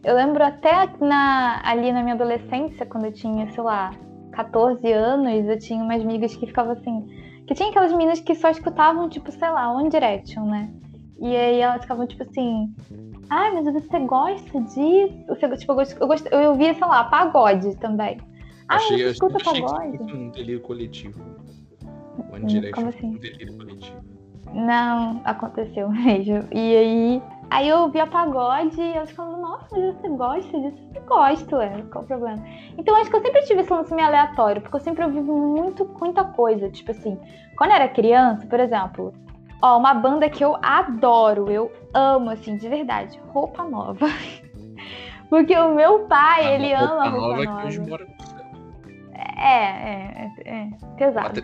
eu 0.04 0.16
lembro 0.16 0.44
até 0.44 0.88
na, 1.00 1.62
ali 1.64 1.92
na 1.92 2.02
minha 2.02 2.16
adolescência, 2.16 2.86
quando 2.86 3.06
eu 3.06 3.14
tinha, 3.14 3.50
sei 3.52 3.64
lá, 3.64 3.92
14 4.32 4.92
anos, 4.92 5.48
eu 5.48 5.60
tinha 5.60 5.84
umas 5.84 6.02
amigas 6.02 6.36
que 6.36 6.48
ficavam 6.48 6.74
assim. 6.74 7.08
Que 7.50 7.56
tinha 7.56 7.70
aquelas 7.70 7.92
meninas 7.92 8.20
que 8.20 8.36
só 8.36 8.52
escutavam, 8.52 9.10
tipo, 9.10 9.32
sei 9.32 9.50
lá, 9.50 9.74
One 9.74 9.90
Direction, 9.90 10.46
né? 10.46 10.72
E 11.20 11.36
aí 11.36 11.60
elas 11.60 11.82
ficavam, 11.82 12.06
tipo 12.06 12.22
assim. 12.22 12.72
Ai, 13.28 13.52
mas 13.56 13.74
você 13.74 14.00
gosta 14.02 14.62
disso? 14.62 15.26
Você, 15.28 15.58
tipo, 15.58 15.72
eu, 15.72 15.76
gost, 15.76 15.98
eu, 16.00 16.08
gost, 16.08 16.28
eu 16.32 16.50
ouvia, 16.52 16.76
sei 16.76 16.88
lá, 16.88 17.06
pagode 17.06 17.76
também. 17.78 18.20
Ah, 18.68 18.76
achei, 18.76 19.00
você 19.00 19.10
escuta 19.10 19.38
achei 19.38 19.64
pagode? 19.64 19.98
Que 19.98 20.14
um 20.16 20.30
delírio 20.30 20.62
coletivo. 20.62 21.20
One 22.32 22.44
hum, 22.44 22.46
Direction 22.46 22.72
Como 22.76 22.90
assim? 22.90 23.08
um 23.08 23.18
delírio 23.18 23.58
coletivo. 23.58 23.98
Não, 24.54 25.20
aconteceu 25.26 25.90
mesmo. 25.90 26.48
E 26.52 26.76
aí 26.78 27.22
Aí 27.52 27.68
eu 27.68 27.80
ouvia 27.80 28.06
pagode 28.06 28.80
e 28.80 28.96
eu 28.96 29.08
ficava, 29.08 29.36
nossa, 29.38 29.66
mas 29.72 29.96
você 29.96 30.10
gosta 30.10 30.60
disso? 30.60 30.90
Eu 30.94 31.02
gosto, 31.04 31.60
é, 31.60 31.82
qual 31.92 32.04
o 32.04 32.08
problema? 32.08 32.44
Então 32.78 32.96
acho 32.96 33.10
que 33.10 33.16
eu 33.16 33.22
sempre 33.22 33.42
tive 33.44 33.62
esse 33.62 33.74
lance 33.74 33.94
meio 33.94 34.08
aleatório, 34.08 34.62
porque 34.62 34.76
eu 34.78 34.82
sempre 34.82 35.04
ouvi 35.04 35.20
muito, 35.20 35.86
muita 36.00 36.24
coisa. 36.24 36.70
Tipo 36.70 36.92
assim, 36.92 37.20
quando 37.58 37.72
eu 37.72 37.78
era 37.78 37.88
criança, 37.88 38.46
por 38.46 38.60
exemplo, 38.60 39.14
ó, 39.62 39.78
uma 39.78 39.96
banda 39.96 40.30
que 40.30 40.44
eu 40.44 40.58
adoro, 40.62 41.50
eu 41.50 41.72
amo, 41.94 42.30
assim, 42.30 42.56
de 42.56 42.70
verdade, 42.70 43.20
Roupa 43.30 43.64
Nova. 43.64 44.06
porque 45.30 45.58
o 45.58 45.74
meu 45.74 46.02
pai, 46.08 46.46
a 46.46 46.52
ele 46.52 46.76
roupa 46.76 46.94
ama 46.94 47.10
Roupa 47.10 47.28
Nova. 47.28 47.44
nova. 47.44 47.62
Que 47.62 47.68
hoje 47.68 47.80
mora 47.80 48.08
é, 49.40 49.48
é, 49.48 50.32
é, 50.46 50.62
é 50.62 50.70
pesado. 50.98 51.42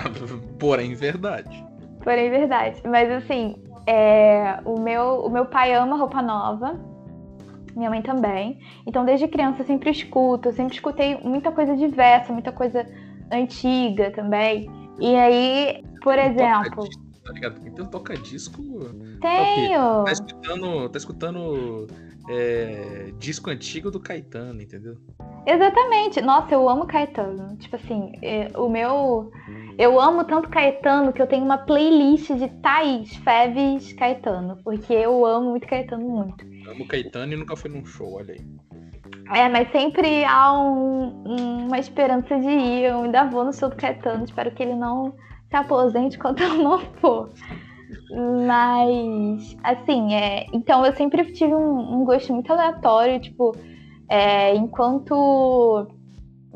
Porém, 0.58 0.94
verdade. 0.94 1.64
Porém, 2.02 2.30
verdade. 2.30 2.82
Mas 2.84 3.10
assim, 3.10 3.56
é, 3.88 4.60
o, 4.66 4.78
meu, 4.78 5.20
o 5.24 5.30
meu 5.30 5.46
pai 5.46 5.72
ama 5.72 5.96
roupa 5.96 6.20
nova, 6.20 6.78
minha 7.74 7.88
mãe 7.88 8.02
também. 8.02 8.60
Então, 8.86 9.02
desde 9.02 9.26
criança, 9.26 9.62
eu 9.62 9.66
sempre 9.66 9.90
escuto, 9.90 10.50
eu 10.50 10.52
sempre 10.52 10.74
escutei 10.74 11.16
muita 11.24 11.50
coisa 11.50 11.74
diversa, 11.74 12.30
muita 12.30 12.52
coisa 12.52 12.84
antiga 13.32 14.10
também. 14.10 14.70
E 15.00 15.16
aí, 15.16 15.82
por 16.02 16.18
exemplo. 16.18 16.84
Disco, 16.84 17.22
tá 17.24 17.32
ligado? 17.32 17.66
Então 17.66 17.86
toca 17.86 18.14
disco. 18.14 18.62
Tenho! 19.22 20.04
Tá 20.04 20.12
escutando. 20.12 20.88
Tá 20.90 20.98
escutando 20.98 21.86
é, 22.28 23.12
disco 23.18 23.50
antigo 23.50 23.90
do 23.90 23.98
Caetano, 23.98 24.60
entendeu? 24.60 24.96
Exatamente. 25.46 26.20
Nossa, 26.20 26.54
eu 26.54 26.68
amo 26.68 26.86
Caetano. 26.86 27.56
Tipo 27.56 27.76
assim, 27.76 28.12
é, 28.22 28.50
o 28.56 28.68
meu. 28.68 29.30
Eu 29.78 30.00
amo 30.00 30.24
tanto 30.24 30.48
Caetano 30.48 31.12
que 31.12 31.22
eu 31.22 31.26
tenho 31.26 31.44
uma 31.44 31.58
playlist 31.58 32.32
de 32.32 32.48
Thaís, 32.60 33.16
Feves, 33.16 33.92
Caetano. 33.94 34.58
Porque 34.62 34.92
eu 34.92 35.24
amo 35.24 35.50
muito 35.50 35.66
Caetano, 35.66 36.06
muito. 36.06 36.44
Amo 36.68 36.86
Caetano 36.86 37.32
e 37.32 37.36
nunca 37.36 37.56
fui 37.56 37.70
num 37.70 37.84
show, 37.84 38.14
olha 38.14 38.34
aí. 38.34 38.44
É, 39.34 39.48
mas 39.48 39.70
sempre 39.72 40.24
há 40.24 40.52
um, 40.52 41.66
uma 41.66 41.78
esperança 41.78 42.38
de 42.38 42.48
ir. 42.48 42.84
Eu 42.84 43.02
ainda 43.02 43.24
vou 43.24 43.44
no 43.44 43.52
show 43.52 43.70
do 43.70 43.76
Caetano. 43.76 44.24
Espero 44.24 44.50
que 44.50 44.62
ele 44.62 44.74
não 44.74 45.14
se 45.48 45.56
aposente 45.56 46.18
quando 46.18 46.42
eu 46.42 46.54
não 46.56 46.78
for. 47.00 47.30
Mas, 48.46 49.56
assim, 49.62 50.14
é, 50.14 50.46
então 50.52 50.84
eu 50.84 50.92
sempre 50.94 51.24
tive 51.32 51.54
um, 51.54 52.00
um 52.00 52.04
gosto 52.04 52.32
muito 52.32 52.52
aleatório, 52.52 53.20
tipo, 53.20 53.56
é, 54.08 54.54
enquanto 54.54 55.88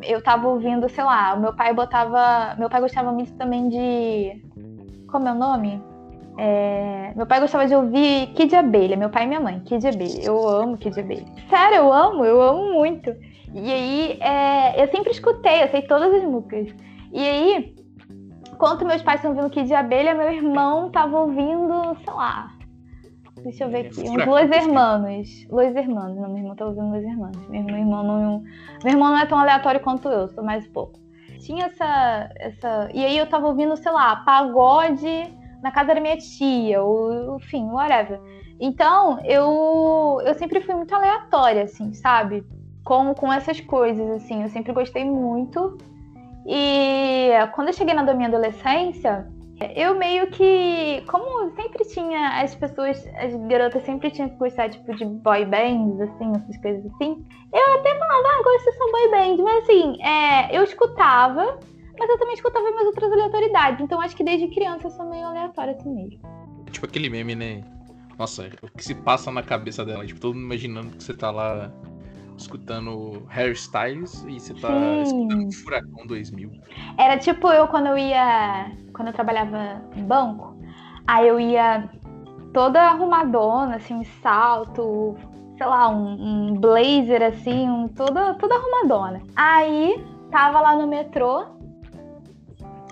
eu 0.02 0.22
tava 0.22 0.48
ouvindo, 0.48 0.88
sei 0.88 1.04
lá, 1.04 1.36
meu 1.36 1.54
pai 1.54 1.72
botava. 1.74 2.56
Meu 2.58 2.68
pai 2.68 2.80
gostava 2.80 3.12
muito 3.12 3.32
também 3.34 3.68
de. 3.68 4.42
Como 5.08 5.28
é 5.28 5.32
o 5.32 5.36
nome? 5.36 5.82
É, 6.38 7.12
meu 7.14 7.26
pai 7.26 7.40
gostava 7.40 7.66
de 7.66 7.74
ouvir 7.74 8.28
Kid 8.34 8.54
Abelha, 8.56 8.96
meu 8.96 9.10
pai 9.10 9.24
e 9.24 9.26
minha 9.26 9.40
mãe, 9.40 9.60
Kid 9.60 9.86
Abelha. 9.86 10.22
Eu 10.22 10.48
amo 10.48 10.78
Kid 10.78 10.98
Abelha. 10.98 11.26
Sério, 11.50 11.76
eu 11.76 11.92
amo, 11.92 12.24
eu 12.24 12.40
amo 12.40 12.72
muito. 12.72 13.14
E 13.54 13.70
aí, 13.70 14.18
é, 14.20 14.82
eu 14.82 14.88
sempre 14.88 15.10
escutei, 15.10 15.62
eu 15.62 15.68
sei 15.68 15.82
todas 15.82 16.12
as 16.14 16.24
músicas. 16.24 16.74
E 17.12 17.18
aí, 17.18 17.74
enquanto 18.62 18.86
meus 18.86 19.02
pais 19.02 19.16
estão 19.16 19.32
ouvindo 19.32 19.50
Kid 19.50 19.66
de 19.66 19.74
Abelha, 19.74 20.14
meu 20.14 20.30
irmão 20.30 20.88
tava 20.88 21.18
ouvindo, 21.18 21.96
sei 22.04 22.14
lá. 22.14 22.48
Deixa 23.42 23.64
eu 23.64 23.70
ver 23.70 23.86
aqui. 23.86 24.02
Uns 24.02 24.24
Los 24.24 24.50
Hermanos. 24.52 25.46
Los 25.50 25.74
Hermanos. 25.74 26.16
Não, 26.16 26.28
meu 26.28 26.38
irmão 26.38 26.54
tá 26.54 26.66
ouvindo 26.66 26.92
Los 26.92 27.02
Hermanos. 27.02 27.48
Meu, 27.48 27.64
meu, 27.64 27.76
irmão 27.76 28.04
não, 28.04 28.42
meu 28.84 28.92
irmão 28.92 29.10
não 29.10 29.18
é 29.18 29.26
tão 29.26 29.36
aleatório 29.36 29.80
quanto 29.80 30.08
eu, 30.08 30.28
sou 30.28 30.44
mais 30.44 30.64
pouco. 30.68 31.00
Tinha 31.40 31.66
essa, 31.66 32.30
essa. 32.36 32.88
E 32.94 33.04
aí 33.04 33.18
eu 33.18 33.28
tava 33.28 33.48
ouvindo, 33.48 33.76
sei 33.76 33.90
lá, 33.90 34.14
pagode 34.24 35.34
na 35.60 35.72
casa 35.72 35.92
da 35.92 36.00
minha 36.00 36.16
tia, 36.16 36.80
ou 36.84 37.38
enfim, 37.38 37.64
whatever. 37.64 38.20
Então, 38.60 39.18
eu, 39.24 40.20
eu 40.24 40.34
sempre 40.34 40.60
fui 40.60 40.76
muito 40.76 40.94
aleatória, 40.94 41.64
assim, 41.64 41.92
sabe? 41.94 42.46
Com, 42.84 43.12
com 43.12 43.32
essas 43.32 43.60
coisas, 43.60 44.08
assim. 44.10 44.42
Eu 44.42 44.48
sempre 44.50 44.72
gostei 44.72 45.04
muito 45.04 45.78
e 46.46 47.30
quando 47.54 47.68
eu 47.68 47.74
cheguei 47.74 47.94
na 47.94 48.02
minha 48.14 48.28
adolescência, 48.28 49.26
eu 49.76 49.96
meio 49.96 50.26
que, 50.28 51.02
como 51.06 51.50
sempre 51.54 51.84
tinha 51.84 52.42
as 52.42 52.54
pessoas, 52.54 53.06
as 53.16 53.34
garotas 53.48 53.82
sempre 53.84 54.10
tinham 54.10 54.28
que 54.28 54.36
gostar 54.36 54.68
tipo 54.70 54.94
de 54.94 55.04
boy 55.04 55.44
bands, 55.44 56.00
assim, 56.00 56.32
essas 56.34 56.56
coisas 56.58 56.84
assim. 56.94 57.24
Eu 57.52 57.74
até 57.78 57.98
falava, 57.98 58.28
ah, 58.28 58.42
gosto 58.42 58.64
dessa 58.64 58.90
boy 58.90 59.10
band, 59.10 59.42
mas 59.42 59.64
assim, 59.64 60.02
é, 60.02 60.56
eu 60.56 60.64
escutava, 60.64 61.58
mas 61.98 62.10
eu 62.10 62.18
também 62.18 62.34
escutava 62.34 62.70
minhas 62.70 62.86
outras 62.86 63.12
aleatoriedades. 63.12 63.80
Então 63.80 64.00
acho 64.00 64.16
que 64.16 64.24
desde 64.24 64.48
criança 64.48 64.86
eu 64.86 64.90
sou 64.90 65.08
meio 65.08 65.26
aleatória 65.26 65.74
assim 65.74 65.94
mesmo. 65.94 66.20
Tipo 66.70 66.86
aquele 66.86 67.08
meme, 67.08 67.34
né? 67.34 67.62
Nossa, 68.18 68.50
o 68.62 68.68
que 68.68 68.84
se 68.84 68.94
passa 68.94 69.30
na 69.30 69.42
cabeça 69.42 69.84
dela, 69.84 70.04
tipo, 70.06 70.20
todo 70.20 70.34
mundo 70.34 70.44
imaginando 70.44 70.90
que 70.96 71.02
você 71.02 71.14
tá 71.14 71.30
lá 71.30 71.70
escutando 72.42 73.26
hairstyles 73.28 74.24
e 74.28 74.38
você 74.38 74.54
tá 74.54 74.68
Sim. 74.68 75.02
escutando 75.02 75.54
Furacão 75.54 76.06
2000. 76.06 76.50
Era 76.98 77.18
tipo 77.18 77.48
eu 77.48 77.66
quando 77.68 77.86
eu 77.88 77.98
ia. 77.98 78.70
Quando 78.92 79.08
eu 79.08 79.14
trabalhava 79.14 79.82
em 79.96 80.04
banco, 80.04 80.56
aí 81.06 81.26
eu 81.26 81.40
ia 81.40 81.88
toda 82.52 82.80
arrumadona, 82.80 83.76
assim, 83.76 83.94
um 83.94 84.04
salto, 84.22 85.16
sei 85.56 85.66
lá, 85.66 85.88
um, 85.88 86.50
um 86.50 86.54
blazer 86.54 87.22
assim, 87.22 87.68
um, 87.68 87.88
toda, 87.88 88.34
toda 88.34 88.54
arrumadona. 88.54 89.22
Aí 89.34 90.04
tava 90.30 90.60
lá 90.60 90.76
no 90.76 90.86
metrô. 90.86 91.46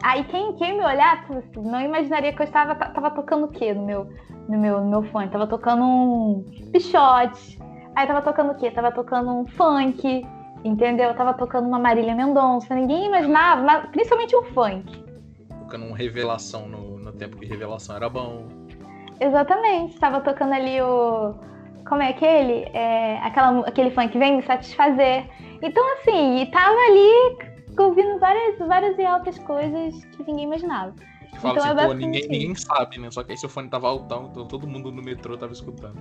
Aí 0.03 0.25
quem, 0.25 0.55
quem 0.55 0.79
me 0.79 0.85
olhasse 0.85 1.27
não 1.57 1.81
imaginaria 1.81 2.33
que 2.33 2.41
eu 2.41 2.47
estava 2.47 2.75
tava 2.75 3.11
tocando 3.11 3.45
o 3.45 3.49
quê 3.49 3.75
no 3.75 3.85
meu, 3.85 4.09
no 4.49 4.59
meu, 4.59 4.81
no 4.81 4.89
meu 4.89 5.03
fone? 5.03 5.29
Tava 5.29 5.47
tocando 5.47 5.83
um 5.83 6.45
pichote, 6.73 7.61
Aí 7.95 8.07
tava 8.07 8.23
tocando 8.23 8.53
o 8.53 8.55
quê? 8.55 8.71
Tava 8.71 8.93
tocando 8.93 9.31
um 9.31 9.47
funk, 9.47 10.27
entendeu? 10.65 11.15
Tava 11.15 11.35
tocando 11.35 11.67
uma 11.67 11.79
Marília 11.79 12.15
Mendonça. 12.15 12.75
Ninguém 12.75 13.07
imaginava, 13.07 13.63
mas 13.63 13.91
principalmente 13.91 14.35
o 14.37 14.43
funk. 14.55 15.05
Tocando 15.61 15.87
um 15.87 15.93
revelação 15.93 16.69
no, 16.69 16.99
no 16.99 17.13
tempo 17.13 17.37
que 17.37 17.47
revelação 17.47 17.97
era 17.97 18.09
bom. 18.09 18.47
Exatamente. 19.21 19.99
Tava 19.99 20.21
tocando 20.21 20.53
ali 20.53 20.81
o. 20.81 21.35
Como 21.89 22.03
é 22.03 22.11
aquele? 22.11 22.65
É, 22.73 23.19
aquela, 23.19 23.61
aquele 23.67 23.91
funk 23.91 24.17
vem 24.19 24.37
me 24.37 24.43
satisfazer. 24.43 25.29
Então, 25.63 25.85
assim, 25.95 26.41
e 26.41 26.47
tava 26.51 26.77
ali 26.89 27.51
ouvindo 27.79 28.19
várias, 28.19 28.59
várias 28.59 28.99
e 28.99 29.05
altas 29.05 29.39
coisas 29.41 30.05
que 30.05 30.25
ninguém 30.25 30.45
imaginava. 30.45 30.95
Fala 31.39 31.55
então, 31.55 31.71
assim, 31.71 31.81
é 31.81 31.87
pô, 31.87 31.95
ninguém, 31.95 32.29
ninguém 32.29 32.55
sabe, 32.55 32.99
né? 32.99 33.11
Só 33.11 33.23
que 33.23 33.33
aí 33.33 33.39
seu 33.39 33.49
fone 33.49 33.69
tava 33.69 33.89
altão, 33.89 34.29
então 34.31 34.47
todo 34.47 34.67
mundo 34.67 34.91
no 34.91 35.03
metrô 35.03 35.37
tava 35.37 35.53
escutando. 35.53 35.99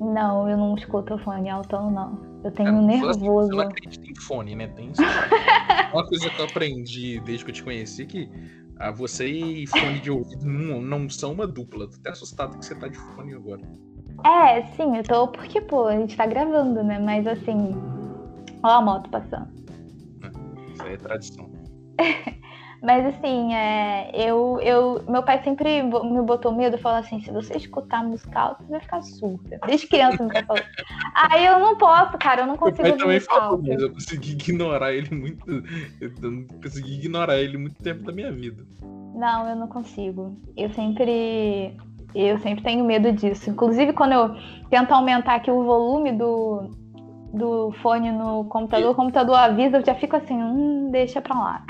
Não, 0.00 0.48
eu 0.48 0.56
não 0.56 0.74
escuto 0.74 1.18
fone 1.18 1.48
altão, 1.48 1.90
não. 1.90 2.18
Eu 2.44 2.50
tenho 2.50 2.68
é, 2.68 2.82
nervoso. 2.82 3.20
Você 3.20 3.56
não 3.56 3.60
acredita 3.60 4.06
em 4.06 4.14
fone, 4.16 4.54
né? 4.54 4.68
Tem 4.68 4.90
isso. 4.90 5.00
Uma 5.92 6.06
coisa 6.06 6.28
que 6.28 6.40
eu 6.40 6.44
aprendi 6.44 7.20
desde 7.20 7.44
que 7.44 7.50
eu 7.50 7.54
te 7.54 7.62
conheci 7.62 8.04
que 8.04 8.28
ah, 8.78 8.90
você 8.90 9.28
e 9.28 9.66
fone 9.66 10.00
de 10.00 10.10
ouvido 10.10 10.44
não, 10.44 10.80
não 10.80 11.08
são 11.08 11.32
uma 11.32 11.46
dupla. 11.46 11.88
Tô 11.88 11.96
até 11.96 12.10
assustado 12.10 12.58
que 12.58 12.64
você 12.64 12.74
tá 12.74 12.88
de 12.88 12.98
fone 12.98 13.34
agora. 13.34 13.62
É, 14.24 14.62
sim, 14.76 14.96
eu 14.96 15.02
tô 15.04 15.28
porque, 15.28 15.60
pô, 15.60 15.86
a 15.86 15.96
gente 15.96 16.16
tá 16.16 16.26
gravando, 16.26 16.82
né? 16.82 16.98
Mas 16.98 17.26
assim. 17.26 17.74
Ó 18.62 18.68
a 18.68 18.80
moto 18.80 19.08
passando. 19.10 19.48
É, 20.22 20.72
isso 20.72 20.82
aí 20.82 20.94
é 20.94 20.96
tradição. 20.96 21.50
Mas 22.84 23.06
assim, 23.06 23.54
é, 23.54 24.10
eu, 24.14 24.60
eu, 24.60 25.02
meu 25.08 25.22
pai 25.22 25.42
sempre 25.42 25.82
me 25.82 26.20
botou 26.20 26.52
medo, 26.52 26.76
falou 26.76 26.98
assim, 26.98 27.18
se 27.22 27.30
você 27.30 27.56
escutar 27.56 28.04
música 28.04 28.38
alta, 28.38 28.62
você 28.62 28.70
vai 28.72 28.80
ficar 28.80 29.00
surda. 29.00 29.58
Desde 29.66 29.86
criança 29.86 30.22
meu 30.22 30.30
pai 30.30 30.44
falou. 30.44 30.62
Aí 31.14 31.46
eu 31.46 31.58
não 31.58 31.78
posso, 31.78 32.18
cara, 32.18 32.42
eu 32.42 32.46
não 32.46 32.58
consigo 32.58 32.82
meu 32.82 32.90
pai 32.90 32.98
também 32.98 33.20
falou, 33.20 33.62
mas 33.66 33.80
eu 33.80 33.90
consegui 33.90 34.32
ignorar 34.32 34.92
ele 34.92 35.14
muito. 35.14 35.50
Eu 35.98 36.12
consegui 36.62 36.94
ignorar 36.96 37.38
ele 37.38 37.56
muito 37.56 37.82
tempo 37.82 38.04
da 38.04 38.12
minha 38.12 38.30
vida. 38.30 38.62
Não, 39.14 39.48
eu 39.48 39.56
não 39.56 39.66
consigo. 39.66 40.36
Eu 40.54 40.68
sempre. 40.74 41.74
Eu 42.14 42.38
sempre 42.40 42.62
tenho 42.62 42.84
medo 42.84 43.10
disso. 43.12 43.48
Inclusive, 43.48 43.94
quando 43.94 44.12
eu 44.12 44.36
tento 44.68 44.92
aumentar 44.92 45.36
aqui 45.36 45.50
o 45.50 45.64
volume 45.64 46.12
do, 46.12 46.70
do 47.32 47.72
fone 47.82 48.12
no 48.12 48.44
computador, 48.44 48.90
o 48.90 48.94
computador 48.94 49.36
avisa, 49.36 49.78
eu 49.78 49.84
já 49.86 49.94
fico 49.94 50.16
assim, 50.16 50.34
hum, 50.34 50.90
deixa 50.92 51.22
pra 51.22 51.34
lá. 51.34 51.64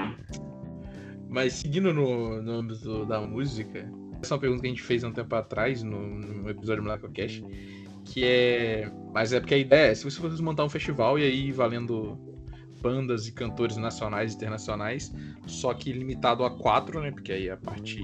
Mas 1.34 1.54
seguindo 1.54 1.92
no, 1.92 2.40
no 2.40 2.52
âmbito 2.52 3.04
da 3.06 3.20
música, 3.20 3.90
essa 4.22 4.32
é 4.32 4.36
uma 4.36 4.40
pergunta 4.40 4.60
que 4.60 4.68
a 4.68 4.70
gente 4.70 4.82
fez 4.82 5.02
um 5.02 5.10
tempo 5.10 5.34
atrás, 5.34 5.82
no, 5.82 6.00
no 6.00 6.48
episódio 6.48 6.84
do 6.84 7.10
Cash, 7.10 7.42
que 8.04 8.24
é. 8.24 8.88
Mas 9.12 9.32
é 9.32 9.40
porque 9.40 9.54
a 9.54 9.58
ideia 9.58 9.90
é, 9.90 9.94
se 9.96 10.04
você 10.04 10.20
fosse 10.20 10.40
montar 10.40 10.64
um 10.64 10.68
festival 10.68 11.18
e 11.18 11.24
aí 11.24 11.50
valendo 11.50 12.16
bandas 12.80 13.26
e 13.26 13.32
cantores 13.32 13.76
nacionais 13.76 14.32
e 14.32 14.36
internacionais, 14.36 15.12
só 15.44 15.74
que 15.74 15.92
limitado 15.92 16.44
a 16.44 16.56
quatro, 16.56 17.00
né? 17.00 17.10
Porque 17.10 17.32
aí 17.32 17.48
é 17.48 17.52
a 17.52 17.56
parte 17.56 18.00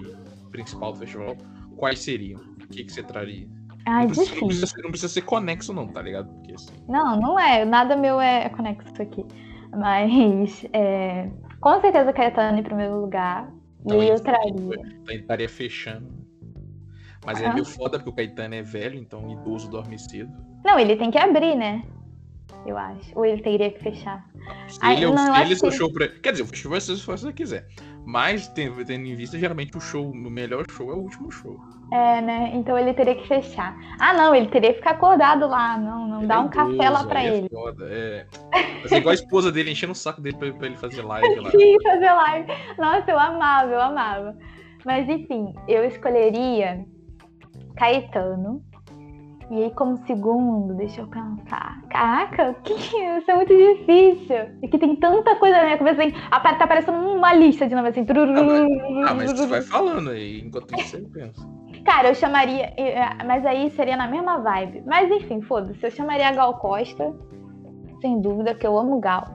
principal 0.50 0.92
do 0.92 0.98
festival. 0.98 1.36
Quais 1.76 2.00
seriam? 2.00 2.40
O 2.40 2.66
que, 2.66 2.82
que 2.82 2.92
você 2.92 3.04
traria? 3.04 3.46
Ai, 3.86 4.06
não, 4.06 4.06
precisa, 4.08 4.26
difícil. 4.26 4.40
não, 4.40 4.48
precisa 4.48 4.66
ser, 4.66 4.82
não 4.82 4.90
precisa 4.90 5.12
ser 5.12 5.22
conexo, 5.22 5.72
não, 5.72 5.86
tá 5.86 6.02
ligado? 6.02 6.28
Porque 6.34 6.54
assim. 6.54 6.74
Não, 6.88 7.20
não 7.20 7.38
é. 7.38 7.64
Nada 7.64 7.96
meu 7.96 8.20
é 8.20 8.48
conexo 8.48 9.00
aqui. 9.00 9.24
Mas, 9.72 10.66
é, 10.72 11.30
com 11.60 11.80
certeza 11.80 12.12
Caetano 12.12 12.58
em 12.58 12.62
primeiro 12.62 13.00
lugar. 13.00 13.52
E 13.86 13.92
aí 13.92 14.08
eu 14.08 14.20
traria. 14.20 14.50
Então 14.52 15.14
estaria 15.14 15.48
fechando. 15.48 16.08
Mas 17.24 17.40
é 17.40 17.46
Ah. 17.46 17.52
meio 17.52 17.64
foda 17.64 17.98
porque 17.98 18.10
o 18.10 18.12
Caetano 18.14 18.54
é 18.54 18.62
velho, 18.62 18.98
então 18.98 19.30
idoso 19.30 19.68
dorme 19.70 19.98
cedo. 19.98 20.32
Não, 20.64 20.78
ele 20.78 20.96
tem 20.96 21.10
que 21.10 21.18
abrir, 21.18 21.54
né? 21.54 21.82
Eu 22.66 22.76
acho. 22.76 23.18
Ou 23.18 23.24
ele 23.24 23.42
teria 23.42 23.70
que 23.70 23.82
fechar. 23.82 24.24
Ele, 24.82 25.04
é 25.04 25.10
não, 25.10 25.36
ele 25.36 25.52
é 25.52 25.56
seu 25.56 25.70
que- 25.70 25.76
show 25.76 25.92
pra... 25.92 26.08
Quer 26.08 26.32
dizer, 26.32 26.42
o 26.42 26.46
festival 26.46 26.76
é 26.76 26.80
se 26.80 26.94
você 26.96 27.32
quiser. 27.32 27.66
Mas, 28.04 28.48
tendo, 28.48 28.84
tendo 28.84 29.06
em 29.06 29.14
vista, 29.14 29.38
geralmente 29.38 29.76
o 29.76 29.80
show, 29.80 30.10
o 30.10 30.30
melhor 30.30 30.64
show 30.70 30.90
é 30.90 30.94
o 30.94 30.98
último 30.98 31.30
show. 31.30 31.58
É, 31.92 32.20
né? 32.20 32.50
Então 32.54 32.78
ele 32.78 32.94
teria 32.94 33.14
que 33.14 33.26
fechar. 33.26 33.76
Ah, 33.98 34.12
não, 34.14 34.34
ele 34.34 34.48
teria 34.48 34.70
que 34.70 34.78
ficar 34.78 34.92
acordado 34.92 35.46
lá. 35.46 35.76
Não, 35.76 36.06
não. 36.08 36.26
Dá 36.26 36.36
é 36.36 36.38
um 36.38 36.48
café 36.48 36.88
lá 36.88 37.04
pra 37.04 37.22
é 37.24 37.36
ele. 37.38 37.48
foda, 37.48 37.86
é. 37.90 38.26
Fazer 38.82 38.96
igual 38.98 39.10
a 39.10 39.14
esposa 39.14 39.52
dele 39.52 39.70
enchendo 39.70 39.92
o 39.92 39.96
saco 39.96 40.20
dele 40.20 40.36
pra, 40.36 40.52
pra 40.52 40.66
ele 40.66 40.76
fazer 40.76 41.02
live 41.02 41.40
lá. 41.40 41.50
Sim, 41.50 41.76
fazer 41.82 42.12
live. 42.12 42.48
Nossa, 42.78 43.10
eu 43.10 43.18
amava, 43.18 43.70
eu 43.72 43.80
amava. 43.80 44.36
Mas 44.84 45.08
enfim, 45.08 45.52
eu 45.68 45.84
escolheria 45.84 46.84
Caetano. 47.76 48.62
E 49.50 49.64
aí, 49.64 49.70
como 49.72 49.96
segundo, 50.06 50.74
deixa 50.74 51.00
eu 51.00 51.08
pensar. 51.08 51.80
Caraca, 51.90 52.54
que 52.62 52.72
isso 52.72 53.30
é 53.30 53.34
muito 53.34 53.52
difícil. 53.52 54.36
É 54.62 54.68
que 54.68 54.78
tem 54.78 54.94
tanta 54.94 55.34
coisa 55.36 55.56
na 55.56 55.64
minha 55.64 55.78
cabeça, 55.78 56.02
assim, 56.02 56.12
tá 56.56 56.66
parecendo 56.68 56.98
uma 56.98 57.32
lista 57.34 57.66
de 57.66 57.74
nome 57.74 57.88
assim. 57.88 58.06
Ah, 59.06 59.12
mas 59.14 59.32
você 59.32 59.46
vai 59.46 59.60
falando 59.60 60.10
aí, 60.10 60.40
enquanto 60.40 60.72
isso 60.78 60.90
você 60.90 61.00
pensa. 61.00 61.44
Cara, 61.84 62.08
eu 62.08 62.14
chamaria. 62.14 62.72
eh, 62.76 63.24
Mas 63.26 63.44
aí 63.44 63.70
seria 63.70 63.96
na 63.96 64.06
mesma 64.06 64.38
vibe. 64.38 64.84
Mas 64.86 65.10
enfim, 65.10 65.40
foda-se. 65.40 65.82
Eu 65.82 65.90
chamaria 65.90 66.28
a 66.28 66.32
Gal 66.32 66.54
Costa. 66.58 67.12
Sem 68.00 68.20
dúvida, 68.20 68.54
que 68.54 68.66
eu 68.66 68.78
amo 68.78 69.00
Gal. 69.00 69.26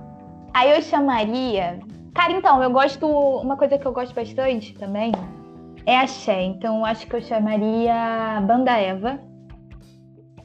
Aí 0.54 0.72
eu 0.72 0.82
chamaria. 0.82 1.80
Cara, 2.14 2.32
então, 2.32 2.64
eu 2.64 2.72
gosto. 2.72 3.06
Uma 3.06 3.58
coisa 3.58 3.78
que 3.78 3.86
eu 3.86 3.92
gosto 3.92 4.16
bastante 4.16 4.74
também 4.76 5.12
é 5.86 5.98
axé. 5.98 6.42
Então 6.44 6.78
eu 6.80 6.86
acho 6.86 7.06
que 7.06 7.16
eu 7.18 7.22
chamaria 7.22 8.42
Banda 8.48 8.72
Eva. 8.78 9.20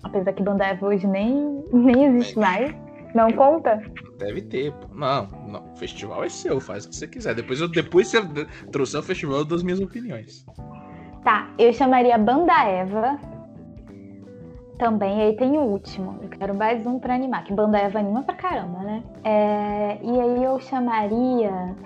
Apesar 0.02 0.32
que 0.32 0.42
Banda 0.42 0.64
Eva 0.64 0.86
hoje 0.86 1.06
nem, 1.06 1.64
nem 1.72 2.04
existe 2.06 2.38
mais. 2.38 2.74
Não 3.14 3.30
conta? 3.32 3.82
Deve 4.18 4.42
ter, 4.42 4.72
pô. 4.72 4.94
Não, 4.94 5.26
não. 5.48 5.72
O 5.72 5.76
festival 5.76 6.22
é 6.22 6.28
seu, 6.28 6.60
faz 6.60 6.84
o 6.84 6.90
que 6.90 6.96
você 6.96 7.08
quiser. 7.08 7.34
Depois, 7.34 7.60
eu, 7.60 7.68
depois 7.68 8.08
você 8.08 8.20
trouxer 8.70 9.00
o 9.00 9.02
festival, 9.02 9.38
eu 9.38 9.44
dou 9.44 9.56
as 9.56 9.62
minhas 9.62 9.80
opiniões. 9.80 10.44
Tá, 11.24 11.50
eu 11.58 11.72
chamaria 11.72 12.16
Banda 12.16 12.52
Eva. 12.64 13.18
Também, 14.78 15.20
aí 15.20 15.36
tem 15.36 15.58
o 15.58 15.62
último. 15.62 16.18
Eu 16.22 16.28
quero 16.30 16.54
mais 16.54 16.86
um 16.86 16.98
pra 16.98 17.14
animar, 17.14 17.44
que 17.44 17.52
Banda 17.52 17.78
Eva 17.78 17.98
anima 17.98 18.22
pra 18.22 18.34
caramba, 18.34 18.78
né? 18.78 19.02
É, 19.24 19.98
e 20.02 20.20
aí 20.20 20.42
eu 20.42 20.58
chamaria. 20.60 21.76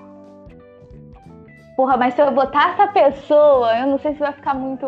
Porra, 1.76 1.96
mas 1.96 2.14
se 2.14 2.22
eu 2.22 2.30
botar 2.30 2.74
essa 2.74 2.86
pessoa, 2.86 3.76
eu 3.78 3.88
não 3.88 3.98
sei 3.98 4.12
se 4.12 4.20
vai 4.20 4.32
ficar 4.32 4.54
muito. 4.54 4.86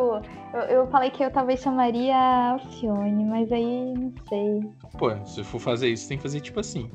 Eu, 0.52 0.60
eu 0.60 0.86
falei 0.88 1.10
que 1.10 1.22
eu 1.22 1.30
talvez 1.30 1.60
chamaria 1.60 2.16
Alcione, 2.52 3.24
mas 3.24 3.50
aí 3.52 3.94
não 3.94 4.12
sei. 4.28 4.60
Pô, 4.98 5.14
se 5.24 5.44
for 5.44 5.60
fazer 5.60 5.88
isso, 5.88 6.08
tem 6.08 6.16
que 6.16 6.22
fazer 6.22 6.40
tipo 6.40 6.60
assim. 6.60 6.90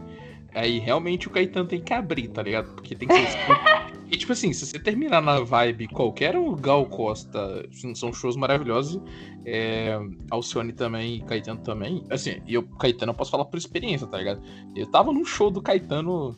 Aí 0.54 0.80
realmente 0.80 1.28
o 1.28 1.32
Caetano 1.32 1.68
tem 1.68 1.82
que 1.82 1.94
abrir, 1.94 2.28
tá 2.28 2.44
ligado? 2.44 2.74
Porque 2.74 2.96
tem 2.96 3.08
que 3.08 3.14
ser. 3.14 3.40
e 4.12 4.18
tipo 4.18 4.34
assim, 4.34 4.52
se 4.52 4.66
você 4.66 4.78
terminar 4.78 5.22
na 5.22 5.40
vibe 5.40 5.88
qualquer 5.88 6.36
um 6.36 6.54
Gal 6.56 6.86
Costa, 6.88 7.66
assim, 7.72 7.96
são 7.96 8.12
shows 8.12 8.36
maravilhosos. 8.36 9.02
É, 9.46 9.98
Alcione 10.30 10.74
também, 10.74 11.22
Caetano 11.22 11.62
também. 11.62 12.04
Assim, 12.10 12.42
e 12.46 12.54
eu, 12.54 12.64
Caetano, 12.64 13.12
eu 13.12 13.16
posso 13.16 13.32
falar 13.32 13.46
por 13.46 13.58
experiência, 13.58 14.08
tá 14.08 14.18
ligado? 14.18 14.42
Eu 14.76 14.88
tava 14.88 15.14
num 15.14 15.24
show 15.24 15.50
do 15.50 15.62
Caetano 15.62 16.38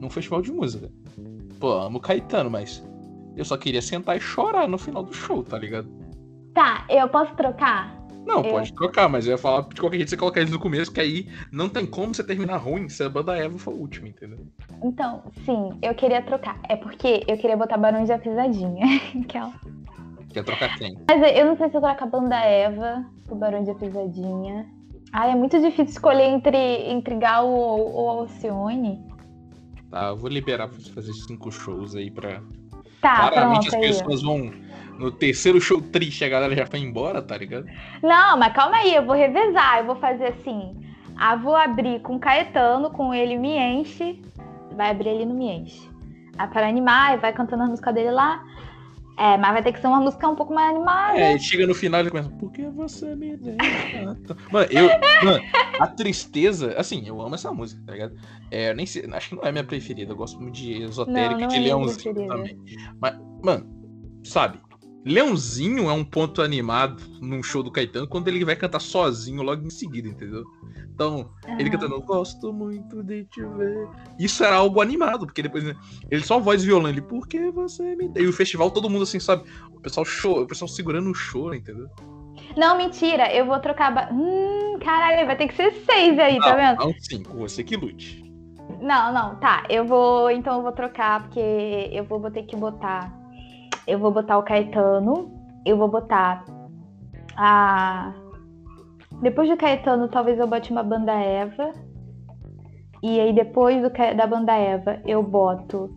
num 0.00 0.08
festival 0.08 0.40
de 0.40 0.52
música. 0.52 0.90
Pô, 1.58 1.72
amo 1.72 1.98
Caetano, 1.98 2.48
mas 2.48 2.86
eu 3.36 3.44
só 3.44 3.56
queria 3.56 3.82
sentar 3.82 4.16
e 4.16 4.20
chorar 4.20 4.68
no 4.68 4.78
final 4.78 5.02
do 5.02 5.12
show, 5.12 5.42
tá 5.42 5.58
ligado? 5.58 5.88
Tá, 6.58 6.84
eu 6.88 7.08
posso 7.08 7.32
trocar? 7.36 7.96
Não, 8.26 8.42
Eu- 8.44 8.50
pode 8.50 8.72
trocar, 8.74 9.08
mas 9.08 9.24
eu 9.24 9.30
ia 9.30 9.38
falar 9.38 9.62
de 9.68 9.80
qualquer 9.80 9.98
jeito 9.98 10.08
você 10.10 10.16
colocar 10.16 10.40
eles 10.40 10.52
no 10.52 10.58
começo, 10.58 10.90
que 10.92 11.00
aí 11.00 11.28
não 11.52 11.68
tem 11.68 11.86
como 11.86 12.12
você 12.12 12.24
terminar 12.24 12.56
ruim 12.56 12.88
se 12.88 13.00
a 13.04 13.08
banda 13.08 13.36
Eva 13.38 13.56
for 13.60 13.70
a 13.70 13.76
última, 13.76 14.08
entendeu? 14.08 14.44
Então, 14.82 15.22
sim, 15.44 15.78
eu 15.80 15.94
queria 15.94 16.20
trocar. 16.20 16.58
É 16.68 16.74
porque 16.74 17.22
eu 17.28 17.38
queria 17.38 17.56
botar 17.56 17.76
Barões 17.76 18.08
da 18.08 18.18
Pisadinha. 18.18 18.84
Aquela. 19.22 19.52
Quer 20.30 20.42
trocar 20.42 20.76
quem? 20.76 20.98
Mas 21.08 21.36
eu 21.36 21.46
não 21.46 21.56
sei 21.56 21.70
se 21.70 21.76
eu 21.76 21.80
troco 21.80 22.02
a 22.02 22.06
banda 22.08 22.34
Eva, 22.40 23.04
o 23.30 23.36
Barão 23.36 23.62
de 23.62 23.72
Pisadinha. 23.74 24.66
Ai, 25.12 25.30
é 25.30 25.36
muito 25.36 25.60
difícil 25.60 25.84
escolher 25.84 26.24
entre, 26.24 26.58
entre 26.58 27.14
Gal 27.18 27.48
ou, 27.48 27.94
ou 27.94 28.10
Alcione. 28.10 29.00
Tá, 29.92 30.08
eu 30.08 30.16
vou 30.16 30.28
liberar 30.28 30.66
pra 30.66 30.76
você 30.76 30.90
fazer 30.90 31.12
cinco 31.12 31.52
shows 31.52 31.94
aí 31.94 32.10
pra. 32.10 32.42
Tá, 33.00 33.28
Claramente 33.28 33.60
pronto 33.60 33.68
as 33.68 33.74
aí. 33.74 33.80
pessoas 33.80 34.22
vão. 34.22 34.50
No 34.98 35.12
terceiro 35.12 35.60
show 35.60 35.80
triste, 35.80 36.24
a 36.24 36.28
galera 36.28 36.54
já 36.56 36.66
foi 36.66 36.80
embora, 36.80 37.22
tá 37.22 37.36
ligado? 37.36 37.66
Não, 38.02 38.36
mas 38.36 38.52
calma 38.52 38.78
aí, 38.78 38.94
eu 38.94 39.04
vou 39.04 39.14
revezar. 39.14 39.78
Eu 39.78 39.86
vou 39.86 39.96
fazer 39.96 40.26
assim. 40.26 40.76
Ah, 41.16 41.36
vou 41.36 41.54
abrir 41.54 42.00
com 42.00 42.18
Caetano, 42.18 42.90
com 42.90 43.14
ele 43.14 43.36
me 43.36 43.56
enche. 43.56 44.20
Vai 44.76 44.90
abrir 44.90 45.10
ele 45.10 45.24
no 45.24 45.34
me 45.34 45.46
enche. 45.48 45.88
Ah, 46.36 46.46
para 46.46 46.68
animar, 46.68 47.14
e 47.14 47.20
vai 47.20 47.32
cantando 47.32 47.64
a 47.64 47.66
música 47.66 47.92
dele 47.92 48.10
lá. 48.10 48.44
É, 49.18 49.36
mas 49.36 49.52
vai 49.52 49.62
ter 49.64 49.72
que 49.72 49.80
ser 49.80 49.88
uma 49.88 50.00
música 50.00 50.28
um 50.28 50.36
pouco 50.36 50.54
mais 50.54 50.70
animada. 50.70 51.18
É, 51.18 51.34
e 51.34 51.40
chega 51.40 51.66
no 51.66 51.74
final 51.74 52.06
e 52.06 52.10
começa. 52.10 52.28
Por 52.30 52.52
que 52.52 52.62
você 52.68 53.16
me 53.16 53.36
deixa? 53.36 54.16
tão-" 54.26 54.36
Mano, 54.52 54.68
eu. 54.70 54.88
Mano, 55.24 55.44
a 55.80 55.88
tristeza. 55.88 56.74
Assim, 56.78 57.04
eu 57.04 57.20
amo 57.20 57.34
essa 57.34 57.52
música, 57.52 57.82
tá 57.84 57.92
ligado? 57.92 58.14
É, 58.48 58.70
eu 58.70 58.76
nem 58.76 58.86
sei. 58.86 59.08
Acho 59.12 59.30
que 59.30 59.34
não 59.34 59.42
é 59.42 59.50
minha 59.50 59.64
preferida. 59.64 60.12
Eu 60.12 60.16
gosto 60.16 60.40
muito 60.40 60.54
de 60.54 60.82
esotérica 60.84 61.32
Não, 61.32 61.40
não 61.40 61.48
de 61.48 61.56
é 61.56 61.60
leãozinho 61.60 62.14
também. 62.28 62.58
Mas, 63.00 63.18
mano, 63.42 63.66
sabe? 64.22 64.60
Leãozinho 65.08 65.88
é 65.88 65.92
um 65.92 66.04
ponto 66.04 66.42
animado 66.42 67.02
num 67.20 67.42
show 67.42 67.62
do 67.62 67.70
Caetano 67.70 68.06
quando 68.06 68.28
ele 68.28 68.44
vai 68.44 68.54
cantar 68.54 68.80
sozinho 68.80 69.42
logo 69.42 69.66
em 69.66 69.70
seguida, 69.70 70.06
entendeu? 70.06 70.44
Então, 70.94 71.30
ele 71.46 71.70
Aham. 71.70 71.70
cantando 71.70 72.02
Gosto 72.02 72.52
muito 72.52 73.02
de 73.02 73.24
te 73.24 73.40
ver. 73.40 73.88
Isso 74.18 74.44
era 74.44 74.56
algo 74.56 74.80
animado, 74.80 75.26
porque 75.26 75.42
depois 75.42 75.64
né, 75.64 75.74
ele 76.10 76.22
só 76.22 76.38
voz 76.38 76.62
e 76.62 76.66
violão, 76.66 76.90
ele, 76.90 77.00
por 77.00 77.26
que 77.26 77.50
você 77.50 77.96
me. 77.96 78.10
E 78.16 78.26
o 78.26 78.32
festival, 78.32 78.70
todo 78.70 78.90
mundo 78.90 79.04
assim, 79.04 79.18
sabe? 79.18 79.44
O 79.72 79.80
pessoal 79.80 80.04
chora, 80.04 80.42
o 80.42 80.46
pessoal 80.46 80.68
segurando 80.68 81.10
o 81.10 81.14
choro, 81.14 81.54
entendeu? 81.54 81.88
Não, 82.56 82.76
mentira, 82.76 83.32
eu 83.32 83.46
vou 83.46 83.58
trocar. 83.60 83.94
Ba... 83.94 84.08
Hum, 84.12 84.78
caralho, 84.80 85.26
vai 85.26 85.36
ter 85.36 85.48
que 85.48 85.54
ser 85.54 85.72
seis 85.72 86.18
aí, 86.18 86.38
tá 86.38 86.54
vendo? 86.54 86.84
Não, 86.84 86.92
cinco, 86.98 87.36
você 87.38 87.64
que 87.64 87.76
lute. 87.76 88.22
Não, 88.80 89.12
não, 89.12 89.36
tá. 89.36 89.64
Eu 89.70 89.86
vou. 89.86 90.30
Então 90.30 90.56
eu 90.56 90.62
vou 90.62 90.72
trocar, 90.72 91.22
porque 91.22 91.40
eu 91.92 92.04
vou, 92.04 92.20
vou 92.20 92.30
ter 92.30 92.42
que 92.42 92.56
botar. 92.56 93.12
Eu 93.88 93.98
vou 93.98 94.10
botar 94.10 94.36
o 94.36 94.42
Caetano. 94.42 95.32
Eu 95.64 95.78
vou 95.78 95.88
botar 95.88 96.44
a. 97.34 98.12
Depois 99.22 99.48
do 99.48 99.56
Caetano, 99.56 100.08
talvez 100.08 100.38
eu 100.38 100.46
bote 100.46 100.70
uma 100.70 100.82
banda 100.82 101.12
Eva. 101.12 101.72
E 103.02 103.18
aí 103.18 103.32
depois 103.32 103.80
do, 103.82 103.90
da 103.90 104.26
banda 104.26 104.52
Eva, 104.52 105.00
eu 105.06 105.22
boto. 105.22 105.90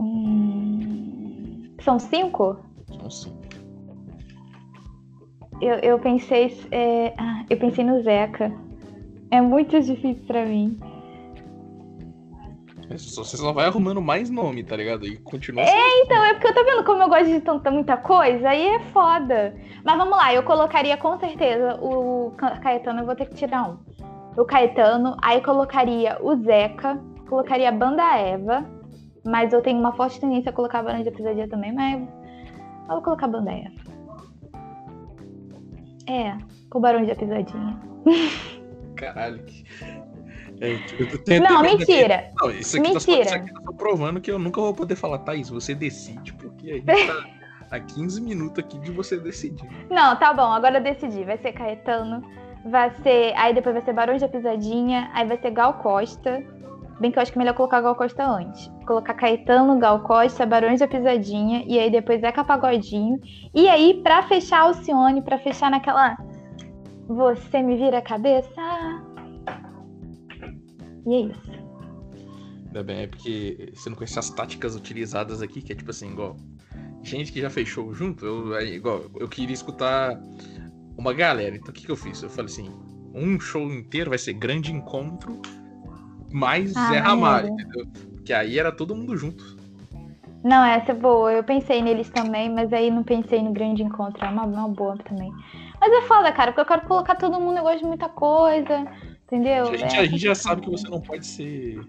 Hum, 0.00 1.74
São 1.80 1.98
cinco? 1.98 2.56
São 3.00 3.10
cinco. 3.10 3.36
Eu, 5.60 5.74
eu 5.78 5.98
pensei. 5.98 6.56
é, 6.70 7.12
ah, 7.18 7.44
eu 7.50 7.58
pensei 7.58 7.84
no 7.84 8.00
Zeca. 8.02 8.52
É 9.32 9.40
muito 9.40 9.80
difícil 9.80 10.24
pra 10.26 10.46
mim. 10.46 10.78
Você 12.88 13.36
só- 13.36 13.52
vai 13.52 13.66
arrumando 13.66 14.00
mais 14.00 14.30
nome, 14.30 14.62
tá 14.62 14.76
ligado? 14.76 15.06
E 15.06 15.16
continua 15.18 15.64
Então, 15.64 16.24
é 16.24 16.34
porque 16.34 16.46
eu 16.48 16.54
tô 16.54 16.64
vendo 16.64 16.84
como 16.84 17.02
eu 17.02 17.08
gosto 17.08 17.26
de 17.26 17.40
tanta 17.40 17.70
muita 17.70 17.96
coisa, 17.96 18.48
aí 18.50 18.64
é 18.64 18.80
foda. 18.80 19.54
Mas 19.84 19.96
vamos 19.96 20.16
lá, 20.16 20.32
eu 20.32 20.42
colocaria 20.44 20.96
com 20.96 21.18
certeza 21.18 21.76
o 21.82 22.32
Ca- 22.36 22.58
Caetano, 22.58 23.00
eu 23.00 23.06
vou 23.06 23.16
ter 23.16 23.26
que 23.26 23.34
tirar 23.34 23.68
um. 23.70 23.78
O 24.40 24.44
Caetano, 24.44 25.16
aí 25.22 25.40
colocaria 25.40 26.18
o 26.20 26.36
Zeca, 26.36 27.00
colocaria 27.28 27.68
a 27.70 27.72
Banda 27.72 28.04
Eva, 28.16 28.64
mas 29.24 29.52
eu 29.52 29.62
tenho 29.62 29.80
uma 29.80 29.92
forte 29.92 30.20
tendência 30.20 30.50
a 30.50 30.52
colocar 30.52 30.86
a 30.86 31.02
de 31.02 31.10
Pisadinha 31.10 31.48
também, 31.48 31.72
mas 31.72 32.00
eu 32.88 32.94
vou 32.94 33.02
colocar 33.02 33.26
a 33.26 33.30
Banda 33.30 33.50
Eva. 33.50 33.86
É, 36.08 36.36
com 36.70 36.78
o 36.78 36.80
Barão 36.80 37.04
de 37.04 37.12
Pisadinha. 37.14 37.80
Caralho. 38.94 39.42
que- 39.44 39.64
É, 40.60 41.40
Não, 41.40 41.62
mentira. 41.62 42.30
Não, 42.40 42.50
isso 42.50 42.76
aqui, 42.76 42.86
tá 42.86 42.94
Mentira. 42.94 43.22
isso 43.22 43.34
aqui 43.34 43.52
tá 43.52 43.72
provando 43.72 44.20
que 44.20 44.30
eu 44.30 44.38
nunca 44.38 44.60
vou 44.60 44.74
poder 44.74 44.96
falar, 44.96 45.18
Thaís, 45.18 45.48
você 45.48 45.74
decide, 45.74 46.32
porque 46.34 46.70
a 46.70 46.74
gente 46.74 47.06
tá 47.06 47.24
há 47.70 47.80
15 47.80 48.20
minutos 48.20 48.64
aqui 48.64 48.78
de 48.78 48.90
você 48.90 49.18
decidir. 49.18 49.68
Não, 49.90 50.16
tá 50.16 50.32
bom, 50.32 50.52
agora 50.52 50.78
eu 50.78 50.82
decidi. 50.82 51.24
Vai 51.24 51.38
ser 51.38 51.52
Caetano, 51.52 52.22
vai 52.64 52.90
ser. 53.02 53.34
Aí 53.36 53.54
depois 53.54 53.74
vai 53.74 53.84
ser 53.84 53.92
Barões 53.92 54.20
da 54.22 54.28
Pisadinha, 54.28 55.10
aí 55.12 55.26
vai 55.26 55.38
ser 55.38 55.50
Gal 55.50 55.74
Costa. 55.74 56.42
Bem 56.98 57.10
que 57.10 57.18
eu 57.18 57.22
acho 57.22 57.30
que 57.30 57.38
é 57.38 57.40
melhor 57.40 57.54
colocar 57.54 57.82
Gal 57.82 57.94
Costa 57.94 58.26
antes. 58.26 58.70
Colocar 58.86 59.12
Caetano, 59.12 59.78
Gal 59.78 60.00
Costa, 60.00 60.46
Barões 60.46 60.80
da 60.80 60.88
Pisadinha, 60.88 61.62
e 61.66 61.78
aí 61.78 61.90
depois 61.90 62.22
Zeca 62.22 62.42
Pagodinho. 62.42 63.20
E 63.54 63.68
aí, 63.68 64.00
pra 64.02 64.22
fechar 64.22 64.60
Alcione, 64.60 65.20
pra 65.20 65.38
fechar 65.38 65.70
naquela. 65.70 66.16
Você 67.06 67.62
me 67.62 67.76
vira 67.76 67.98
a 67.98 68.02
cabeça. 68.02 68.50
E 71.06 71.14
é 71.14 71.20
isso. 71.20 71.66
Ainda 72.66 72.82
bem, 72.82 73.02
é 73.02 73.06
porque 73.06 73.72
você 73.74 73.88
não 73.88 73.96
conhece 73.96 74.18
as 74.18 74.30
táticas 74.30 74.74
utilizadas 74.76 75.40
aqui, 75.40 75.62
que 75.62 75.72
é 75.72 75.76
tipo 75.76 75.90
assim, 75.90 76.10
igual. 76.10 76.36
Gente 77.02 77.32
que 77.32 77.40
já 77.40 77.48
fechou 77.48 77.94
junto, 77.94 78.26
eu, 78.26 78.60
igual, 78.60 79.04
eu 79.18 79.28
queria 79.28 79.54
escutar 79.54 80.20
uma 80.98 81.12
galera. 81.12 81.56
Então 81.56 81.70
o 81.70 81.72
que, 81.72 81.86
que 81.86 81.92
eu 81.92 81.96
fiz? 81.96 82.20
Eu 82.22 82.28
falei 82.28 82.50
assim: 82.50 82.70
um 83.14 83.38
show 83.38 83.62
inteiro 83.72 84.10
vai 84.10 84.18
ser 84.18 84.34
grande 84.34 84.72
encontro 84.72 85.40
mais 86.32 86.76
ah, 86.76 86.88
Zé 86.88 86.98
Ramalho, 86.98 87.48
entendeu? 87.48 87.86
Porque 88.14 88.32
aí 88.32 88.58
era 88.58 88.72
todo 88.72 88.94
mundo 88.94 89.16
junto. 89.16 89.56
Não, 90.42 90.64
essa 90.64 90.92
é 90.92 90.94
boa. 90.94 91.32
Eu 91.32 91.42
pensei 91.42 91.82
neles 91.82 92.08
também, 92.10 92.52
mas 92.52 92.72
aí 92.72 92.90
não 92.90 93.02
pensei 93.02 93.42
no 93.42 93.52
grande 93.52 93.82
encontro. 93.82 94.24
É 94.24 94.28
uma, 94.28 94.44
uma 94.44 94.68
boa 94.68 94.96
também. 94.98 95.32
Mas 95.80 95.92
é 95.92 96.02
foda, 96.02 96.30
cara, 96.32 96.52
porque 96.52 96.60
eu 96.60 96.76
quero 96.76 96.86
colocar 96.86 97.16
todo 97.16 97.40
mundo, 97.40 97.58
eu 97.58 97.62
gosto 97.62 97.80
de 97.80 97.86
muita 97.86 98.08
coisa, 98.08 98.86
entendeu? 99.26 99.68
A 99.68 99.76
gente, 99.76 99.96
é, 99.96 99.98
a 100.00 100.04
gente 100.06 100.22
já 100.22 100.34
sabe 100.34 100.62
que 100.62 100.70
você 100.70 100.88
não 100.88 101.00
pode 101.00 101.26
ser 101.26 101.80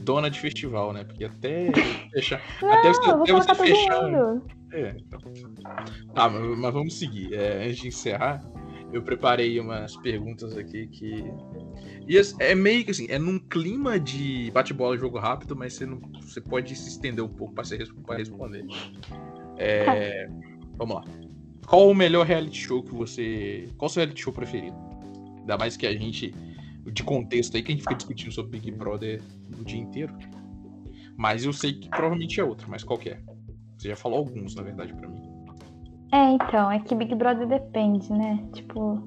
dona 0.00 0.30
de 0.30 0.38
festival, 0.38 0.92
né? 0.92 1.04
Porque 1.04 1.24
até 1.24 1.70
fechar. 2.12 2.42
Não, 2.62 2.72
até 2.72 2.88
você, 2.88 3.10
até 3.10 3.32
você 3.32 3.54
fechar. 3.54 4.42
É, 4.72 4.96
então. 4.96 5.20
Tá, 6.14 6.28
mas, 6.28 6.58
mas 6.58 6.72
vamos 6.72 6.98
seguir. 6.98 7.34
É, 7.34 7.64
antes 7.64 7.78
de 7.78 7.88
encerrar, 7.88 8.42
eu 8.92 9.02
preparei 9.02 9.58
umas 9.60 9.96
perguntas 9.96 10.56
aqui 10.56 10.86
que. 10.86 11.24
E 12.06 12.16
é 12.38 12.54
meio 12.54 12.84
que 12.84 12.90
assim, 12.90 13.06
é 13.10 13.18
num 13.18 13.38
clima 13.38 14.00
de 14.00 14.50
bate-bola 14.52 14.96
jogo 14.96 15.18
rápido, 15.18 15.54
mas 15.54 15.74
você, 15.74 15.84
não, 15.84 16.00
você 16.22 16.40
pode 16.40 16.74
se 16.74 16.88
estender 16.88 17.22
um 17.22 17.28
pouco 17.28 17.54
para 17.54 18.16
responder. 18.16 18.64
É, 19.58 20.28
vamos 20.76 20.96
lá. 20.96 21.04
Qual 21.66 21.90
o 21.90 21.94
melhor 21.94 22.24
reality 22.24 22.58
show 22.58 22.82
que 22.82 22.94
você. 22.94 23.68
Qual 23.76 23.88
o 23.88 23.90
seu 23.90 24.00
reality 24.00 24.22
show 24.22 24.32
preferido? 24.32 24.76
Ainda 25.40 25.58
mais 25.58 25.76
que 25.76 25.86
a 25.86 25.92
gente. 25.92 26.34
De 26.92 27.02
contexto 27.02 27.56
aí, 27.56 27.62
que 27.62 27.72
a 27.72 27.74
gente 27.74 27.82
fica 27.82 27.94
discutindo 27.94 28.32
sobre 28.32 28.58
Big 28.58 28.70
Brother 28.72 29.22
o 29.58 29.64
dia 29.64 29.80
inteiro. 29.80 30.14
Mas 31.16 31.44
eu 31.44 31.52
sei 31.52 31.72
que 31.72 31.88
provavelmente 31.88 32.40
é 32.40 32.44
outro, 32.44 32.70
mas 32.70 32.84
qual 32.84 32.98
é? 33.04 33.18
Você 33.76 33.88
já 33.88 33.96
falou 33.96 34.18
alguns, 34.18 34.54
na 34.54 34.62
verdade, 34.62 34.92
para 34.94 35.08
mim. 35.08 35.20
É, 36.12 36.30
então, 36.30 36.70
é 36.70 36.80
que 36.80 36.94
Big 36.94 37.14
Brother 37.14 37.46
depende, 37.46 38.10
né? 38.12 38.42
Tipo, 38.52 39.02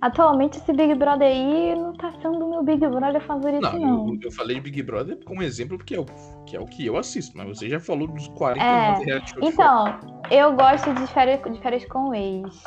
atualmente 0.00 0.58
esse 0.58 0.72
Big 0.72 0.94
Brother 0.94 1.28
aí 1.28 1.74
não 1.76 1.92
tá 1.92 2.12
sendo 2.22 2.44
o 2.44 2.50
meu 2.50 2.62
Big 2.62 2.78
Brother 2.78 3.20
favorito, 3.20 3.62
não. 3.62 3.78
não. 3.78 4.14
Eu, 4.14 4.20
eu, 4.22 4.32
falei 4.32 4.56
de 4.56 4.62
Big 4.62 4.82
Brother 4.82 5.18
como 5.24 5.42
exemplo 5.42 5.76
porque 5.76 5.94
é, 5.94 6.00
o, 6.00 6.06
que 6.46 6.56
é 6.56 6.60
o 6.60 6.64
que 6.64 6.86
eu 6.86 6.96
assisto, 6.96 7.36
mas 7.36 7.48
você 7.48 7.68
já 7.68 7.78
falou 7.78 8.08
dos 8.08 8.28
40 8.28 8.64
é. 8.64 9.22
Então, 9.42 10.00
eu 10.30 10.54
gosto 10.54 10.92
de 10.94 11.06
férias, 11.08 11.40
de 11.42 11.60
férias 11.60 11.84
com 11.86 12.08
o 12.08 12.14
ex. 12.14 12.64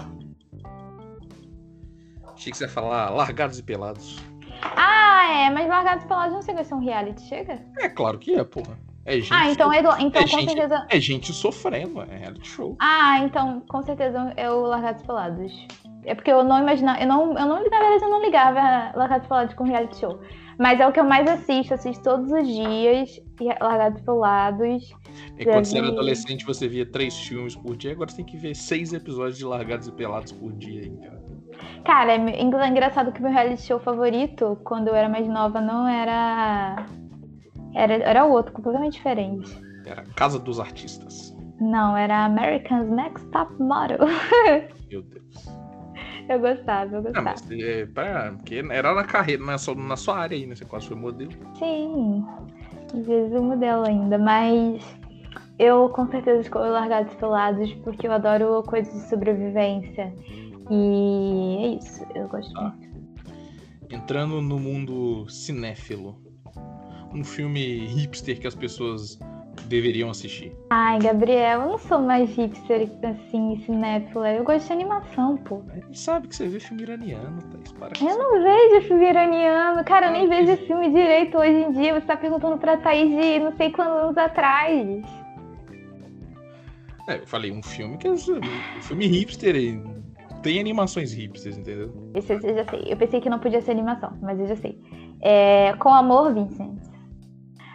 Achei 2.33 2.51
que 2.51 2.57
você 2.57 2.65
ia 2.65 2.69
falar 2.69 3.09
Largados 3.09 3.59
e 3.59 3.63
Pelados. 3.63 4.19
Ah, 4.61 5.27
é, 5.31 5.49
mas 5.49 5.67
Largados 5.67 6.03
e 6.03 6.07
Pelados 6.07 6.33
não 6.33 6.41
sei 6.41 6.63
se 6.63 6.73
é 6.73 6.75
um 6.75 6.79
reality, 6.79 7.21
chega? 7.23 7.61
É, 7.79 7.89
claro 7.89 8.17
que 8.17 8.33
é, 8.35 8.43
porra. 8.43 8.77
É 9.05 9.15
gente, 9.19 9.33
ah, 9.33 9.51
então, 9.51 9.73
Edu, 9.73 9.89
então 9.99 10.21
é 10.21 10.23
com 10.23 10.39
gente, 10.39 10.51
certeza. 10.51 10.87
É 10.89 10.99
gente 10.99 11.33
sofrendo, 11.33 12.01
é 12.01 12.17
reality 12.17 12.47
show. 12.47 12.77
Ah, 12.79 13.19
então 13.19 13.61
com 13.67 13.81
certeza 13.81 14.33
é 14.37 14.49
o 14.49 14.61
Largados 14.61 15.03
Pelados. 15.03 15.67
É 16.05 16.15
porque 16.15 16.31
eu 16.31 16.43
não 16.43 16.59
imaginava. 16.59 17.01
Eu 17.01 17.07
não, 17.07 17.37
eu 17.37 17.45
não, 17.45 17.55
na 17.55 17.79
verdade, 17.79 18.03
eu 18.03 18.09
não 18.09 18.21
ligava 18.21 18.93
Largados 18.95 19.27
Pelados 19.27 19.53
com 19.55 19.65
reality 19.65 19.99
show. 19.99 20.19
Mas 20.57 20.79
é 20.79 20.87
o 20.87 20.91
que 20.91 20.99
eu 20.99 21.03
mais 21.03 21.27
assisto, 21.27 21.73
assisto 21.73 22.03
todos 22.03 22.31
os 22.31 22.47
dias, 22.47 23.19
Largados 23.59 24.01
Pelados. 24.01 24.93
E 25.37 25.45
quando 25.45 25.65
você 25.65 25.77
era 25.79 25.87
adolescente, 25.87 26.45
você 26.45 26.67
via 26.67 26.85
três 26.85 27.17
filmes 27.17 27.55
por 27.55 27.75
dia, 27.75 27.91
agora 27.91 28.09
você 28.09 28.17
tem 28.17 28.25
que 28.25 28.37
ver 28.37 28.55
seis 28.55 28.93
episódios 28.93 29.37
de 29.37 29.45
Largados 29.45 29.87
e 29.87 29.91
Pelados 29.91 30.31
por 30.31 30.53
dia, 30.53 30.85
então. 30.85 31.11
Cara, 31.11 31.32
é 31.85 32.67
engraçado 32.67 33.11
que 33.11 33.21
meu 33.21 33.31
reality 33.31 33.61
show 33.61 33.79
favorito, 33.79 34.57
quando 34.63 34.87
eu 34.87 34.95
era 34.95 35.09
mais 35.09 35.27
nova, 35.27 35.59
não 35.59 35.87
era 35.87 36.85
era, 37.73 37.93
era 37.95 38.25
outro, 38.25 38.53
completamente 38.53 38.93
diferente. 38.93 39.59
Era 39.85 40.03
Casa 40.15 40.39
dos 40.39 40.59
Artistas. 40.59 41.35
Não, 41.59 41.95
era 41.97 42.25
American's 42.25 42.89
Next 42.89 43.25
Top 43.31 43.51
Model. 43.59 43.99
Meu 44.89 45.01
Deus. 45.01 45.23
Eu 46.29 46.39
gostava, 46.39 46.95
eu 46.95 47.03
gostava. 47.03 47.25
Não, 47.25 47.31
mas 47.31 47.51
é, 47.51 47.85
pra, 47.85 48.31
porque 48.31 48.63
era 48.71 48.93
na 48.93 49.03
carreira, 49.03 49.43
na 49.43 49.57
sua, 49.57 49.75
na 49.75 49.95
sua 49.95 50.17
área 50.17 50.37
aí, 50.37 50.45
né? 50.45 50.55
Você 50.55 50.65
quase 50.65 50.87
foi 50.87 50.95
modelo. 50.95 51.31
Sim, 51.55 52.25
às 52.93 53.05
vezes 53.05 53.33
eu 53.33 53.43
modelo 53.43 53.85
ainda, 53.85 54.17
mas 54.17 54.83
eu 55.59 55.89
com 55.89 56.07
certeza 56.07 56.41
escolho 56.41 56.71
Largados 56.71 57.13
Pelados 57.15 57.73
porque 57.83 58.07
eu 58.07 58.13
adoro 58.13 58.63
coisas 58.63 58.93
de 58.93 59.09
sobrevivência. 59.09 60.13
E 60.69 61.57
é 61.63 61.67
isso, 61.77 62.05
eu 62.15 62.27
gosto 62.27 62.57
ah. 62.57 62.73
muito. 62.77 62.93
Entrando 63.89 64.41
no 64.41 64.59
mundo 64.59 65.29
cinéfilo, 65.29 66.19
um 67.13 67.23
filme 67.23 67.85
hipster 67.85 68.39
que 68.39 68.47
as 68.47 68.55
pessoas 68.55 69.19
deveriam 69.65 70.09
assistir? 70.09 70.55
Ai, 70.69 70.99
Gabriel, 70.99 71.61
eu 71.61 71.67
não 71.69 71.77
sou 71.77 71.99
mais 71.99 72.35
hipster 72.35 72.89
assim, 73.03 73.61
cinéfila. 73.65 74.31
Eu 74.31 74.43
gosto 74.43 74.67
de 74.67 74.73
animação, 74.73 75.37
pô. 75.37 75.63
A 75.69 75.75
gente 75.75 75.99
sabe 75.99 76.27
que 76.27 76.35
você 76.35 76.47
vê 76.47 76.59
filme 76.59 76.83
iraniano, 76.83 77.41
Thaís. 77.43 77.71
Para 77.73 77.91
eu 77.99 78.17
não 78.17 78.41
vejo 78.41 78.87
filme 78.87 79.09
iraniano. 79.09 79.83
Cara, 79.83 80.07
eu 80.07 80.11
nem 80.11 80.27
vejo 80.27 80.57
filme 80.65 80.89
direito 80.89 81.37
hoje 81.37 81.51
em 81.51 81.71
dia. 81.71 81.93
Você 81.93 82.05
tá 82.05 82.17
perguntando 82.17 82.57
pra 82.57 82.77
Thaís 82.77 83.09
de 83.09 83.39
não 83.39 83.55
sei 83.55 83.71
quantos 83.71 84.03
anos 84.03 84.17
atrás. 84.17 85.03
É, 87.07 87.17
eu 87.17 87.27
falei 87.27 87.51
um 87.51 87.61
filme 87.61 87.97
que 87.97 88.07
é 88.07 88.11
um 88.11 88.17
filme 88.17 89.07
hipster 89.07 89.55
tem 90.43 90.59
animações 90.59 91.13
hipsters, 91.13 91.57
entendeu? 91.57 91.91
Esse 92.13 92.33
eu 92.33 92.55
já 92.55 92.65
sei. 92.65 92.83
Eu 92.85 92.97
pensei 92.97 93.19
que 93.19 93.29
não 93.29 93.39
podia 93.39 93.61
ser 93.61 93.71
animação, 93.71 94.13
mas 94.21 94.39
eu 94.39 94.47
já 94.47 94.55
sei. 94.57 94.79
É, 95.21 95.73
Com 95.79 95.89
Amor, 95.89 96.33
Vincent. 96.33 96.77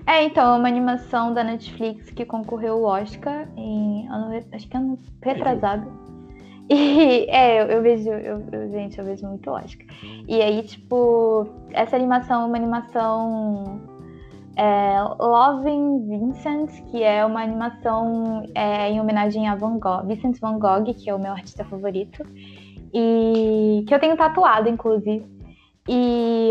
É, 0.06 0.22
então, 0.24 0.54
é 0.54 0.58
uma 0.58 0.68
animação 0.68 1.34
da 1.34 1.42
Netflix 1.42 2.10
que 2.10 2.24
concorreu 2.24 2.74
ao 2.74 3.02
Oscar 3.02 3.48
em 3.56 4.06
ano, 4.08 4.30
acho 4.52 4.68
que 4.68 4.76
ano 4.76 4.98
retrasado. 5.22 5.90
E 6.70 7.26
é, 7.32 7.62
eu, 7.62 7.66
eu 7.66 7.82
vejo, 7.82 8.10
eu, 8.10 8.46
eu, 8.52 8.70
gente, 8.70 8.98
eu 8.98 9.04
vejo 9.04 9.26
muito 9.26 9.50
Oscar. 9.50 9.86
E 10.26 10.40
aí, 10.40 10.62
tipo, 10.62 11.48
essa 11.72 11.96
animação 11.96 12.42
é 12.42 12.46
uma 12.46 12.56
animação 12.56 13.80
é, 14.58 15.00
Loving 15.20 16.08
Vincent, 16.08 16.70
que 16.90 17.02
é 17.02 17.24
uma 17.24 17.42
animação 17.42 18.42
é, 18.56 18.90
em 18.90 19.00
homenagem 19.00 19.48
a 19.48 19.54
Van 19.54 19.78
Gogh, 19.78 20.04
Vincent 20.04 20.40
Van 20.40 20.58
Gogh, 20.58 20.92
que 20.94 21.08
é 21.08 21.14
o 21.14 21.18
meu 21.18 21.30
artista 21.30 21.64
favorito, 21.64 22.24
e 22.92 23.84
que 23.86 23.94
eu 23.94 23.98
tenho 23.98 24.16
tatuado, 24.16 24.68
inclusive. 24.68 25.26
E 25.88 26.50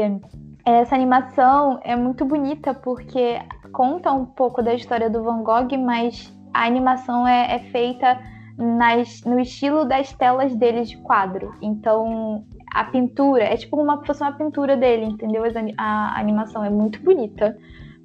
essa 0.65 0.95
animação 0.95 1.79
é 1.83 1.95
muito 1.95 2.25
bonita 2.25 2.73
porque 2.73 3.39
conta 3.71 4.11
um 4.11 4.25
pouco 4.25 4.61
da 4.61 4.73
história 4.73 5.09
do 5.09 5.23
Van 5.23 5.43
Gogh, 5.43 5.77
mas 5.77 6.33
a 6.53 6.65
animação 6.65 7.27
é, 7.27 7.55
é 7.55 7.59
feita 7.71 8.19
nas, 8.57 9.21
no 9.23 9.39
estilo 9.39 9.85
das 9.85 10.11
telas 10.13 10.55
dele 10.55 10.83
de 10.83 10.97
quadro. 10.97 11.53
Então 11.61 12.43
a 12.73 12.83
pintura 12.85 13.43
é 13.43 13.55
tipo 13.55 13.79
uma, 13.79 14.03
fosse 14.05 14.21
uma 14.21 14.31
pintura 14.31 14.75
dele, 14.75 15.05
entendeu? 15.05 15.43
A, 15.77 15.83
a 16.15 16.19
animação 16.19 16.65
é 16.65 16.69
muito 16.69 17.01
bonita, 17.01 17.57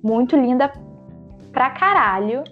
muito 0.03 0.37
linda 0.37 0.73
pra 1.51 1.71
caralho. 1.71 2.45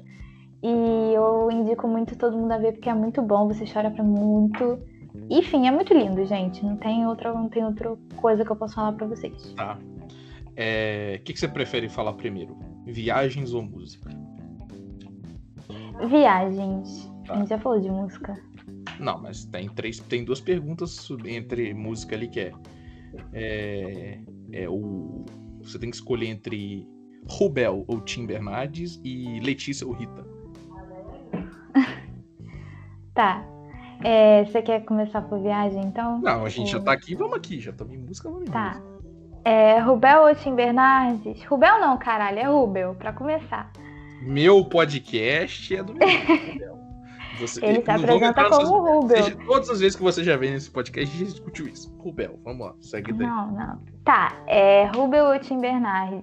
E 0.62 1.12
eu 1.14 1.50
indico 1.50 1.88
muito 1.88 2.16
todo 2.18 2.36
mundo 2.36 2.52
a 2.52 2.58
ver 2.58 2.72
porque 2.72 2.90
é 2.90 2.94
muito 2.94 3.22
bom, 3.22 3.46
você 3.46 3.64
chora 3.64 3.90
pra 3.90 4.04
muito. 4.04 4.78
Enfim, 5.30 5.68
é 5.68 5.70
muito 5.70 5.94
lindo, 5.94 6.24
gente. 6.26 6.64
Não 6.64 6.76
tem 6.76 7.06
outra, 7.06 7.32
não 7.32 7.48
tem 7.48 7.64
outra 7.64 7.96
coisa 8.16 8.44
que 8.44 8.50
eu 8.50 8.56
possa 8.56 8.74
falar 8.74 8.92
para 8.92 9.06
vocês. 9.06 9.54
Tá. 9.54 9.78
É, 10.56 11.18
o 11.20 11.24
que, 11.24 11.32
que 11.32 11.38
você 11.38 11.46
prefere 11.46 11.88
falar 11.88 12.14
primeiro? 12.14 12.58
Viagens 12.84 13.54
ou 13.54 13.62
música? 13.62 14.10
Viagens. 16.08 17.08
Tá. 17.24 17.34
A 17.34 17.36
gente 17.38 17.48
já 17.48 17.58
falou 17.58 17.80
de 17.80 17.88
música. 17.88 18.36
Não, 18.98 19.22
mas 19.22 19.44
tem 19.44 19.68
três, 19.68 20.00
tem 20.00 20.24
duas 20.24 20.40
perguntas 20.40 21.08
entre 21.24 21.72
música 21.74 22.16
ali 22.16 22.28
que 22.28 22.40
é, 22.40 22.52
é, 23.32 24.20
é 24.52 24.68
o 24.68 25.24
você 25.62 25.78
tem 25.78 25.90
que 25.90 25.96
escolher 25.96 26.26
entre 26.26 26.88
Rubel 27.28 27.84
ou 27.86 28.00
Tim 28.00 28.26
Bernardes 28.26 29.00
e 29.04 29.38
Letícia 29.40 29.86
ou 29.86 29.92
Rita. 29.92 30.26
tá. 33.14 33.59
É, 34.02 34.44
você 34.44 34.62
quer 34.62 34.84
começar 34.84 35.22
por 35.22 35.40
viagem, 35.40 35.82
então? 35.84 36.20
Não, 36.20 36.44
a 36.44 36.48
gente 36.48 36.70
já 36.70 36.80
tá 36.80 36.92
aqui, 36.92 37.14
vamos 37.14 37.36
aqui. 37.36 37.60
Já 37.60 37.70
estamos 37.70 37.94
em 37.94 37.98
música, 37.98 38.28
vamos 38.28 38.48
em 38.48 38.52
tá. 38.52 38.70
música. 38.70 38.90
É, 39.44 39.78
Rubel 39.78 40.22
ou 40.22 40.34
Tim 40.34 40.54
Bernardes? 40.54 41.42
Rubel 41.44 41.80
não, 41.80 41.96
caralho, 41.98 42.38
é 42.38 42.44
Rubel, 42.44 42.94
pra 42.94 43.12
começar. 43.12 43.70
Meu 44.22 44.64
podcast 44.64 45.74
é 45.74 45.82
do 45.82 45.94
meu 45.94 46.08
Rubel. 46.08 46.80
Você, 47.38 47.64
Ele 47.64 47.82
se 47.82 47.90
apresenta 47.90 48.44
como 48.50 48.66
suas, 48.66 48.68
Rubel. 48.68 49.22
Seja, 49.22 49.38
todas 49.46 49.70
as 49.70 49.80
vezes 49.80 49.96
que 49.96 50.02
você 50.02 50.22
já 50.22 50.36
vem 50.36 50.50
nesse 50.50 50.70
podcast, 50.70 51.14
a 51.14 51.18
gente 51.18 51.32
discutiu 51.32 51.66
isso. 51.66 51.94
Rubel, 51.98 52.38
vamos 52.44 52.66
lá, 52.66 52.74
segue 52.80 53.12
daí. 53.12 53.26
Não, 53.26 53.50
não. 53.52 53.80
Tá, 54.04 54.36
é 54.46 54.84
Rubel 54.94 55.26
ou 55.26 55.38
Tim 55.38 55.58
Bernardes? 55.58 56.22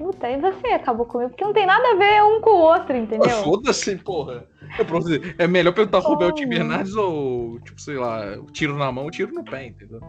puta, 0.00 0.30
e 0.30 0.40
você 0.40 0.68
acabou 0.68 1.04
comigo, 1.04 1.28
porque 1.28 1.44
não 1.44 1.52
tem 1.52 1.66
nada 1.66 1.86
a 1.90 1.94
ver 1.94 2.22
um 2.22 2.40
com 2.40 2.50
o 2.50 2.60
outro, 2.60 2.96
entendeu? 2.96 3.44
Foda-se, 3.44 3.96
porra. 3.96 4.46
É, 4.78 5.44
é 5.44 5.46
melhor 5.46 5.72
perguntar 5.72 5.98
oh. 5.98 6.02
Rubel 6.02 6.32
Tim 6.32 6.48
Bernardes 6.48 6.94
ou, 6.94 7.60
tipo, 7.60 7.80
sei 7.80 7.96
lá, 7.96 8.36
tiro 8.52 8.76
na 8.76 8.90
mão, 8.92 9.10
tiro 9.10 9.32
no 9.32 9.44
pé, 9.44 9.66
entendeu? 9.66 10.00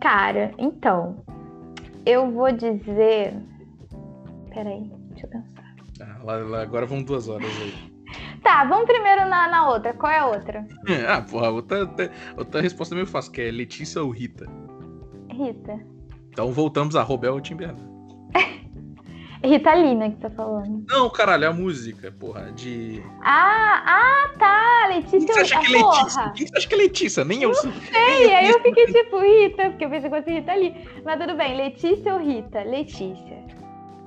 Cara, 0.00 0.52
então, 0.58 1.24
eu 2.04 2.30
vou 2.30 2.52
dizer. 2.52 3.34
Peraí, 4.52 4.90
deixa 5.10 5.26
eu 5.26 5.30
pensar. 5.30 5.74
Ah, 6.00 6.22
lá, 6.22 6.36
lá, 6.36 6.62
agora 6.62 6.86
vão 6.86 7.02
duas 7.02 7.28
horas 7.28 7.50
aí. 7.60 7.74
Tá, 8.44 8.62
vamos 8.64 8.84
primeiro 8.84 9.26
na, 9.26 9.48
na 9.48 9.70
outra. 9.70 9.94
Qual 9.94 10.12
é 10.12 10.18
a 10.18 10.26
outra? 10.26 10.66
ah, 11.08 11.22
porra, 11.22 11.48
outra, 11.48 11.90
outra 12.36 12.60
resposta 12.60 12.94
é 12.94 12.96
meio 12.96 13.06
fácil, 13.06 13.32
que 13.32 13.40
é 13.40 13.50
Letícia 13.50 14.02
ou 14.02 14.10
Rita? 14.10 14.46
Rita. 15.30 15.80
Então 16.28 16.52
voltamos 16.52 16.94
a 16.94 17.02
Robel 17.02 17.32
ou 17.32 17.40
Timberlake. 19.44 19.48
Rita 19.48 19.74
Lee, 19.74 19.94
né, 19.94 20.10
que 20.10 20.16
tá 20.16 20.30
falando. 20.30 20.84
Não, 20.88 21.10
caralho, 21.10 21.44
é 21.44 21.46
a 21.46 21.52
música, 21.52 22.12
porra, 22.12 22.50
de. 22.52 23.02
Ah, 23.22 23.82
ah, 23.86 24.38
tá, 24.38 24.88
Letícia. 24.88 25.18
Quem 25.18 25.26
você 25.26 25.40
acha 25.40 25.60
que 25.60 25.66
é 25.66 25.78
Letícia? 25.78 26.32
Quem 26.34 26.46
você 26.46 26.56
acha 26.56 26.68
que 26.68 26.74
é 26.74 26.78
Letícia? 26.78 27.24
Nem 27.24 27.42
eu 27.42 27.54
sei. 27.54 27.72
sei, 27.72 28.34
aí 28.34 28.50
eu 28.50 28.60
fiquei 28.60 28.86
tipo 28.86 29.20
Rita, 29.20 29.70
porque 29.70 29.84
eu 29.84 29.90
pensei 29.90 30.10
que 30.10 30.16
fosse 30.16 30.30
Rita 30.30 30.54
Lee. 30.54 30.74
Mas 31.04 31.20
tudo 31.20 31.36
bem, 31.36 31.56
Letícia 31.56 32.14
ou 32.14 32.20
Rita? 32.20 32.62
Letícia. 32.62 33.44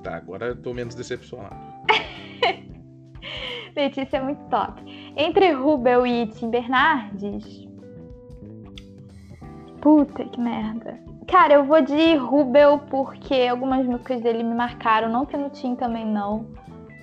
Tá, 0.02 0.16
agora 0.16 0.46
eu 0.46 0.56
tô 0.56 0.74
menos 0.74 0.94
decepcionado. 0.94 1.56
Letícia 3.76 4.16
é 4.16 4.22
muito 4.22 4.40
top. 4.48 4.82
Entre 5.16 5.52
Rubel 5.52 6.06
e 6.06 6.26
Tim 6.26 6.50
Bernardes. 6.50 7.66
Puta 9.80 10.24
que 10.24 10.40
merda. 10.40 11.07
Cara, 11.28 11.54
eu 11.54 11.64
vou 11.64 11.82
de 11.82 12.16
Rubel 12.16 12.78
porque 12.90 13.46
algumas 13.50 13.86
músicas 13.86 14.22
dele 14.22 14.42
me 14.42 14.54
marcaram, 14.54 15.10
não 15.10 15.26
que 15.26 15.36
no 15.36 15.50
Tim 15.50 15.76
também 15.76 16.06
não. 16.06 16.46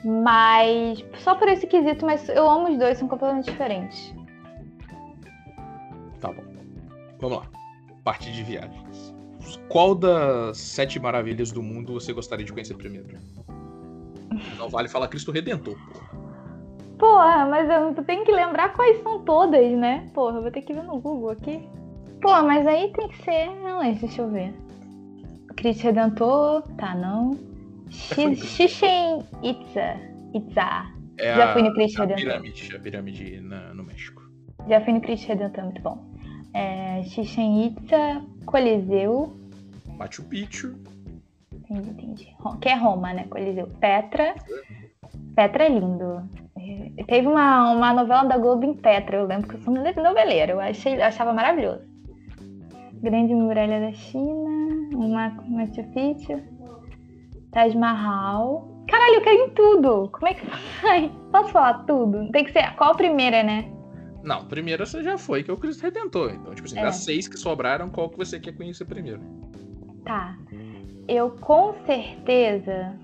Mas 0.03 1.05
só 1.19 1.35
por 1.35 1.47
esse 1.47 1.67
quesito, 1.67 2.05
mas 2.05 2.27
eu 2.29 2.49
amo 2.49 2.69
os 2.69 2.77
dois, 2.77 2.97
são 2.97 3.07
completamente 3.07 3.45
diferentes. 3.45 4.15
Tá 6.19 6.31
bom. 6.31 6.43
Vamos 7.19 7.37
lá. 7.37 7.45
Parte 8.03 8.31
de 8.31 8.43
viagens. 8.43 9.15
Qual 9.69 9.93
das 9.93 10.57
sete 10.57 10.99
maravilhas 10.99 11.51
do 11.51 11.61
mundo 11.61 11.93
você 11.93 12.11
gostaria 12.11 12.45
de 12.45 12.51
conhecer 12.51 12.75
primeiro? 12.75 13.07
Não 14.57 14.69
vale 14.69 14.89
falar 14.89 15.07
Cristo 15.07 15.31
Redentor, 15.31 15.75
porra. 15.91 16.25
Porra, 16.97 17.45
mas 17.45 17.69
eu 17.69 18.03
tenho 18.05 18.25
que 18.25 18.31
lembrar 18.31 18.73
quais 18.73 19.01
são 19.03 19.19
todas, 19.19 19.71
né? 19.73 20.09
Porra, 20.13 20.37
eu 20.37 20.41
vou 20.41 20.51
ter 20.51 20.61
que 20.61 20.73
ver 20.73 20.83
no 20.83 20.99
Google 20.99 21.29
aqui. 21.31 21.67
Pô, 22.25 22.41
mas 22.41 22.65
aí 22.65 22.91
tem 22.91 23.07
que 23.07 23.23
ser. 23.23 23.51
Não, 23.61 23.81
deixa 23.81 24.23
eu 24.23 24.31
ver. 24.31 24.51
Cristo 25.55 25.83
Redentor, 25.83 26.63
tá, 26.75 26.95
não. 26.95 27.37
Xixen 27.91 29.23
Itza. 29.43 29.99
Itza. 30.33 30.91
É 31.19 31.35
Já 31.35 31.53
fui 31.53 31.61
no 31.61 31.71
Cristo 31.75 31.99
Redentor. 31.99 32.23
Pirâmide, 32.23 32.75
a 32.75 32.79
pirâmide 32.79 33.41
na, 33.41 33.75
no 33.75 33.83
México. 33.83 34.23
Já 34.67 34.81
fui 34.81 34.93
no 34.93 35.01
Cristo 35.01 35.27
Redentor, 35.27 35.65
muito 35.65 35.81
bom. 35.83 36.03
É, 36.55 37.03
Chichen 37.03 37.67
Itza, 37.67 38.23
Coliseu. 38.47 39.39
Machu 39.95 40.23
Picchu. 40.23 40.75
Entendi, 41.53 41.89
entendi. 41.91 42.35
Que 42.59 42.69
é 42.69 42.73
Roma, 42.73 43.13
né? 43.13 43.25
Coliseu. 43.29 43.67
Petra. 43.79 44.33
Petra 45.35 45.65
é 45.65 45.69
lindo. 45.69 46.27
Teve 47.05 47.27
uma, 47.27 47.71
uma 47.71 47.93
novela 47.93 48.23
da 48.23 48.39
Globo 48.39 48.65
em 48.65 48.73
Petra, 48.73 49.17
eu 49.17 49.27
lembro 49.27 49.47
que 49.47 49.57
eu 49.57 49.61
sou 49.61 49.71
noveleira, 49.71 50.53
eu, 50.53 50.59
achei, 50.59 50.95
eu 50.95 51.03
achava 51.03 51.31
maravilhoso. 51.31 51.94
Grande 53.05 53.35
Muralha 53.35 53.79
da 53.79 53.93
China, 53.93 54.89
uma 54.95 55.29
Machu 55.47 55.83
Picchu, 55.93 56.41
Taj 57.51 57.77
Mahal. 57.77 58.67
Caralho, 58.89 59.15
eu 59.15 59.21
quero 59.21 59.37
em 59.37 59.49
tudo! 59.51 60.09
Como 60.11 60.27
é 60.27 60.33
que 60.33 60.45
vai? 60.81 61.11
Posso 61.31 61.51
falar 61.51 61.85
tudo? 61.85 62.31
Tem 62.31 62.43
que 62.43 62.51
ser. 62.51 62.75
Qual 62.75 62.93
a 62.93 62.95
primeira, 62.95 63.43
né? 63.43 63.71
Não, 64.23 64.45
primeira 64.45 64.87
você 64.87 65.03
já 65.03 65.19
foi, 65.19 65.43
que 65.43 65.51
é 65.51 65.53
o 65.53 65.57
Cristo 65.57 65.83
Redentor. 65.83 66.33
Então, 66.33 66.55
tipo 66.55 66.67
assim, 66.67 66.79
é. 66.79 66.81
das 66.81 66.95
seis 66.95 67.27
que 67.27 67.37
sobraram, 67.37 67.91
qual 67.91 68.09
que 68.09 68.17
você 68.17 68.39
quer 68.39 68.53
conhecer 68.53 68.85
primeiro? 68.85 69.21
Tá. 70.03 70.35
Eu 71.07 71.29
com 71.29 71.75
certeza 71.85 72.97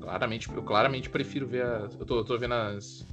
Claramente, 0.00 0.48
eu 0.50 0.62
claramente 0.62 1.10
prefiro 1.10 1.46
ver 1.46 1.64
as. 1.64 1.94
Eu 1.94 2.06
tô, 2.06 2.18
eu 2.18 2.24
tô 2.24 2.38
vendo 2.38 2.54
as, 2.54 3.06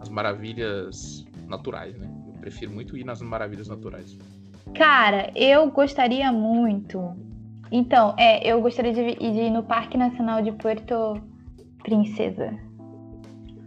as 0.00 0.08
maravilhas 0.08 1.24
naturais, 1.46 1.96
né? 1.96 2.10
Eu 2.26 2.40
prefiro 2.40 2.72
muito 2.72 2.98
ir 2.98 3.04
nas 3.04 3.22
maravilhas 3.22 3.68
naturais. 3.68 4.18
Cara, 4.72 5.30
eu 5.34 5.70
gostaria 5.70 6.32
muito. 6.32 7.14
Então, 7.70 8.14
é, 8.18 8.46
eu 8.46 8.60
gostaria 8.60 8.92
de, 8.92 9.14
de 9.16 9.40
ir 9.40 9.50
no 9.50 9.62
Parque 9.62 9.98
Nacional 9.98 10.42
de 10.42 10.52
Puerto 10.52 11.20
Princesa. 11.82 12.58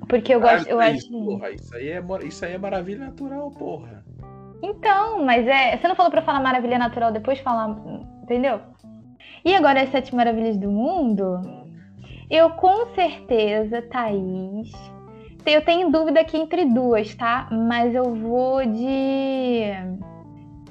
Porque 0.08 0.34
eu 0.34 0.40
gosto. 0.40 0.68
Ah, 0.68 0.72
eu 0.72 0.82
isso, 0.82 1.08
acho... 1.08 1.26
porra, 1.26 1.52
isso, 1.52 1.76
aí 1.76 1.90
é, 1.90 2.04
isso 2.24 2.46
aí 2.46 2.54
é 2.54 2.58
maravilha 2.58 3.06
natural, 3.06 3.52
porra. 3.52 4.04
Então, 4.62 5.24
mas 5.26 5.46
é. 5.48 5.78
Você 5.78 5.88
não 5.88 5.96
falou 5.96 6.12
pra 6.12 6.22
falar 6.22 6.40
maravilha 6.40 6.78
natural 6.78 7.12
depois 7.12 7.40
falar. 7.40 7.78
Entendeu? 8.24 8.62
E 9.44 9.56
agora 9.56 9.82
as 9.82 9.90
sete 9.90 10.16
maravilhas 10.16 10.58
do 10.58 10.72
mundo. 10.72 11.40
Eu 12.30 12.52
com 12.52 12.88
certeza, 12.94 13.82
Thaís. 13.84 14.72
Eu 15.46 15.64
tenho 15.64 15.90
dúvida 15.90 16.20
aqui 16.20 16.38
entre 16.38 16.66
duas, 16.66 17.16
tá? 17.16 17.48
Mas 17.52 17.96
eu 17.96 18.14
vou 18.16 18.66
de. 18.66 19.64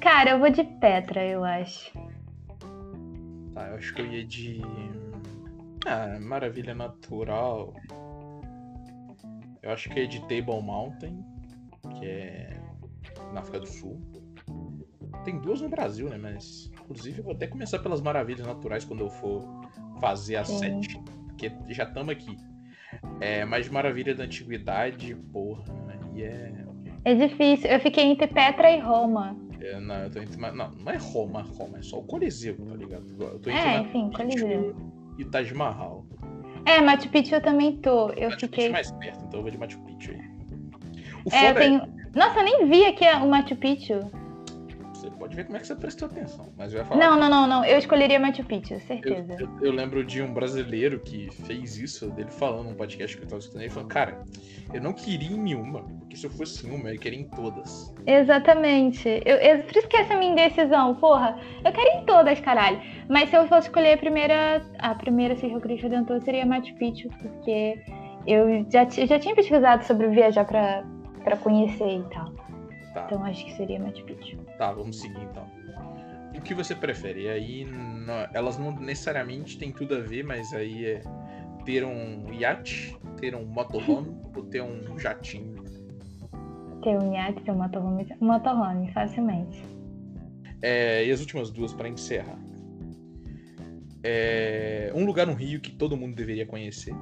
Cara, 0.01 0.31
eu 0.31 0.39
vou 0.39 0.49
de 0.49 0.63
Petra, 0.63 1.25
eu 1.25 1.43
acho. 1.43 1.91
Tá, 3.53 3.67
eu 3.69 3.75
acho 3.75 3.93
que 3.93 4.01
eu 4.01 4.05
ia 4.05 4.25
de. 4.25 4.61
Ah, 5.85 6.19
maravilha 6.19 6.73
natural. 6.73 7.73
Eu 9.61 9.71
acho 9.71 9.89
que 9.89 9.99
é 9.99 10.05
de 10.05 10.19
Table 10.21 10.61
Mountain, 10.61 11.23
que 11.91 12.05
é 12.05 12.59
na 13.33 13.41
África 13.41 13.59
do 13.59 13.67
Sul. 13.67 13.99
Tem 15.23 15.39
duas 15.39 15.61
no 15.61 15.69
Brasil, 15.69 16.09
né? 16.09 16.17
Mas, 16.17 16.71
inclusive, 16.73 17.19
eu 17.19 17.23
vou 17.23 17.33
até 17.33 17.47
começar 17.47 17.79
pelas 17.79 18.01
maravilhas 18.01 18.45
naturais 18.45 18.85
quando 18.85 19.01
eu 19.01 19.09
for 19.09 19.43
fazer 19.99 20.37
a 20.37 20.45
Sim. 20.45 20.57
sete 20.57 21.17
porque 21.37 21.51
já 21.69 21.83
estamos 21.83 22.09
aqui. 22.09 22.35
É, 23.21 23.45
mas 23.45 23.69
Maravilha 23.69 24.15
da 24.15 24.23
Antiguidade, 24.23 25.15
porra, 25.31 25.63
aí 25.89 26.23
é. 26.23 26.51
É 27.05 27.13
difícil. 27.13 27.69
Eu 27.69 27.79
fiquei 27.79 28.05
entre 28.05 28.27
Petra 28.27 28.71
e 28.71 28.79
Roma. 28.79 29.37
É, 29.59 29.79
não, 29.79 29.95
eu 29.95 30.11
tô 30.11 30.19
entre, 30.19 30.37
não, 30.37 30.51
não 30.51 30.91
é 30.91 30.97
Roma, 30.97 31.41
Roma, 31.41 31.79
é 31.79 31.81
só 31.81 31.97
o 31.97 32.03
Coliseu, 32.03 32.55
tá 32.55 32.75
ligado? 32.75 33.05
Eu 33.19 33.39
tô 33.39 33.49
entre 33.49 33.53
é, 33.53 33.79
enfim, 33.79 34.11
Coliseu. 34.11 34.75
E 35.17 35.25
Taj 35.25 35.53
Mahal. 35.53 36.05
É, 36.65 36.81
Machu 36.81 37.09
Picchu 37.09 37.35
eu 37.35 37.41
também 37.41 37.77
tô. 37.77 38.09
Eu 38.11 38.29
Machu 38.29 38.41
fiquei. 38.41 38.65
Picchu 38.65 38.71
mais 38.73 38.91
perto, 38.91 39.25
então 39.25 39.39
eu 39.39 39.41
vou 39.41 39.51
de 39.51 39.57
Machu 39.57 39.79
Picchu 39.79 40.11
aí. 40.11 40.21
O 41.25 41.33
é, 41.33 41.51
eu 41.51 41.55
tenho... 41.55 41.81
É... 41.81 41.87
Nossa, 42.13 42.39
eu 42.39 42.43
nem 42.43 42.69
vi 42.69 42.85
aqui 42.85 43.05
o 43.05 43.27
Machu 43.27 43.55
Picchu. 43.55 43.99
Você 44.97 45.11
pode 45.11 45.35
ver 45.35 45.45
como 45.45 45.57
é 45.57 45.59
que 45.59 45.67
você 45.67 45.75
prestou 45.75 46.07
atenção. 46.07 46.51
Mas 46.57 46.73
eu 46.73 46.79
ia 46.79 46.85
falar. 46.85 46.99
Não, 46.99 47.19
não, 47.19 47.29
não, 47.29 47.47
não. 47.47 47.65
Eu 47.65 47.77
escolheria 47.77 48.19
Machu 48.19 48.43
Picchu, 48.43 48.79
certeza. 48.79 49.35
Eu, 49.39 49.47
eu, 49.47 49.65
eu, 49.65 49.71
lembro 49.71 50.03
de 50.03 50.23
um 50.23 50.33
brasileiro 50.33 50.99
que 50.99 51.29
fez 51.45 51.77
isso, 51.77 52.09
dele 52.09 52.31
falando 52.31 52.69
num 52.69 52.75
podcast 52.75 53.15
que 53.15 53.23
eu 53.23 53.27
tava 53.27 53.39
escutando, 53.39 53.61
ele 53.61 53.69
falou, 53.69 53.87
cara, 53.87 54.23
eu 54.73 54.81
não 54.81 54.93
queria 54.93 55.29
em 55.29 55.39
nenhuma, 55.39 55.83
porque 55.99 56.17
se 56.17 56.25
eu 56.25 56.31
fosse 56.31 56.65
em 56.67 56.71
uma, 56.71 56.91
eu 56.91 56.99
queria 56.99 57.19
em 57.19 57.29
todas. 57.29 57.93
Exatamente. 58.07 59.07
Eu, 59.23 59.35
eu, 59.35 59.63
por 59.63 59.77
isso 59.77 59.87
que 59.87 59.97
essa 59.97 60.13
é 60.13 60.15
a 60.15 60.19
minha 60.19 60.31
indecisão, 60.31 60.95
porra. 60.95 61.39
Eu 61.63 61.71
quero 61.71 62.01
em 62.01 62.05
todas, 62.05 62.39
caralho. 62.39 62.81
Mas 63.07 63.29
se 63.29 63.35
eu 63.35 63.47
fosse 63.47 63.67
escolher 63.67 63.93
a 63.93 63.97
primeira, 63.97 64.65
a 64.79 64.95
primeira 64.95 65.35
se 65.35 65.45
Rio 65.45 65.61
Cristo 65.61 65.83
Redentor 65.83 66.19
seria 66.21 66.43
Machu 66.43 66.73
Picchu, 66.75 67.07
porque 67.21 67.79
eu 68.25 68.65
já, 68.71 68.83
já 68.89 69.19
tinha 69.19 69.35
pesquisado 69.35 69.83
sobre 69.83 70.07
viajar 70.07 70.45
pra, 70.45 70.83
pra 71.23 71.37
conhecer 71.37 71.99
e 71.99 72.03
tal. 72.09 72.33
Tá. 72.95 73.03
Então 73.05 73.23
acho 73.23 73.45
que 73.45 73.53
seria 73.53 73.79
Machu 73.79 74.03
Picchu. 74.03 74.46
Tá, 74.57 74.71
vamos 74.71 74.99
seguir 74.99 75.21
então. 75.21 75.47
O 76.35 76.41
que 76.41 76.53
você 76.53 76.75
prefere? 76.75 77.23
E 77.23 77.29
aí, 77.29 77.65
não, 77.65 78.27
elas 78.33 78.57
não 78.57 78.71
necessariamente 78.71 79.57
têm 79.57 79.71
tudo 79.71 79.95
a 79.95 79.99
ver, 79.99 80.23
mas 80.23 80.53
aí 80.53 80.85
é 80.85 81.01
ter 81.65 81.83
um 81.83 82.31
iate, 82.33 82.97
ter 83.19 83.35
um 83.35 83.45
motorhome 83.45 84.15
ou 84.35 84.43
ter 84.43 84.61
um 84.61 84.97
jatinho? 84.97 85.55
Ter 86.83 86.97
um 86.97 87.13
iate, 87.13 87.41
ter 87.43 87.51
um 87.51 87.57
motorhome, 87.57 88.07
motorhome 88.21 88.91
facilmente. 88.93 89.63
É, 90.61 91.05
e 91.05 91.11
as 91.11 91.19
últimas 91.19 91.51
duas 91.51 91.73
para 91.73 91.89
encerrar. 91.89 92.37
É, 94.03 94.91
um 94.95 95.05
lugar 95.05 95.27
no 95.27 95.33
Rio 95.33 95.59
que 95.59 95.71
todo 95.71 95.97
mundo 95.97 96.15
deveria 96.15 96.45
conhecer. 96.45 96.93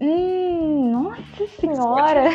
Hum, 0.00 0.90
nossa 0.90 1.46
senhora! 1.60 2.30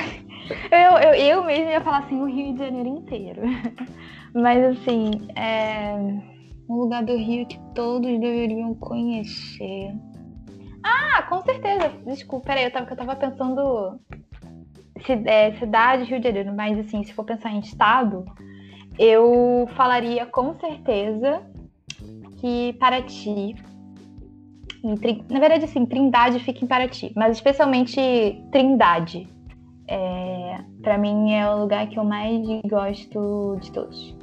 Eu, 0.72 0.98
eu, 0.98 1.14
eu 1.14 1.44
mesmo 1.46 1.70
ia 1.70 1.82
falar 1.82 2.00
assim, 2.00 2.22
o 2.22 2.26
Rio 2.26 2.54
de 2.54 2.60
Janeiro 2.60 2.90
inteiro. 2.90 3.42
Mas 4.34 4.78
assim, 4.78 5.12
é 5.36 5.96
um 6.70 6.76
lugar 6.76 7.04
do 7.04 7.16
Rio 7.16 7.46
que 7.46 7.60
todos 7.76 8.08
deveriam 8.20 8.74
conhecer. 8.76 9.94
Ah, 10.84 11.24
com 11.24 11.42
certeza. 11.42 11.92
Desculpa, 12.06 12.48
peraí, 12.48 12.66
eu 12.66 12.72
tava, 12.72 12.90
eu 12.90 12.98
tava 12.98 13.16
pensando 13.16 14.00
é, 15.26 15.54
cidade, 15.54 16.04
Rio 16.06 16.20
de 16.20 16.28
Janeiro, 16.28 16.54
mas 16.56 16.80
assim, 16.80 17.04
se 17.04 17.14
for 17.14 17.26
pensar 17.26 17.52
em 17.52 17.60
estado, 17.60 18.26
eu 18.98 19.68
falaria 19.76 20.26
com 20.26 20.54
certeza 20.56 21.42
que 22.40 22.74
Paraty 22.80 23.56
na 25.30 25.40
verdade, 25.40 25.66
assim, 25.66 25.86
Trindade 25.86 26.40
fica 26.40 26.66
em 26.66 26.68
Paraty, 26.68 27.14
mas 27.16 27.38
especialmente 27.38 28.00
Trindade. 28.52 29.30
É, 29.88 30.58
para 30.82 30.98
mim 30.98 31.34
é 31.34 31.48
o 31.54 31.60
lugar 31.60 31.88
que 31.88 32.00
eu 32.00 32.04
mais 32.04 32.42
gosto 32.66 33.58
de 33.62 33.72
todos. 33.72 34.21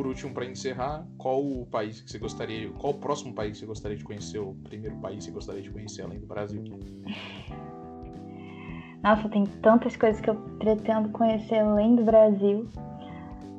Por 0.00 0.06
último, 0.06 0.32
para 0.32 0.46
encerrar, 0.46 1.06
qual 1.18 1.44
o 1.44 1.66
país 1.66 2.00
que 2.00 2.10
você 2.10 2.18
gostaria, 2.18 2.70
qual 2.70 2.94
o 2.94 2.96
próximo 2.96 3.34
país 3.34 3.52
que 3.52 3.58
você 3.58 3.66
gostaria 3.66 3.98
de 3.98 4.02
conhecer, 4.02 4.38
o 4.38 4.54
primeiro 4.64 4.96
país 4.96 5.18
que 5.18 5.24
você 5.24 5.30
gostaria 5.30 5.60
de 5.60 5.68
conhecer 5.68 6.00
além 6.00 6.18
do 6.18 6.26
Brasil? 6.26 6.64
Nossa, 9.04 9.28
tem 9.28 9.44
tantas 9.44 9.96
coisas 9.96 10.18
que 10.18 10.30
eu 10.30 10.36
pretendo 10.58 11.10
conhecer 11.10 11.58
além 11.58 11.96
do 11.96 12.02
Brasil. 12.02 12.66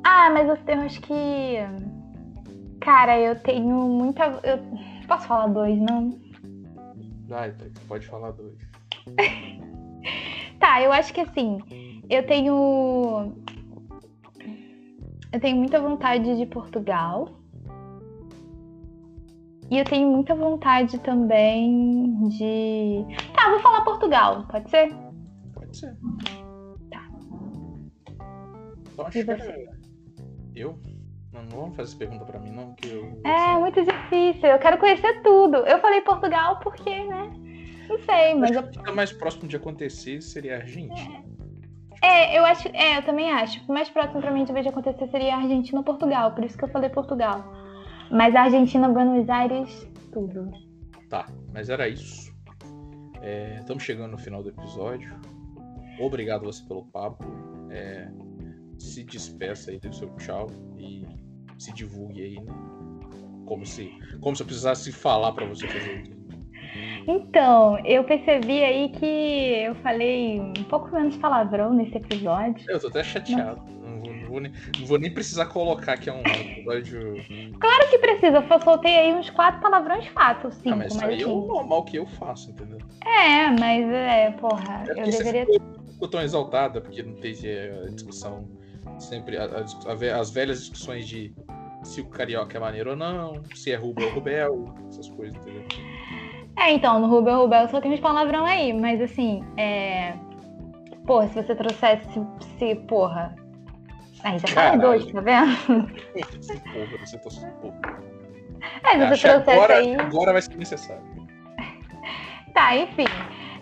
Ah, 0.04 0.32
mas 0.32 0.50
eu, 0.50 0.58
eu 0.74 0.82
acho 0.82 1.00
que 1.02 1.58
Cara, 2.80 3.20
eu 3.20 3.36
tenho 3.36 3.88
muita. 3.88 4.24
Eu... 4.42 4.58
Posso 5.08 5.28
falar 5.28 5.46
dois, 5.46 5.80
não? 5.80 6.20
Vai, 7.28 7.54
pode 7.88 8.08
falar 8.08 8.32
dois. 8.32 8.58
tá, 10.60 10.82
eu 10.82 10.92
acho 10.92 11.14
que 11.14 11.22
assim, 11.22 11.60
eu 12.10 12.26
tenho. 12.26 13.32
Eu 15.32 15.40
tenho 15.40 15.58
muita 15.58 15.80
vontade 15.80 16.38
de 16.38 16.46
Portugal. 16.46 17.30
E 19.70 19.78
eu 19.78 19.86
tenho 19.86 20.10
muita 20.10 20.36
vontade 20.36 21.00
também 21.00 22.28
de. 22.28 23.06
Tá, 23.34 23.50
vou 23.50 23.60
falar 23.62 23.82
Portugal, 23.86 24.46
pode 24.52 24.70
ser? 24.70 24.94
Pode 25.54 25.78
ser. 25.78 25.96
Tá. 26.92 27.08
Eu 28.98 29.06
acho 29.06 29.24
que 29.24 30.60
Eu? 30.60 30.78
Não, 31.32 31.44
não 31.44 31.62
vamos 31.62 31.76
fazer 31.78 31.90
essa 31.92 31.98
pergunta 31.98 32.26
pra 32.26 32.38
mim, 32.38 32.52
não, 32.52 32.74
que 32.74 32.90
eu. 32.90 33.22
É, 33.24 33.58
muito 33.58 33.82
difícil. 33.82 34.50
Eu 34.50 34.60
quero 34.60 34.78
conhecer 34.78 35.22
tudo. 35.22 35.58
Eu 35.60 35.80
falei 35.80 36.02
Portugal 36.02 36.60
porque, 36.60 37.06
né? 37.06 37.32
Não 37.88 37.98
sei, 38.00 38.36
mas. 38.36 38.58
Acho 38.58 38.70
que 38.70 38.92
mais 38.92 39.14
próximo 39.14 39.48
de 39.48 39.56
acontecer 39.56 40.22
seria 40.22 40.58
a 40.58 40.60
Argentina. 40.60 40.94
É, 40.94 41.41
eu 42.38 42.46
acho. 42.46 42.68
É, 42.70 42.98
eu 42.98 43.04
também 43.04 43.32
acho. 43.32 43.62
O 43.68 43.74
mais 43.74 43.90
próximo 43.90 44.22
pra 44.22 44.32
mim 44.32 44.44
de 44.44 44.52
vez 44.52 44.66
acontecer 44.66 45.08
seria 45.10 45.36
Argentina 45.36 45.80
ou 45.80 45.84
Portugal. 45.84 46.34
Por 46.34 46.44
isso 46.44 46.58
que 46.58 46.64
eu 46.64 46.70
falei 46.70 46.90
Portugal. 46.90 47.44
Mas 48.10 48.36
Argentina, 48.36 48.90
Buenos 48.90 49.30
Aires, 49.30 49.88
tudo. 50.12 50.52
Tá, 51.10 51.28
mas 51.54 51.70
era 51.70 51.88
isso. 51.88 52.32
Estamos 53.60 53.84
é, 53.84 53.86
chegando 53.86 54.12
no 54.12 54.18
final 54.18 54.42
do 54.42 54.50
episódio. 54.50 55.16
Obrigado 56.00 56.44
você 56.44 56.64
pelo 56.66 56.86
papo. 56.86 57.24
É, 57.70 58.10
se 58.80 59.04
despeça 59.04 59.72
aí 59.72 59.80
do 59.80 59.94
seu 59.94 60.10
tchau 60.18 60.48
e 60.78 61.06
se 61.58 61.72
divulgue 61.74 62.24
aí, 62.24 62.42
né? 62.42 62.52
Como 63.46 63.66
se, 63.66 63.92
como 64.20 64.36
se 64.36 64.42
eu 64.42 64.48
precisasse 64.48 64.92
falar 64.92 65.34
para 65.34 65.46
você 65.46 65.68
fazer 65.68 66.02
isso. 66.02 66.21
Então, 67.08 67.78
eu 67.86 68.04
percebi 68.04 68.64
aí 68.64 68.90
que 68.90 69.64
eu 69.66 69.76
falei 69.76 70.40
um 70.40 70.64
pouco 70.66 70.92
menos 70.92 71.16
palavrão 71.18 71.74
nesse 71.74 71.98
episódio. 71.98 72.64
Eu 72.68 72.80
tô 72.80 72.88
até 72.88 73.04
chateado. 73.04 73.62
Não 73.82 74.00
vou, 74.00 74.14
não, 74.14 74.28
vou 74.28 74.40
nem, 74.42 74.52
não 74.80 74.86
vou, 74.86 75.00
nem, 75.00 75.14
precisar 75.14 75.46
colocar 75.48 75.98
que 75.98 76.10
é 76.10 76.14
um 76.14 76.22
episódio. 76.22 77.16
Claro 77.60 77.90
que 77.90 77.98
precisa. 77.98 78.46
Eu 78.50 78.62
soltei 78.62 78.98
aí 78.98 79.14
uns 79.14 79.30
quatro 79.30 79.62
palavrões 79.62 80.08
fatos, 80.08 80.56
cinco. 80.56 80.70
Ah, 80.70 80.76
mas 80.78 80.94
isso 80.94 81.06
aí 81.06 81.22
é 81.22 81.28
o 81.28 81.48
normal 81.48 81.84
que 81.84 81.98
eu 81.98 82.06
faço, 82.06 82.52
entendeu? 82.52 82.80
É, 83.06 83.50
mas 83.60 83.90
é, 83.90 84.32
porra, 84.32 84.84
é 84.88 85.02
eu 85.02 85.06
deveria. 85.06 85.46
Ficou 85.92 86.08
tão 86.08 86.22
exaltada 86.22 86.82
porque 86.82 87.04
não 87.04 87.14
teve 87.14 87.48
a 87.50 87.90
discussão 87.90 88.48
sempre. 89.00 89.38
A, 89.38 89.46
a, 89.46 90.20
as 90.20 90.32
velhas 90.32 90.60
discussões 90.60 91.08
de 91.08 91.34
se 91.84 92.02
o 92.02 92.06
carioca 92.06 92.58
é 92.58 92.60
maneiro 92.60 92.92
ou 92.92 92.96
não, 92.96 93.42
se 93.56 93.72
é 93.72 93.76
Rubel 93.76 94.08
ou 94.08 94.14
Rubel, 94.14 94.76
essas 94.88 95.10
coisas, 95.10 95.36
entendeu? 95.36 95.64
É, 96.58 96.72
então, 96.74 97.00
no 97.00 97.08
Rubel 97.08 97.40
Rubel 97.40 97.68
só 97.70 97.82
tem 97.82 97.94
uns 97.94 98.00
palavrão 98.00 98.46
aí, 98.46 98.74
mas 98.74 99.02
assim, 99.02 99.44
é. 99.58 100.14
Porra, 101.06 101.28
se 101.28 101.42
você 101.42 101.56
trouxesse 101.56 102.08
se, 102.58 102.76
porra. 102.88 103.36
Aí 104.24 104.38
já 104.38 104.48
falei 104.50 104.80
dois, 104.80 105.12
tá 105.12 105.22
vendo? 105.22 105.56
porra, 105.64 106.98
você 107.06 107.18
trouxe 107.18 107.48
porra. 107.62 108.00
É, 108.84 108.90
se 108.92 108.98
você 108.98 109.28
trouxesse 109.28 109.50
agora, 109.50 109.76
aí. 109.78 109.96
Agora 109.96 110.32
vai 110.34 110.42
ser 110.42 110.56
necessário. 110.56 111.04
Tá, 112.54 112.76
enfim. 112.76 113.06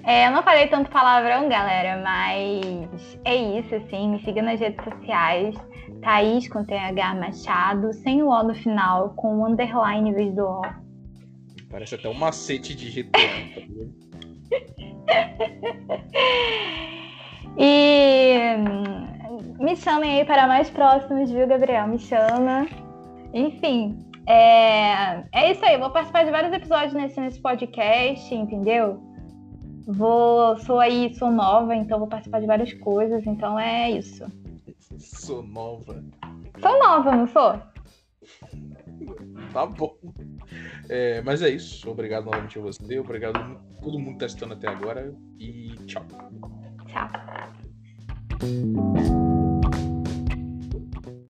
É, 0.03 0.25
eu 0.25 0.31
não 0.31 0.41
falei 0.41 0.65
tanto 0.65 0.89
palavrão, 0.89 1.47
galera, 1.47 2.01
mas 2.03 3.19
é 3.23 3.35
isso, 3.35 3.75
assim. 3.75 4.09
Me 4.09 4.19
siga 4.23 4.41
nas 4.41 4.59
redes 4.59 4.83
sociais. 4.83 5.55
Thaís 6.01 6.47
com 6.49 6.63
TH 6.63 7.13
Machado, 7.15 7.93
sem 7.93 8.23
o 8.23 8.29
O 8.29 8.43
no 8.43 8.55
final, 8.55 9.09
com 9.15 9.39
o 9.39 9.45
underline 9.45 10.09
em 10.09 10.13
vez 10.13 10.33
do 10.33 10.43
O. 10.43 10.61
Parece 11.69 11.95
até 11.95 12.09
um 12.09 12.13
macete 12.13 12.75
de 12.75 12.89
ritual, 12.89 13.23
tá 13.53 13.61
E 17.57 18.55
hum, 18.57 19.63
me 19.63 19.75
chamem 19.75 20.19
aí 20.19 20.25
para 20.25 20.47
mais 20.47 20.69
próximos, 20.69 21.29
viu, 21.29 21.45
Gabriel? 21.47 21.87
Me 21.87 21.99
chama. 21.99 22.65
Enfim, 23.33 23.99
é, 24.25 25.23
é 25.33 25.51
isso 25.51 25.65
aí. 25.65 25.77
Vou 25.77 25.89
participar 25.91 26.23
de 26.23 26.31
vários 26.31 26.53
episódios 26.53 26.93
nesse, 26.93 27.19
nesse 27.19 27.41
podcast, 27.41 28.33
entendeu? 28.33 29.03
Vou, 29.87 30.55
sou 30.59 30.79
aí, 30.79 31.13
sou 31.15 31.31
nova, 31.31 31.75
então 31.75 31.99
vou 31.99 32.07
participar 32.07 32.39
de 32.39 32.47
várias 32.47 32.71
coisas, 32.73 33.25
então 33.25 33.59
é 33.59 33.91
isso. 33.91 34.25
Sou 34.97 35.43
nova. 35.43 36.03
Sou 36.61 36.79
nova, 36.79 37.15
não 37.15 37.27
sou? 37.27 37.59
Tá 39.53 39.65
bom. 39.65 39.97
É, 40.87 41.21
mas 41.21 41.41
é 41.41 41.49
isso. 41.49 41.89
Obrigado 41.89 42.25
novamente 42.25 42.57
a 42.59 42.61
você. 42.61 42.99
Obrigado 42.99 43.37
a 43.37 43.55
todo 43.81 43.99
mundo 43.99 44.17
testando 44.17 44.53
até 44.53 44.67
agora. 44.67 45.13
E 45.39 45.75
tchau. 45.85 46.05
Tchau. 46.87 47.09